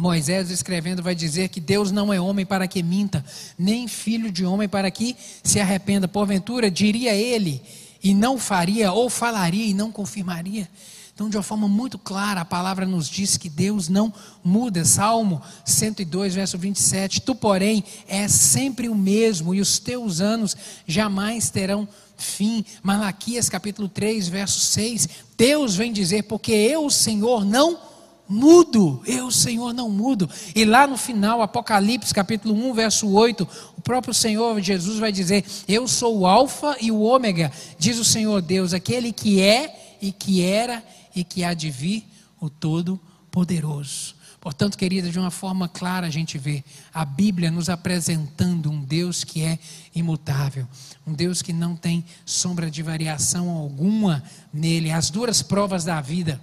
Moisés 0.00 0.50
escrevendo 0.50 1.02
vai 1.02 1.14
dizer 1.14 1.48
que 1.50 1.60
Deus 1.60 1.92
não 1.92 2.12
é 2.12 2.18
homem 2.18 2.46
para 2.46 2.66
que 2.66 2.82
minta, 2.82 3.22
nem 3.58 3.86
filho 3.86 4.32
de 4.32 4.46
homem 4.46 4.66
para 4.66 4.90
que 4.90 5.14
se 5.42 5.60
arrependa. 5.60 6.08
Porventura, 6.08 6.70
diria 6.70 7.14
ele, 7.14 7.62
e 8.02 8.14
não 8.14 8.38
faria, 8.38 8.92
ou 8.92 9.10
falaria 9.10 9.66
e 9.66 9.74
não 9.74 9.92
confirmaria. 9.92 10.66
Então, 11.14 11.28
de 11.28 11.36
uma 11.36 11.42
forma 11.42 11.68
muito 11.68 11.98
clara, 11.98 12.40
a 12.40 12.46
palavra 12.46 12.86
nos 12.86 13.06
diz 13.06 13.36
que 13.36 13.50
Deus 13.50 13.90
não 13.90 14.10
muda. 14.42 14.86
Salmo 14.86 15.42
102, 15.66 16.34
verso 16.34 16.56
27. 16.56 17.20
Tu, 17.20 17.34
porém, 17.34 17.84
és 18.08 18.32
sempre 18.32 18.88
o 18.88 18.94
mesmo, 18.94 19.54
e 19.54 19.60
os 19.60 19.78
teus 19.78 20.22
anos 20.22 20.56
jamais 20.86 21.50
terão 21.50 21.86
fim. 22.16 22.64
Malaquias 22.82 23.50
capítulo 23.50 23.86
3, 23.86 24.28
verso 24.28 24.60
6. 24.60 25.08
Deus 25.36 25.76
vem 25.76 25.92
dizer: 25.92 26.22
Porque 26.22 26.52
eu, 26.52 26.88
Senhor, 26.88 27.44
não 27.44 27.89
mudo, 28.30 29.02
eu, 29.04 29.30
Senhor, 29.30 29.74
não 29.74 29.90
mudo. 29.90 30.30
E 30.54 30.64
lá 30.64 30.86
no 30.86 30.96
final, 30.96 31.42
Apocalipse, 31.42 32.14
capítulo 32.14 32.54
1, 32.54 32.72
verso 32.72 33.08
8, 33.08 33.46
o 33.76 33.80
próprio 33.80 34.14
Senhor 34.14 34.60
Jesus 34.60 34.98
vai 34.98 35.10
dizer: 35.10 35.44
Eu 35.66 35.88
sou 35.88 36.20
o 36.20 36.26
Alfa 36.26 36.76
e 36.80 36.92
o 36.92 37.00
Ômega, 37.00 37.50
diz 37.78 37.98
o 37.98 38.04
Senhor 38.04 38.40
Deus, 38.40 38.72
aquele 38.72 39.12
que 39.12 39.40
é 39.42 39.96
e 40.00 40.12
que 40.12 40.42
era 40.42 40.82
e 41.14 41.24
que 41.24 41.42
há 41.42 41.52
de 41.52 41.70
vir, 41.70 42.06
o 42.40 42.48
Todo-Poderoso. 42.48 44.14
Portanto, 44.40 44.78
querida, 44.78 45.10
de 45.10 45.18
uma 45.18 45.30
forma 45.30 45.68
clara 45.68 46.06
a 46.06 46.10
gente 46.10 46.38
vê 46.38 46.64
a 46.94 47.04
Bíblia 47.04 47.50
nos 47.50 47.68
apresentando 47.68 48.70
um 48.70 48.80
Deus 48.80 49.22
que 49.22 49.42
é 49.42 49.58
imutável, 49.94 50.66
um 51.06 51.12
Deus 51.12 51.42
que 51.42 51.52
não 51.52 51.76
tem 51.76 52.02
sombra 52.24 52.70
de 52.70 52.82
variação 52.82 53.50
alguma 53.50 54.22
nele. 54.50 54.90
As 54.90 55.10
duras 55.10 55.42
provas 55.42 55.84
da 55.84 56.00
vida 56.00 56.40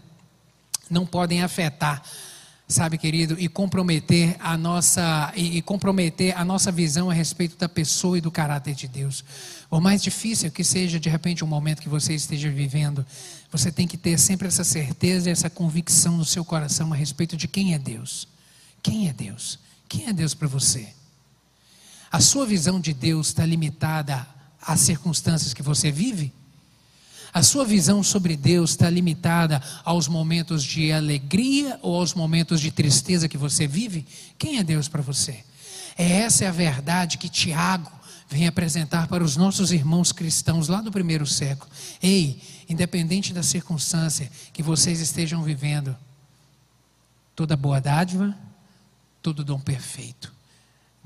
não 0.90 1.06
podem 1.06 1.42
afetar, 1.42 2.02
sabe, 2.68 2.98
querido, 2.98 3.36
e 3.40 3.48
comprometer 3.48 4.36
a 4.40 4.58
nossa 4.58 5.32
e, 5.36 5.62
comprometer 5.62 6.38
a 6.38 6.44
nossa 6.44 6.72
visão 6.72 7.10
a 7.10 7.14
respeito 7.14 7.58
da 7.58 7.70
pessoa 7.70 8.18
e 8.18 8.22
do 8.22 8.30
caráter 8.30 8.76
de 8.76 8.88
Deus. 8.88 9.24
Por 9.70 9.80
mais 9.80 10.04
difícil 10.04 10.52
que 10.52 10.64
seja 10.64 11.00
de 11.00 11.10
repente 11.10 11.44
um 11.44 11.48
momento 11.48 11.82
que 11.82 11.90
você 11.90 12.14
esteja 12.14 12.50
vivendo, 12.50 13.06
você 13.52 13.72
tem 13.72 13.88
que 13.88 13.98
ter 13.98 14.18
sempre 14.18 14.48
essa 14.48 14.64
certeza 14.64 15.30
e 15.30 15.32
essa 15.32 15.50
convicção 15.50 16.18
no 16.18 16.26
seu 16.26 16.44
coração 16.44 16.92
a 16.92 16.96
respeito 16.96 17.38
de 17.38 17.48
quem 17.48 17.74
é 17.74 17.80
Deus. 17.80 18.28
Quem 18.84 19.08
é 19.08 19.14
Deus? 19.14 19.60
Quem 19.88 20.08
é 20.08 20.14
Deus 20.14 20.34
para 20.34 20.48
você? 20.48 20.90
A 22.12 22.20
sua 22.20 22.46
visão 22.46 22.80
de 22.80 22.94
Deus 22.94 23.28
está 23.28 23.46
limitada 23.46 24.26
às 24.62 24.82
circunstâncias 24.82 25.54
que 25.54 25.62
você 25.62 25.92
vive? 25.92 26.34
A 27.38 27.44
sua 27.44 27.64
visão 27.64 28.02
sobre 28.02 28.36
Deus 28.36 28.72
está 28.72 28.90
limitada 28.90 29.62
aos 29.86 30.08
momentos 30.08 30.64
de 30.64 30.92
alegria 30.92 31.78
ou 31.84 32.00
aos 32.00 32.16
momentos 32.16 32.60
de 32.60 32.72
tristeza 32.72 33.30
que 33.30 33.38
você 33.38 33.68
vive? 33.68 34.08
Quem 34.40 34.58
é 34.58 34.64
Deus 34.64 34.88
para 34.88 35.04
você? 35.04 35.44
É 35.96 36.14
essa 36.22 36.46
é 36.46 36.48
a 36.48 36.52
verdade 36.52 37.20
que 37.20 37.30
Tiago 37.30 37.92
vem 38.28 38.48
apresentar 38.48 39.08
para 39.08 39.24
os 39.24 39.38
nossos 39.38 39.72
irmãos 39.72 40.12
cristãos 40.12 40.68
lá 40.68 40.82
do 40.82 40.92
primeiro 40.92 41.28
século. 41.28 41.70
Ei, 42.02 42.42
independente 42.68 43.32
da 43.32 43.44
circunstância 43.44 44.32
que 44.52 44.64
vocês 44.64 45.00
estejam 45.00 45.44
vivendo, 45.44 45.96
toda 47.36 47.56
boa 47.56 47.80
dádiva, 47.80 48.36
todo 49.22 49.44
dom 49.44 49.60
perfeito 49.60 50.36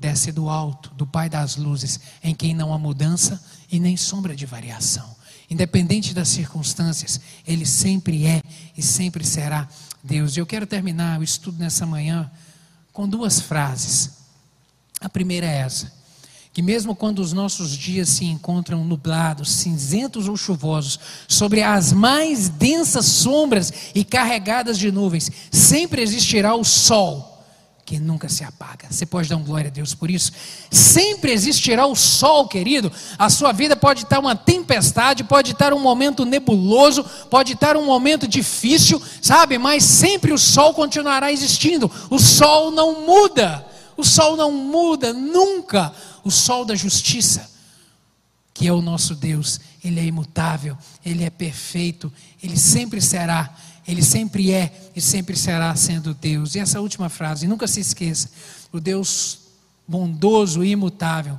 desce 0.02 0.32
do 0.32 0.48
alto, 0.48 0.90
do 0.94 1.06
Pai 1.06 1.28
das 1.28 1.56
luzes, 1.56 2.00
em 2.24 2.34
quem 2.34 2.54
não 2.54 2.74
há 2.74 2.78
mudança 2.78 3.40
e 3.70 3.78
nem 3.78 3.96
sombra 3.96 4.34
de 4.34 4.44
variação. 4.44 5.14
Independente 5.50 6.14
das 6.14 6.28
circunstâncias, 6.28 7.20
Ele 7.46 7.66
sempre 7.66 8.26
é 8.26 8.42
e 8.76 8.82
sempre 8.82 9.24
será 9.24 9.68
Deus. 10.02 10.36
E 10.36 10.40
eu 10.40 10.46
quero 10.46 10.66
terminar 10.66 11.20
o 11.20 11.22
estudo 11.22 11.58
nessa 11.58 11.84
manhã 11.86 12.30
com 12.92 13.08
duas 13.08 13.40
frases. 13.40 14.10
A 15.00 15.08
primeira 15.08 15.46
é 15.46 15.58
essa: 15.58 15.92
que 16.52 16.62
mesmo 16.62 16.94
quando 16.94 17.20
os 17.20 17.32
nossos 17.32 17.76
dias 17.76 18.08
se 18.08 18.24
encontram 18.24 18.84
nublados, 18.84 19.50
cinzentos 19.50 20.28
ou 20.28 20.36
chuvosos, 20.36 20.98
sobre 21.26 21.62
as 21.62 21.92
mais 21.92 22.48
densas 22.48 23.06
sombras 23.06 23.72
e 23.94 24.04
carregadas 24.04 24.78
de 24.78 24.92
nuvens, 24.92 25.30
sempre 25.50 26.02
existirá 26.02 26.54
o 26.54 26.64
sol 26.64 27.31
que 27.84 27.98
nunca 27.98 28.28
se 28.28 28.44
apaga. 28.44 28.86
Você 28.90 29.04
pode 29.04 29.28
dar 29.28 29.36
um 29.36 29.42
glória 29.42 29.68
a 29.68 29.72
Deus 29.72 29.94
por 29.94 30.10
isso? 30.10 30.32
Sempre 30.70 31.32
existirá 31.32 31.86
o 31.86 31.96
sol, 31.96 32.46
querido. 32.46 32.92
A 33.18 33.28
sua 33.28 33.52
vida 33.52 33.74
pode 33.74 34.04
estar 34.04 34.20
uma 34.20 34.36
tempestade, 34.36 35.24
pode 35.24 35.52
estar 35.52 35.72
um 35.72 35.80
momento 35.80 36.24
nebuloso, 36.24 37.04
pode 37.28 37.54
estar 37.54 37.76
um 37.76 37.84
momento 37.84 38.28
difícil, 38.28 39.02
sabe? 39.20 39.58
Mas 39.58 39.84
sempre 39.84 40.32
o 40.32 40.38
sol 40.38 40.74
continuará 40.74 41.32
existindo. 41.32 41.90
O 42.08 42.18
sol 42.18 42.70
não 42.70 43.04
muda. 43.04 43.66
O 43.96 44.04
sol 44.04 44.36
não 44.36 44.52
muda 44.52 45.12
nunca. 45.12 45.92
O 46.24 46.30
sol 46.30 46.64
da 46.64 46.76
justiça, 46.76 47.50
que 48.54 48.68
é 48.68 48.72
o 48.72 48.80
nosso 48.80 49.14
Deus, 49.14 49.60
ele 49.84 49.98
é 49.98 50.04
imutável, 50.04 50.78
ele 51.04 51.24
é 51.24 51.30
perfeito, 51.30 52.12
ele 52.40 52.56
sempre 52.56 53.00
será 53.00 53.52
ele 53.86 54.02
sempre 54.02 54.52
é 54.52 54.90
e 54.94 55.00
sempre 55.00 55.36
será 55.36 55.74
sendo 55.74 56.14
Deus. 56.14 56.54
E 56.54 56.58
essa 56.58 56.80
última 56.80 57.08
frase, 57.08 57.46
nunca 57.46 57.66
se 57.66 57.80
esqueça: 57.80 58.30
o 58.72 58.80
Deus 58.80 59.40
bondoso 59.86 60.62
e 60.62 60.70
imutável 60.70 61.38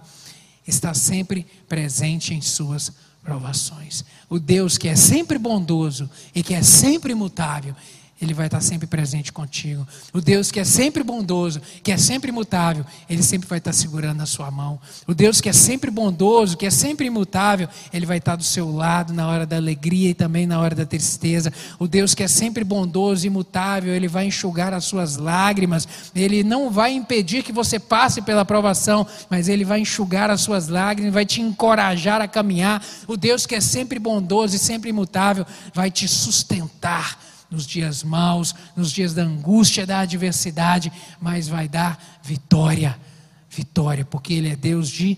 está 0.67 0.93
sempre 0.93 1.45
presente 1.67 2.33
em 2.33 2.41
suas 2.41 2.91
provações. 3.23 4.03
O 4.29 4.39
Deus 4.39 4.77
que 4.77 4.87
é 4.87 4.95
sempre 4.95 5.37
bondoso 5.37 6.09
e 6.35 6.43
que 6.43 6.53
é 6.53 6.61
sempre 6.61 7.13
imutável 7.13 7.75
ele 8.23 8.33
vai 8.33 8.47
estar 8.47 8.61
sempre 8.61 8.87
presente 8.87 9.31
contigo. 9.31 9.85
O 10.13 10.21
Deus 10.21 10.51
que 10.51 10.59
é 10.59 10.63
sempre 10.63 11.03
bondoso, 11.03 11.61
que 11.83 11.91
é 11.91 11.97
sempre 11.97 12.29
imutável, 12.29 12.85
Ele 13.09 13.21
sempre 13.21 13.47
vai 13.47 13.57
estar 13.57 13.73
segurando 13.73 14.21
a 14.21 14.25
sua 14.25 14.49
mão. 14.49 14.79
O 15.05 15.13
Deus 15.13 15.41
que 15.41 15.49
é 15.49 15.53
sempre 15.53 15.91
bondoso, 15.91 16.57
que 16.57 16.65
é 16.65 16.69
sempre 16.69 17.07
imutável, 17.07 17.67
Ele 17.91 18.05
vai 18.05 18.17
estar 18.17 18.35
do 18.35 18.43
seu 18.43 18.73
lado 18.73 19.13
na 19.13 19.27
hora 19.27 19.45
da 19.45 19.57
alegria 19.57 20.09
e 20.09 20.13
também 20.13 20.47
na 20.47 20.59
hora 20.59 20.73
da 20.73 20.85
tristeza. 20.85 21.51
O 21.77 21.87
Deus 21.87 22.15
que 22.15 22.23
é 22.23 22.27
sempre 22.27 22.63
bondoso 22.63 23.25
e 23.25 23.27
imutável, 23.27 23.93
Ele 23.93 24.07
vai 24.07 24.25
enxugar 24.25 24.73
as 24.73 24.85
suas 24.85 25.17
lágrimas. 25.17 25.87
Ele 26.15 26.43
não 26.43 26.71
vai 26.71 26.93
impedir 26.93 27.43
que 27.43 27.51
você 27.51 27.77
passe 27.77 28.21
pela 28.21 28.45
provação, 28.45 29.05
mas 29.29 29.49
Ele 29.49 29.65
vai 29.65 29.81
enxugar 29.81 30.29
as 30.29 30.41
suas 30.41 30.67
lágrimas, 30.67 31.13
vai 31.13 31.25
te 31.25 31.41
encorajar 31.41 32.21
a 32.21 32.27
caminhar. 32.27 32.83
O 33.07 33.17
Deus 33.17 33.45
que 33.45 33.55
é 33.55 33.61
sempre 33.61 33.99
bondoso 33.99 34.55
e 34.55 34.59
sempre 34.59 34.89
imutável, 34.89 35.45
vai 35.73 35.91
te 35.91 36.07
sustentar 36.07 37.32
nos 37.53 37.67
dias 37.67 38.03
maus, 38.03 38.55
nos 38.75 38.91
dias 38.91 39.13
da 39.13 39.21
angústia, 39.21 39.85
da 39.85 39.99
adversidade, 39.99 40.91
mas 41.21 41.47
vai 41.47 41.67
dar 41.67 42.19
vitória. 42.23 42.99
Vitória, 43.47 44.03
porque 44.03 44.33
Ele 44.33 44.49
é 44.49 44.55
Deus 44.55 44.89
de 44.89 45.15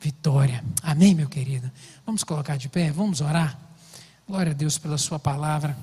vitória. 0.00 0.64
Amém, 0.82 1.14
meu 1.14 1.28
querido? 1.28 1.70
Vamos 2.06 2.24
colocar 2.24 2.56
de 2.56 2.70
pé, 2.70 2.90
vamos 2.90 3.20
orar. 3.20 3.58
Glória 4.26 4.52
a 4.52 4.54
Deus 4.54 4.78
pela 4.78 4.96
Sua 4.96 5.18
palavra. 5.18 5.76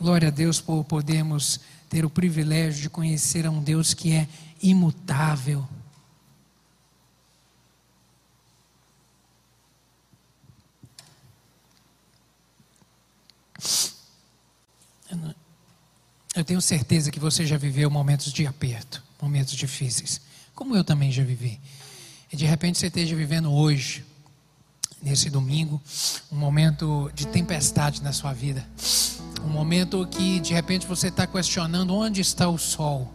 Glória 0.00 0.26
a 0.26 0.32
Deus 0.32 0.60
por 0.60 0.82
podermos 0.82 1.60
ter 1.88 2.04
o 2.04 2.10
privilégio 2.10 2.82
de 2.82 2.90
conhecer 2.90 3.46
a 3.46 3.50
um 3.52 3.62
Deus 3.62 3.94
que 3.94 4.12
é 4.12 4.26
imutável. 4.60 5.64
Eu 16.34 16.44
tenho 16.44 16.60
certeza 16.60 17.10
que 17.10 17.20
você 17.20 17.44
já 17.44 17.58
viveu 17.58 17.90
momentos 17.90 18.32
de 18.32 18.46
aperto, 18.46 19.02
momentos 19.20 19.54
difíceis, 19.54 20.20
como 20.54 20.74
eu 20.74 20.82
também 20.82 21.12
já 21.12 21.22
vivi. 21.22 21.60
E 22.32 22.36
de 22.36 22.46
repente 22.46 22.78
você 22.78 22.86
esteja 22.86 23.14
vivendo 23.14 23.52
hoje, 23.52 24.04
nesse 25.02 25.28
domingo, 25.28 25.80
um 26.30 26.36
momento 26.36 27.10
de 27.14 27.26
tempestade 27.26 28.02
na 28.02 28.12
sua 28.12 28.32
vida. 28.32 28.66
Um 29.44 29.48
momento 29.48 30.06
que 30.06 30.40
de 30.40 30.54
repente 30.54 30.86
você 30.86 31.08
está 31.08 31.26
questionando 31.26 31.94
onde 31.94 32.20
está 32.20 32.48
o 32.48 32.56
sol. 32.56 33.12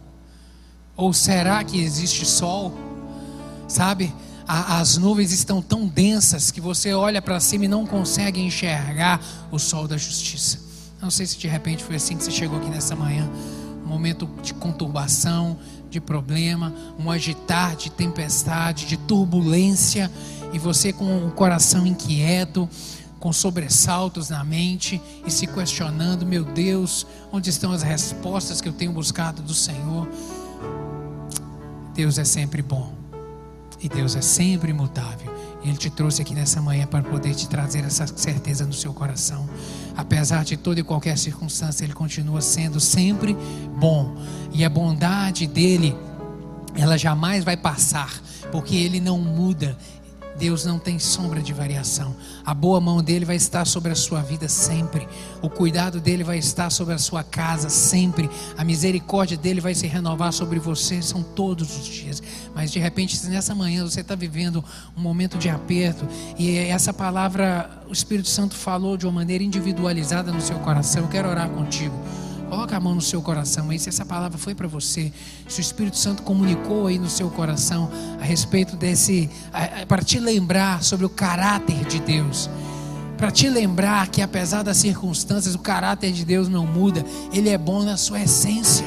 Ou 0.96 1.12
será 1.12 1.64
que 1.64 1.80
existe 1.80 2.24
sol? 2.24 2.72
Sabe? 3.66 4.14
as 4.50 4.96
nuvens 4.96 5.30
estão 5.30 5.60
tão 5.60 5.86
densas 5.86 6.50
que 6.50 6.58
você 6.58 6.94
olha 6.94 7.20
para 7.20 7.38
cima 7.38 7.66
e 7.66 7.68
não 7.68 7.86
consegue 7.86 8.40
enxergar 8.40 9.20
o 9.52 9.58
sol 9.58 9.86
da 9.86 9.98
justiça. 9.98 10.67
Não 11.00 11.10
sei 11.10 11.26
se 11.26 11.38
de 11.38 11.46
repente 11.46 11.84
foi 11.84 11.96
assim 11.96 12.16
que 12.16 12.24
você 12.24 12.30
chegou 12.30 12.58
aqui 12.58 12.68
nessa 12.68 12.96
manhã. 12.96 13.28
Um 13.84 13.88
momento 13.88 14.28
de 14.42 14.52
conturbação, 14.52 15.58
de 15.88 16.00
problema, 16.00 16.74
um 16.98 17.10
agitar 17.10 17.76
de 17.76 17.90
tempestade, 17.90 18.86
de 18.86 18.96
turbulência, 18.96 20.10
e 20.52 20.58
você 20.58 20.92
com 20.92 21.26
o 21.26 21.30
coração 21.30 21.86
inquieto, 21.86 22.68
com 23.18 23.32
sobressaltos 23.32 24.28
na 24.28 24.44
mente 24.44 25.00
e 25.26 25.30
se 25.30 25.46
questionando: 25.46 26.26
meu 26.26 26.44
Deus, 26.44 27.06
onde 27.32 27.50
estão 27.50 27.72
as 27.72 27.82
respostas 27.82 28.60
que 28.60 28.68
eu 28.68 28.72
tenho 28.72 28.92
buscado 28.92 29.42
do 29.42 29.54
Senhor? 29.54 30.08
Deus 31.94 32.18
é 32.18 32.24
sempre 32.24 32.62
bom 32.62 32.94
e 33.80 33.88
Deus 33.88 34.14
é 34.14 34.20
sempre 34.20 34.70
imutável. 34.70 35.37
Ele 35.68 35.78
te 35.78 35.90
trouxe 35.90 36.22
aqui 36.22 36.34
nessa 36.34 36.60
manhã 36.62 36.86
para 36.86 37.02
poder 37.02 37.34
te 37.34 37.48
trazer 37.48 37.84
essa 37.84 38.06
certeza 38.06 38.64
no 38.64 38.72
seu 38.72 38.92
coração. 38.92 39.48
Apesar 39.96 40.44
de 40.44 40.56
toda 40.56 40.80
e 40.80 40.82
qualquer 40.82 41.16
circunstância, 41.18 41.84
Ele 41.84 41.92
continua 41.92 42.40
sendo 42.40 42.80
sempre 42.80 43.36
bom. 43.78 44.16
E 44.52 44.64
a 44.64 44.68
bondade 44.68 45.46
dele, 45.46 45.94
ela 46.74 46.96
jamais 46.96 47.44
vai 47.44 47.56
passar, 47.56 48.20
porque 48.50 48.76
Ele 48.76 49.00
não 49.00 49.18
muda, 49.18 49.76
Deus 50.38 50.64
não 50.64 50.78
tem 50.78 50.98
sombra 50.98 51.40
de 51.40 51.52
variação. 51.52 52.14
A 52.44 52.54
boa 52.54 52.80
mão 52.80 53.02
dele 53.02 53.24
vai 53.24 53.36
estar 53.36 53.66
sobre 53.66 53.90
a 53.90 53.94
sua 53.94 54.22
vida 54.22 54.48
sempre. 54.48 55.08
O 55.42 55.50
cuidado 55.50 56.00
dele 56.00 56.22
vai 56.22 56.38
estar 56.38 56.70
sobre 56.70 56.94
a 56.94 56.98
sua 56.98 57.24
casa 57.24 57.68
sempre. 57.68 58.30
A 58.56 58.64
misericórdia 58.64 59.36
dele 59.36 59.60
vai 59.60 59.74
se 59.74 59.86
renovar 59.86 60.32
sobre 60.32 60.58
você. 60.58 61.02
São 61.02 61.22
todos 61.22 61.76
os 61.76 61.86
dias. 61.86 62.22
Mas 62.54 62.70
de 62.70 62.78
repente, 62.78 63.26
nessa 63.26 63.54
manhã 63.54 63.84
você 63.84 64.00
está 64.00 64.14
vivendo 64.14 64.64
um 64.96 65.00
momento 65.00 65.36
de 65.36 65.48
aperto 65.48 66.06
e 66.38 66.56
essa 66.56 66.92
palavra 66.92 67.82
o 67.88 67.92
Espírito 67.92 68.28
Santo 68.28 68.54
falou 68.54 68.96
de 68.96 69.06
uma 69.06 69.12
maneira 69.12 69.42
individualizada 69.42 70.30
no 70.30 70.40
seu 70.40 70.58
coração, 70.58 71.02
eu 71.02 71.08
quero 71.08 71.28
orar 71.28 71.48
contigo. 71.48 71.94
Coloca 72.48 72.76
a 72.76 72.80
mão 72.80 72.94
no 72.94 73.00
seu 73.02 73.20
coração 73.20 73.68
aí, 73.68 73.78
se 73.78 73.90
essa 73.90 74.06
palavra 74.06 74.38
foi 74.38 74.54
para 74.54 74.66
você, 74.66 75.12
se 75.46 75.60
o 75.60 75.62
Espírito 75.62 75.98
Santo 75.98 76.22
comunicou 76.22 76.86
aí 76.86 76.98
no 76.98 77.10
seu 77.10 77.28
coração 77.28 77.90
a 78.18 78.24
respeito 78.24 78.74
desse, 78.74 79.28
para 79.86 80.02
te 80.02 80.18
lembrar 80.18 80.82
sobre 80.82 81.04
o 81.04 81.10
caráter 81.10 81.84
de 81.84 82.00
Deus, 82.00 82.48
para 83.18 83.30
te 83.30 83.50
lembrar 83.50 84.08
que 84.08 84.22
apesar 84.22 84.62
das 84.62 84.78
circunstâncias, 84.78 85.54
o 85.54 85.58
caráter 85.58 86.10
de 86.10 86.24
Deus 86.24 86.48
não 86.48 86.66
muda, 86.66 87.04
Ele 87.32 87.50
é 87.50 87.58
bom 87.58 87.82
na 87.82 87.98
sua 87.98 88.20
essência, 88.20 88.86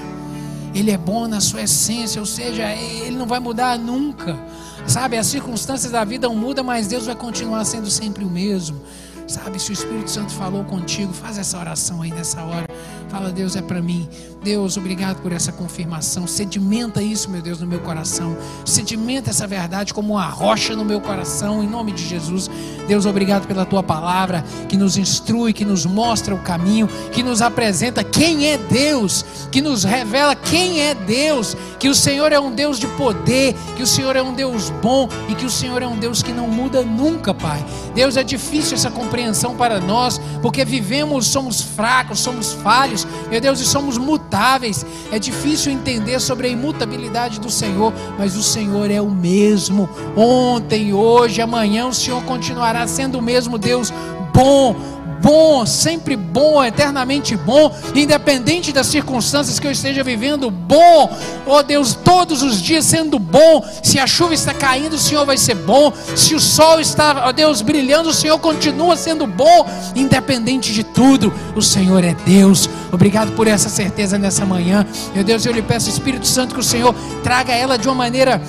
Ele 0.74 0.90
é 0.90 0.98
bom 0.98 1.28
na 1.28 1.40
sua 1.40 1.62
essência, 1.62 2.20
ou 2.20 2.26
seja, 2.26 2.64
Ele 2.74 3.16
não 3.16 3.28
vai 3.28 3.40
mudar 3.40 3.78
nunca, 3.78 4.40
sabe? 4.88 5.18
As 5.18 5.28
circunstâncias 5.28 5.92
da 5.92 6.04
vida 6.04 6.28
não 6.28 6.36
mudam, 6.36 6.64
mas 6.64 6.88
Deus 6.88 7.06
vai 7.06 7.16
continuar 7.16 7.64
sendo 7.66 7.92
sempre 7.92 8.24
o 8.26 8.30
mesmo. 8.30 8.82
Sabe, 9.28 9.62
se 9.62 9.70
o 9.70 9.74
Espírito 9.74 10.10
Santo 10.10 10.34
falou 10.34 10.66
contigo, 10.66 11.14
faz 11.14 11.38
essa 11.38 11.58
oração 11.58 12.02
aí 12.02 12.12
nessa 12.12 12.44
hora. 12.44 12.66
Fala, 13.12 13.30
Deus, 13.30 13.58
é 13.58 13.62
para 13.62 13.82
mim. 13.82 14.08
Deus, 14.44 14.76
obrigado 14.76 15.22
por 15.22 15.32
essa 15.32 15.52
confirmação. 15.52 16.26
Sedimenta 16.26 17.00
isso, 17.00 17.30
meu 17.30 17.44
Deus, 17.44 17.60
no 17.62 17.68
meu 17.68 17.80
coração. 17.80 18.36
Sedimenta 18.66 19.30
essa 19.30 19.46
verdade 19.46 19.94
como 19.94 20.14
uma 20.14 20.26
rocha 20.26 20.76
no 20.76 20.84
meu 20.84 21.00
coração, 21.00 21.64
em 21.64 21.68
nome 21.68 21.92
de 21.92 22.04
Jesus. 22.04 22.50
Deus, 22.88 23.06
obrigado 23.06 23.46
pela 23.46 23.66
tua 23.68 23.84
palavra 23.84 24.44
que 24.68 24.76
nos 24.76 24.98
instrui, 24.98 25.54
que 25.54 25.64
nos 25.64 25.86
mostra 25.86 26.34
o 26.34 26.40
caminho, 26.40 26.90
que 27.12 27.22
nos 27.22 27.40
apresenta 27.40 28.04
quem 28.04 28.48
é 28.48 28.58
Deus, 28.58 29.24
que 29.52 29.62
nos 29.62 29.84
revela 29.84 30.36
quem 30.36 30.82
é 30.82 30.96
Deus, 30.96 31.56
que 31.80 31.88
o 31.88 31.94
Senhor 31.94 32.34
é 32.34 32.40
um 32.40 32.52
Deus 32.52 32.80
de 32.80 32.88
poder, 32.88 33.56
que 33.78 33.84
o 33.84 33.88
Senhor 33.88 34.16
é 34.16 34.24
um 34.24 34.34
Deus 34.34 34.72
bom 34.82 35.08
e 35.30 35.36
que 35.36 35.46
o 35.46 35.52
Senhor 35.52 35.84
é 35.84 35.88
um 35.88 36.00
Deus 36.00 36.24
que 36.24 36.34
não 36.34 36.48
muda 36.48 36.82
nunca, 36.82 37.32
Pai. 37.32 37.64
Deus, 37.94 38.18
é 38.18 38.24
difícil 38.24 38.74
essa 38.74 38.90
compreensão 38.90 39.56
para 39.56 39.80
nós, 39.80 40.20
porque 40.42 40.66
vivemos, 40.66 41.28
somos 41.28 41.62
fracos, 41.62 42.20
somos 42.20 42.54
falhos, 42.54 43.06
meu 43.30 43.40
Deus, 43.40 43.60
e 43.60 43.66
somos 43.66 44.00
mutáveis. 44.32 44.86
É 45.12 45.20
difícil 45.20 45.74
entender 45.74 46.20
sobre 46.22 46.48
a 46.48 46.50
imutabilidade 46.50 47.40
do 47.40 47.50
Senhor, 47.50 47.94
mas 48.18 48.38
o 48.38 48.42
Senhor 48.42 48.90
é 48.90 49.02
o 49.02 49.10
mesmo. 49.10 49.90
Ontem, 50.16 50.94
hoje, 50.94 51.42
amanhã, 51.42 51.88
o 51.88 51.94
Senhor 51.94 52.24
continuará 52.24 52.88
sendo 52.88 53.20
o 53.20 53.22
mesmo 53.22 53.58
Deus 53.58 53.92
bom, 54.34 54.74
bom, 55.22 55.66
sempre 55.66 56.16
bom, 56.16 56.64
eternamente 56.64 57.36
bom, 57.36 57.74
independente 57.94 58.72
das 58.72 58.88
circunstâncias 58.88 59.60
que 59.60 59.68
eu 59.68 59.72
esteja 59.72 60.04
vivendo, 60.04 60.50
bom, 60.50 61.10
oh 61.46 61.62
Deus, 61.62 61.94
todos 61.94 62.42
os 62.42 62.62
dias 62.62 62.86
sendo 62.86 63.20
bom. 63.20 63.64
Se 63.84 64.00
a 64.00 64.08
chuva 64.08 64.34
está 64.34 64.54
caindo, 64.54 64.94
o 64.94 65.00
Senhor 65.00 65.26
vai 65.26 65.38
ser 65.38 65.56
bom. 65.56 65.94
Se 66.16 66.34
o 66.36 66.40
sol 66.40 66.80
está, 66.80 67.28
oh 67.28 67.34
Deus, 67.34 67.62
brilhando, 67.62 68.10
o 68.10 68.14
Senhor 68.14 68.40
continua 68.40 68.96
sendo 68.96 69.28
bom, 69.28 69.66
independente 69.96 70.74
de 70.74 70.84
tudo. 70.84 71.34
O 71.56 71.62
Senhor 71.62 72.04
é 72.04 72.16
Deus. 72.26 72.70
Obrigado 72.92 73.32
por 73.34 73.48
essa 73.48 73.70
certeza 73.70 74.18
nessa 74.18 74.46
manhã. 74.46 74.86
Meu 75.14 75.24
Deus, 75.24 75.46
eu 75.46 75.54
lhe 75.54 75.62
peço, 75.62 75.90
Espírito 75.90 76.28
Santo, 76.28 76.54
que 76.54 76.60
o 76.60 76.64
Senhor 76.64 76.94
traga 77.24 77.54
ela 77.54 77.78
de 77.78 77.88
uma 77.88 77.96
maneira 77.96 78.42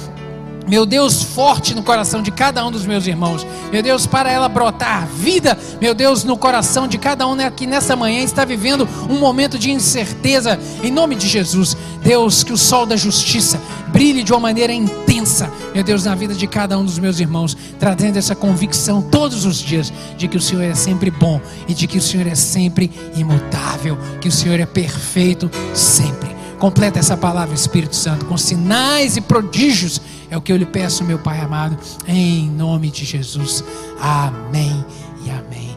meu 0.69 0.87
Deus, 0.87 1.23
forte 1.23 1.75
no 1.75 1.83
coração 1.83 2.23
de 2.23 2.31
cada 2.31 2.65
um 2.65 2.71
dos 2.71 2.87
meus 2.87 3.07
irmãos. 3.07 3.47
Meu 3.73 3.83
Deus, 3.83 4.07
para 4.07 4.31
ela 4.31 4.49
brotar 4.49 5.07
vida, 5.07 5.59
meu 5.81 5.95
Deus, 5.95 6.25
no 6.25 6.37
coração 6.37 6.87
de 6.87 6.99
cada 6.99 7.27
um 7.27 7.33
que 7.51 7.67
nessa 7.67 7.97
manhã 7.97 8.23
está 8.23 8.45
vivendo 8.45 8.89
um 9.09 9.19
momento 9.19 9.59
de 9.59 9.71
incerteza, 9.71 10.59
em 10.83 10.91
nome 10.91 11.17
de 11.17 11.27
Jesus. 11.27 11.77
Deus, 12.03 12.45
que 12.45 12.53
o 12.53 12.59
sol 12.59 12.85
da 12.85 12.97
justiça 12.97 13.61
brilhe 13.89 14.23
de 14.23 14.33
uma 14.33 14.41
maneira 14.41 14.73
intensa, 14.73 15.51
meu 15.75 15.85
Deus, 15.85 16.05
na 16.05 16.15
vida 16.15 16.35
de 16.35 16.47
cada 16.47 16.79
um 16.79 16.85
dos 16.85 16.99
meus 16.99 17.21
irmãos, 17.21 17.57
trazendo 17.79 18.19
essa 18.19 18.35
convicção 18.35 19.03
todos 19.03 19.45
os 19.45 19.59
dias 19.59 19.93
de 20.17 20.27
que 20.27 20.37
o 20.37 20.41
Senhor 20.41 20.63
é 20.63 20.75
sempre 20.75 21.11
bom 21.11 21.41
e 21.69 21.75
de 21.75 21.87
que 21.87 21.99
o 21.99 22.03
Senhor 22.03 22.27
é 22.27 22.35
sempre 22.35 22.91
imutável, 23.15 23.99
que 24.21 24.29
o 24.29 24.33
Senhor 24.33 24.59
é 24.59 24.67
perfeito 24.67 25.51
sempre. 25.75 26.33
Completa 26.59 26.99
essa 26.99 27.17
palavra, 27.17 27.55
Espírito 27.55 27.97
Santo, 27.97 28.25
com 28.27 28.37
sinais 28.37 29.17
e 29.17 29.21
prodígios 29.21 30.01
é 30.33 30.37
o 30.37 30.41
que 30.41 30.51
eu 30.51 30.57
lhe 30.57 30.65
peço, 30.65 31.05
meu 31.05 31.19
Pai 31.19 31.39
amado, 31.41 31.79
em 32.09 32.49
nome 32.49 32.91
de 32.91 33.05
Jesus. 33.05 33.63
Amém 34.01 34.83
e 35.27 35.31
amém. 35.31 35.77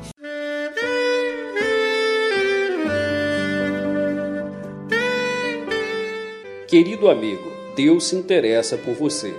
Querido 6.70 7.10
amigo, 7.10 7.52
Deus 7.76 8.06
se 8.06 8.16
interessa 8.16 8.78
por 8.78 8.94
você. 8.94 9.34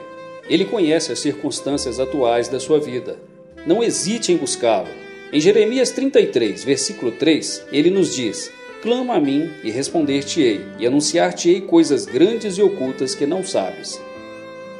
Ele 0.50 0.66
conhece 0.66 1.10
as 1.10 1.18
circunstâncias 1.18 1.98
atuais 1.98 2.48
da 2.48 2.60
sua 2.60 2.78
vida. 2.78 3.18
Não 3.66 3.82
hesite 3.82 4.32
em 4.32 4.36
buscá-lo. 4.36 4.88
Em 5.32 5.40
Jeremias 5.40 5.90
33, 5.92 6.62
versículo 6.62 7.10
3, 7.10 7.64
ele 7.72 7.88
nos 7.88 8.14
diz: 8.14 8.52
Clama 8.82 9.14
a 9.14 9.20
mim 9.20 9.50
e 9.64 9.70
responder-te-ei, 9.70 10.60
e 10.78 10.86
anunciar-te-ei 10.86 11.62
coisas 11.62 12.04
grandes 12.04 12.58
e 12.58 12.62
ocultas 12.62 13.14
que 13.14 13.24
não 13.24 13.42
sabes. 13.42 13.98